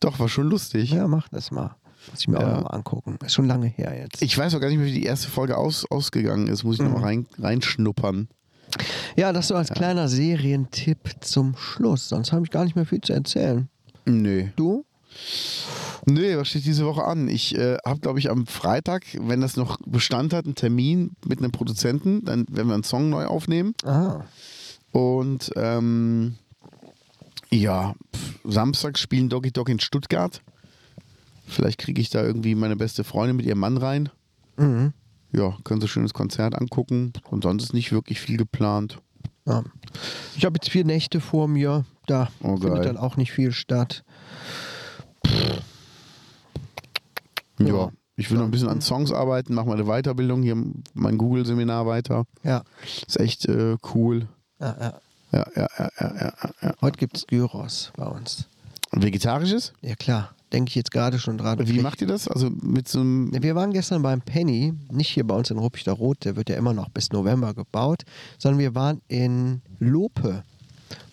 [0.00, 0.90] doch, war schon lustig.
[0.90, 1.76] Ja, mach das mal.
[2.10, 2.46] Muss ich mir Ja.
[2.46, 3.18] auch noch mal angucken.
[3.24, 4.20] Ist schon lange her jetzt.
[4.22, 6.64] Ich weiß auch gar nicht mehr, wie die erste Folge aus, ausgegangen ist.
[6.64, 6.88] Muss ich Mhm.
[6.92, 8.28] noch mal rein, reinschnuppern.
[9.16, 12.08] ja, das so als kleiner Serientipp zum Schluss.
[12.08, 13.68] Sonst habe ich gar nicht mehr viel zu erzählen.
[14.04, 14.48] Nö.
[14.56, 14.84] Du?
[16.08, 17.28] Nö, was steht diese Woche an?
[17.28, 21.40] Ich äh, habe, glaube ich, am Freitag, wenn das noch Bestand hat, einen Termin mit
[21.40, 22.24] einem Produzenten.
[22.24, 23.74] Dann werden wir einen Song neu aufnehmen.
[23.84, 24.24] Ah.
[24.92, 26.36] Und ähm,
[27.50, 27.94] ja,
[28.44, 30.42] Samstag spielen Doggy Dog in Stuttgart.
[31.48, 34.08] Vielleicht kriege ich da irgendwie meine beste Freundin mit ihrem Mann rein.
[34.56, 34.92] Mhm.
[35.32, 37.12] Ja, können Sie ein schönes Konzert angucken.
[37.30, 38.98] Und sonst ist nicht wirklich viel geplant.
[39.44, 39.64] Ja.
[40.36, 41.84] Ich habe jetzt vier Nächte vor mir.
[42.06, 42.84] Da Oh, findet geil.
[42.84, 44.04] dann auch nicht viel statt.
[45.26, 45.32] Ja.
[47.58, 47.90] Ja.
[48.18, 50.56] Ich will noch ein bisschen an Songs arbeiten, mache meine Weiterbildung hier,
[50.94, 52.24] mein Google-Seminar weiter.
[52.42, 52.62] Ja.
[53.06, 54.28] Ist echt äh, cool.
[54.60, 55.00] ja, ja.
[55.32, 56.32] Ja, ja, ja, ja,
[56.62, 56.74] ja.
[56.80, 58.48] Heute gibt es Gyros bei uns.
[58.92, 59.72] Vegetarisches?
[59.82, 61.58] Ja klar, denke ich jetzt gerade schon dran.
[61.66, 62.28] Wie macht ihr das?
[62.28, 63.30] Also mit so einem.
[63.42, 66.56] Wir waren gestern beim Penny, nicht hier bei uns in Ruppichter Rot, der wird ja
[66.56, 68.04] immer noch bis November gebaut,
[68.38, 70.44] sondern wir waren in Lope.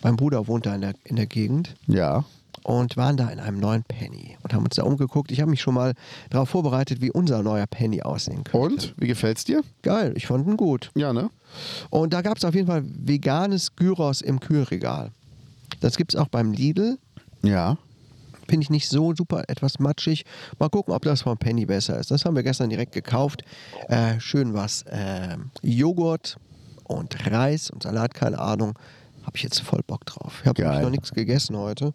[0.03, 2.23] Mein Bruder wohnt da in der, in der Gegend Ja.
[2.63, 5.31] Und waren da in einem neuen Penny und haben uns da umgeguckt.
[5.31, 5.93] Ich habe mich schon mal
[6.29, 8.57] darauf vorbereitet, wie unser neuer Penny aussehen könnte.
[8.57, 8.93] Und?
[8.97, 9.63] Wie gefällt's dir?
[9.81, 10.91] Geil, ich fand ihn gut.
[10.95, 11.29] Ja, ne?
[11.89, 15.11] Und da gab es auf jeden Fall veganes Gyros im Kühlregal.
[15.81, 16.97] Das gibt es auch beim Lidl.
[17.43, 17.77] Ja.
[18.47, 20.25] Finde ich nicht so super, etwas matschig.
[20.59, 22.11] Mal gucken, ob das vom Penny besser ist.
[22.11, 23.43] Das haben wir gestern direkt gekauft.
[23.87, 24.83] Äh, schön was.
[24.89, 26.37] ähm, Joghurt
[26.83, 28.77] und Reis und Salat, keine Ahnung.
[29.23, 30.41] Habe ich jetzt voll Bock drauf.
[30.41, 31.93] Ich habe noch nichts gegessen heute.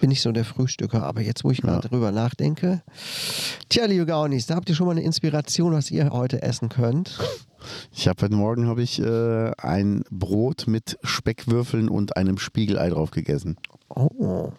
[0.00, 2.82] Bin nicht so der Frühstücker, aber jetzt, wo ich mal drüber nachdenke.
[3.68, 7.18] Tja, liebe Gaunis, da habt ihr schon mal eine Inspiration, was ihr heute essen könnt.
[7.92, 13.10] Ich habe heute Morgen habe ich äh, ein Brot mit Speckwürfeln und einem Spiegelei drauf
[13.10, 13.58] gegessen.
[13.90, 14.52] Oh,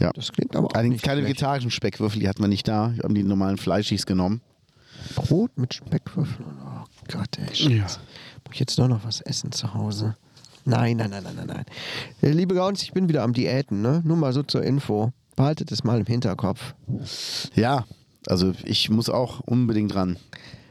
[0.00, 0.10] Ja.
[0.12, 1.36] das klingt aber auch Allerdings nicht keine schlecht.
[1.36, 2.92] vegetarischen Speckwürfel, die hatten wir nicht da.
[2.96, 4.40] Wir haben die normalen Fleischis genommen.
[5.14, 6.48] Brot mit Speckwürfeln.
[6.64, 7.54] Oh Gott, ey.
[7.54, 7.70] Scheiße.
[7.76, 7.82] Ja.
[7.84, 10.16] Muss ich jetzt doch noch was essen zu Hause?
[10.64, 11.64] Nein, nein, nein, nein, nein, nein.
[12.22, 14.02] Äh, Liebe Gauns, ich bin wieder am Diäten, ne?
[14.04, 15.12] Nur mal so zur Info.
[15.36, 16.74] Behaltet es mal im Hinterkopf.
[17.54, 17.84] Ja,
[18.26, 20.16] also ich muss auch unbedingt ran.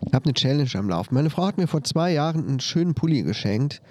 [0.05, 1.13] Ich habe eine Challenge am Laufen.
[1.15, 3.81] Meine Frau hat mir vor zwei Jahren einen schönen Pulli geschenkt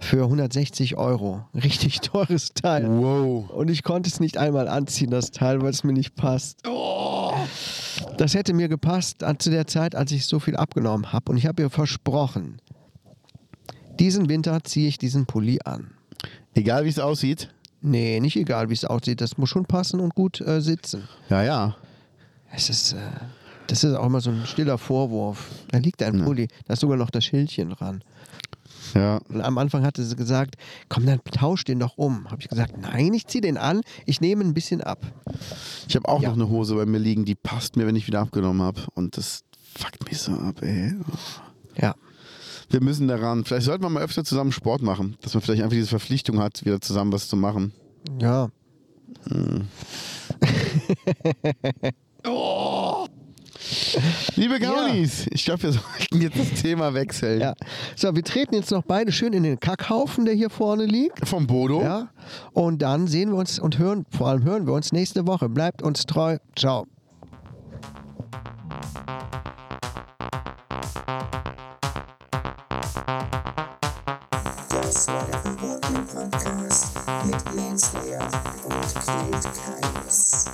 [0.00, 1.44] für 160 Euro.
[1.54, 2.88] Richtig teures Teil.
[2.88, 3.50] Wow.
[3.50, 6.62] Und ich konnte es nicht einmal anziehen, das Teil, weil es mir nicht passt.
[8.18, 11.30] Das hätte mir gepasst an- zu der Zeit, als ich so viel abgenommen habe.
[11.30, 12.58] Und ich habe ihr versprochen,
[14.02, 15.92] diesen Winter ziehe ich diesen Pulli an.
[16.54, 17.48] Egal wie es aussieht.
[17.80, 19.20] Nee, nicht egal, wie es aussieht.
[19.20, 21.08] Das muss schon passen und gut äh, sitzen.
[21.28, 21.76] Ja, ja.
[22.52, 22.96] Es ist, äh,
[23.68, 25.48] das ist auch immer so ein stiller Vorwurf.
[25.70, 28.02] Da liegt ein Pulli, da ist sogar noch das Schildchen dran.
[28.94, 29.18] Ja.
[29.28, 30.56] Und am Anfang hatte sie gesagt,
[30.88, 32.30] komm, dann tausch den doch um.
[32.30, 35.00] Habe ich gesagt, nein, ich ziehe den an, ich nehme ein bisschen ab.
[35.88, 36.28] Ich habe auch Ja.
[36.30, 38.82] noch eine Hose bei mir liegen, die passt mir, wenn ich wieder abgenommen habe.
[38.94, 39.44] Und das
[39.78, 40.94] fuckt mich so ab, ey.
[41.80, 41.94] Ja.
[42.72, 43.44] Wir müssen daran.
[43.44, 45.18] Vielleicht sollten wir mal öfter zusammen Sport machen.
[45.20, 47.74] Dass man vielleicht einfach diese Verpflichtung hat, wieder zusammen was zu machen.
[48.18, 48.48] Ja.
[54.36, 57.42] Liebe Gaunis, ich glaube, wir sollten jetzt das Thema wechseln.
[57.42, 57.52] Ja.
[57.94, 61.28] So, wir treten jetzt noch beide schön in den Kackhaufen, der hier vorne liegt.
[61.28, 61.82] Vom Bodo.
[61.82, 62.08] Ja.
[62.54, 65.50] Und dann sehen wir uns und hören, vor allem hören wir uns nächste Woche.
[65.50, 66.38] Bleibt uns treu.
[66.56, 66.86] Ciao.
[74.92, 76.90] Manslayer Verbotenen Podcast
[77.24, 78.28] mit Manslayer
[78.64, 80.50] und Killed Kindness.